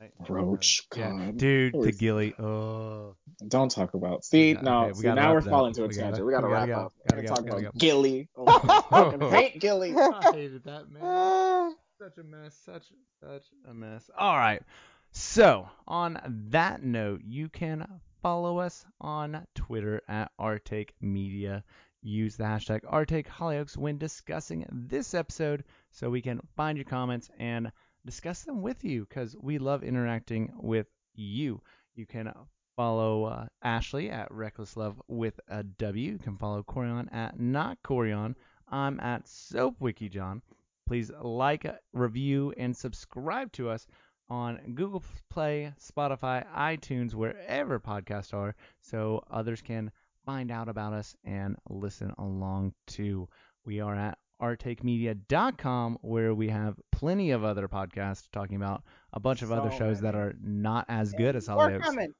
Right? 0.00 0.12
Roach, 0.28 0.82
Yeah, 0.94 1.32
dude, 1.34 1.74
the 1.74 1.90
Gilly. 1.90 2.32
Oh. 2.38 3.16
Don't 3.48 3.68
talk 3.70 3.94
about. 3.94 4.24
See, 4.24 4.54
got- 4.54 4.62
no, 4.62 4.80
okay, 4.84 4.88
we 4.92 4.94
see, 5.02 5.12
now 5.12 5.32
we're 5.32 5.40
falling 5.40 5.70
into 5.70 5.84
a 5.84 5.88
We 5.88 5.94
gotta- 5.94 6.02
tangent. 6.06 6.26
We 6.26 6.32
gotta 6.32 6.46
we 6.46 6.52
gotta 6.52 6.66
wrap 6.72 6.86
up. 6.86 6.92
gotta 7.08 7.16
We're 7.16 7.22
go, 7.22 7.28
talking 7.28 7.44
gotta 7.46 7.58
about 7.60 7.74
go. 7.74 7.78
Gilly. 7.78 8.28
Oh, 8.36 8.82
fucking 8.90 9.20
hate 9.30 9.60
Gilly. 9.60 9.94
I 9.96 10.30
hated 10.32 10.64
that 10.64 10.88
man. 10.90 11.74
Such 12.00 12.18
a 12.18 12.22
mess. 12.22 12.56
Such 12.64 12.84
such 13.20 13.42
a 13.68 13.74
mess. 13.74 14.08
All 14.16 14.36
right. 14.36 14.62
So 15.10 15.68
on 15.88 16.20
that 16.50 16.84
note, 16.84 17.22
you 17.24 17.48
can 17.48 17.84
follow 18.22 18.58
us 18.58 18.84
on 19.00 19.44
Twitter 19.56 20.00
at 20.08 20.30
OurTake 20.40 20.90
Media. 21.00 21.64
Use 22.02 22.36
the 22.36 22.44
hashtag 22.44 22.82
OurTake 22.82 23.26
Hollyoaks 23.26 23.76
when 23.76 23.98
discussing 23.98 24.64
this 24.70 25.12
episode, 25.14 25.64
so 25.90 26.08
we 26.08 26.22
can 26.22 26.40
find 26.56 26.78
your 26.78 26.84
comments 26.84 27.28
and 27.40 27.72
discuss 28.08 28.42
them 28.42 28.62
with 28.62 28.84
you, 28.84 29.04
because 29.06 29.36
we 29.38 29.58
love 29.58 29.84
interacting 29.84 30.50
with 30.56 30.86
you. 31.14 31.60
You 31.94 32.06
can 32.06 32.32
follow 32.74 33.24
uh, 33.24 33.46
Ashley 33.62 34.08
at 34.08 34.32
Reckless 34.32 34.78
Love 34.78 34.98
with 35.08 35.38
a 35.48 35.62
W. 35.62 36.12
You 36.12 36.18
can 36.18 36.38
follow 36.38 36.62
Corion 36.62 37.12
at 37.12 37.38
Not 37.38 37.76
Corion. 37.82 38.34
I'm 38.66 38.98
at 39.00 39.26
SoapWikiJohn. 39.26 40.40
Please 40.86 41.10
like, 41.20 41.66
review, 41.92 42.54
and 42.56 42.74
subscribe 42.74 43.52
to 43.52 43.68
us 43.68 43.86
on 44.30 44.72
Google 44.74 45.04
Play, 45.28 45.74
Spotify, 45.78 46.46
iTunes, 46.56 47.12
wherever 47.12 47.78
podcasts 47.78 48.32
are, 48.32 48.54
so 48.80 49.22
others 49.30 49.60
can 49.60 49.90
find 50.24 50.50
out 50.50 50.70
about 50.70 50.94
us 50.94 51.14
and 51.24 51.56
listen 51.68 52.14
along 52.16 52.72
too. 52.86 53.28
We 53.66 53.80
are 53.80 53.94
at 53.94 54.16
ourtakemedia.com 54.40 55.98
where 56.02 56.34
we 56.34 56.48
have 56.48 56.76
plenty 56.92 57.30
of 57.32 57.44
other 57.44 57.68
podcasts 57.68 58.28
talking 58.32 58.56
about 58.56 58.82
a 59.12 59.20
bunch 59.20 59.42
of 59.42 59.52
other 59.52 59.70
So 59.70 59.78
shows 59.78 60.00
that 60.00 60.14
are 60.14 60.34
not 60.42 60.86
as 60.88 61.12
good 61.12 61.36
as 61.36 61.48
More 61.48 61.68
Hollyoaks. 61.68 61.82
coming. 61.82 62.12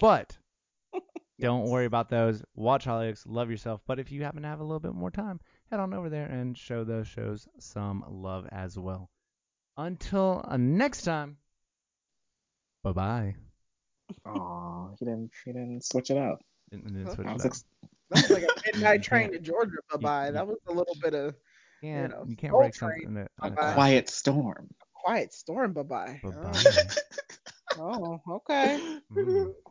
But 0.00 0.36
don't 1.40 1.68
worry 1.68 1.84
about 1.86 2.08
those. 2.08 2.42
Watch 2.54 2.84
Hollyoaks, 2.84 3.22
love 3.26 3.50
yourself. 3.50 3.80
But 3.86 3.98
if 3.98 4.10
you 4.10 4.22
happen 4.24 4.42
to 4.42 4.48
have 4.48 4.60
a 4.60 4.64
little 4.64 4.80
bit 4.80 4.94
more 4.94 5.10
time, 5.10 5.40
head 5.70 5.80
on 5.80 5.94
over 5.94 6.08
there 6.08 6.26
and 6.26 6.56
show 6.56 6.84
those 6.84 7.06
shows 7.08 7.46
some 7.58 8.04
love 8.08 8.46
as 8.52 8.78
well. 8.78 9.10
Until 9.76 10.44
uh, 10.48 10.56
next 10.56 11.02
time, 11.02 11.36
bye 12.82 12.92
bye. 12.92 13.34
Aw, 14.26 14.88
he 14.98 15.04
didn't. 15.04 15.30
He 15.44 15.52
didn't 15.52 15.84
switch 15.84 16.10
it 16.10 16.16
up. 16.16 16.40
Huh? 16.72 16.78
I 17.26 17.32
was 17.34 17.42
That 17.42 17.46
ex- 17.46 17.64
That 18.10 18.22
was 18.22 18.30
like 18.30 18.42
a 18.42 18.48
midnight 18.72 18.94
You 19.00 19.02
train 19.04 19.22
can't- 19.30 19.32
to 19.34 19.38
Georgia. 19.40 19.76
Bye 19.90 19.98
bye. 19.98 20.30
That 20.30 20.46
was 20.46 20.58
a 20.68 20.72
little 20.72 20.96
bit 21.02 21.14
of 21.14 21.34
you 21.82 21.90
can't, 21.92 22.10
know, 22.12 22.24
you 22.26 22.36
can't 22.36 22.52
Soul 22.52 22.60
break 22.60 22.74
Train. 22.74 22.90
something 23.04 23.14
that. 23.14 23.30
Bye-bye. 23.40 23.74
quiet 23.74 24.08
storm. 24.10 24.68
quiet 24.94 25.32
storm. 25.32 25.72
Bye 25.72 25.82
bye. 25.82 26.20
Oh, 27.80 28.20
okay. 28.28 28.80
Mm. 29.14 29.52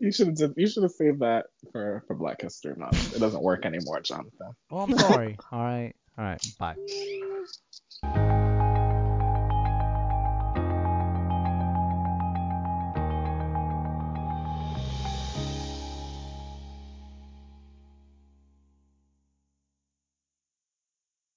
You 0.00 0.10
should 0.12 0.28
have. 0.40 0.52
You 0.56 0.66
should 0.66 0.82
have 0.84 0.92
saved 0.92 1.18
that 1.20 1.46
for 1.72 2.02
for 2.06 2.16
Black 2.16 2.40
History 2.40 2.74
Month. 2.74 3.14
It 3.14 3.18
doesn't 3.18 3.42
work 3.42 3.66
anymore, 3.66 4.00
Jonathan. 4.00 4.54
Well, 4.70 4.84
I'm 4.84 4.96
sorry. 4.98 5.36
All 5.52 5.62
right. 5.62 5.92
All 6.16 6.24
right. 6.24 6.42
Bye. 6.58 8.36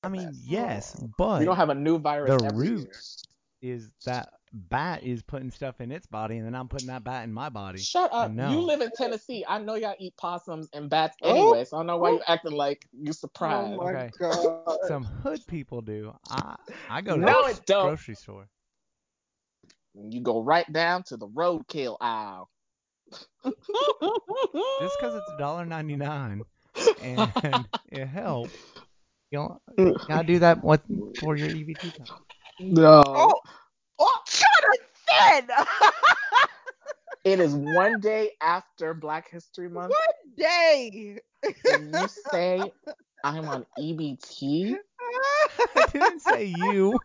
I 0.03 0.09
mean, 0.09 0.31
yes, 0.45 0.95
but 1.17 1.39
we 1.39 1.45
don't 1.45 1.55
have 1.55 1.69
a 1.69 1.75
new 1.75 1.97
virus 1.97 2.29
the 2.37 2.39
every 2.43 2.67
year. 2.67 2.77
root 2.77 2.87
is 3.61 3.89
that 4.05 4.29
bat 4.51 5.03
is 5.03 5.23
putting 5.23 5.49
stuff 5.51 5.79
in 5.81 5.91
its 5.91 6.05
body, 6.05 6.37
and 6.37 6.45
then 6.45 6.55
I'm 6.55 6.67
putting 6.67 6.87
that 6.87 7.03
bat 7.03 7.23
in 7.23 7.33
my 7.33 7.49
body. 7.49 7.79
Shut 7.79 8.11
up. 8.13 8.31
know. 8.35 8.51
You 8.51 8.61
live 8.61 8.81
in 8.81 8.91
Tennessee. 8.91 9.45
I 9.47 9.59
know 9.59 9.75
y'all 9.75 9.95
eat 9.99 10.15
possums 10.17 10.69
and 10.73 10.89
bats 10.89 11.15
Oh. 11.23 11.53
anyway, 11.53 11.65
so 11.65 11.77
I 11.77 11.79
don't 11.79 11.87
know 11.87 11.97
why 11.97 12.09
you 12.11 12.19
oh! 12.19 12.23
acting 12.27 12.51
like 12.51 12.85
you're 12.91 13.13
oh 13.13 13.17
surprised. 13.17 13.73
Oh 13.79 13.83
my 13.83 13.93
Okay. 13.95 14.11
god. 14.19 14.77
Some 14.87 15.05
hood 15.05 15.47
people 15.47 15.81
do. 15.81 16.13
I 16.29 16.55
I 16.89 17.01
go 17.01 17.17
to 17.17 17.21
No, 17.21 17.45
the 17.45 17.45
it 17.47 17.65
don't. 17.65 17.87
grocery 17.87 18.15
store. 18.15 18.47
You 19.95 20.21
go 20.21 20.41
right 20.43 20.71
down 20.71 21.03
to 21.03 21.17
the 21.17 21.27
roadkill 21.27 21.97
aisle. 22.01 22.49
Just 24.81 24.97
because 24.99 25.15
it's 25.15 25.31
$1.99 25.39 26.41
and 27.01 27.67
it 27.91 28.05
helps, 28.07 28.72
you 29.33 29.39
know, 29.39 29.59
you 29.77 29.95
gotta 30.07 30.27
do 30.27 30.39
that 30.39 30.63
what 30.63 30.81
for 31.19 31.35
your 31.35 31.49
EBT 31.49 31.95
time. 32.05 32.17
No. 32.59 33.01
Oh, 33.05 33.33
oh, 33.99 34.19
Jonathan! 34.27 35.55
It 37.23 37.39
is 37.39 37.55
one 37.55 38.01
day 38.01 38.31
after 38.41 38.93
Black 38.93 39.29
History 39.31 39.69
Month, 39.69 39.91
One 39.93 40.35
day. 40.35 41.19
and 41.71 41.93
you 41.95 42.07
say 42.29 42.61
I'm 43.23 43.47
on 43.47 43.65
EBT? 43.79 44.75
I 45.77 45.85
didn't 45.93 46.19
say 46.19 46.53
you. 46.57 46.99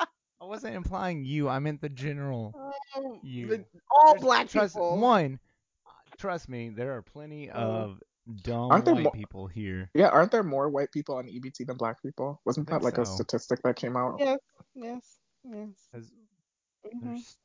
I 0.00 0.46
wasn't 0.46 0.76
implying 0.76 1.26
you. 1.26 1.50
I 1.50 1.58
meant 1.58 1.82
the 1.82 1.90
general. 1.90 2.54
Um, 2.96 3.20
You. 3.22 3.48
the- 3.48 3.64
all 3.94 4.12
There's- 4.14 4.22
black 4.22 4.48
trust, 4.48 4.76
people. 4.76 4.96
One, 4.98 5.38
trust 6.18 6.48
me, 6.48 6.70
there 6.70 6.96
are 6.96 7.02
plenty 7.02 7.50
Oh. 7.50 7.58
of 7.60 8.02
dumb 8.42 8.70
Aren't 8.70 8.84
there 8.84 8.94
white 8.94 9.04
mo- 9.04 9.10
people 9.12 9.46
here. 9.46 9.90
Yeah, 9.94 10.08
aren't 10.08 10.32
there 10.32 10.42
more 10.42 10.68
white 10.68 10.92
people 10.92 11.16
on 11.16 11.26
EBT 11.26 11.66
than 11.66 11.76
black 11.76 12.02
people? 12.02 12.40
Wasn't 12.44 12.68
that 12.68 12.82
like 12.82 12.98
a 12.98 13.06
statistic 13.06 13.62
that 13.62 13.76
came 13.76 13.96
out? 13.96 14.18
Yes, 14.18 14.38
yes, 14.74 15.18
yes. 15.44 15.88
'Cause 15.92 16.10
Mhm. 16.86 17.00
there's 17.00 17.36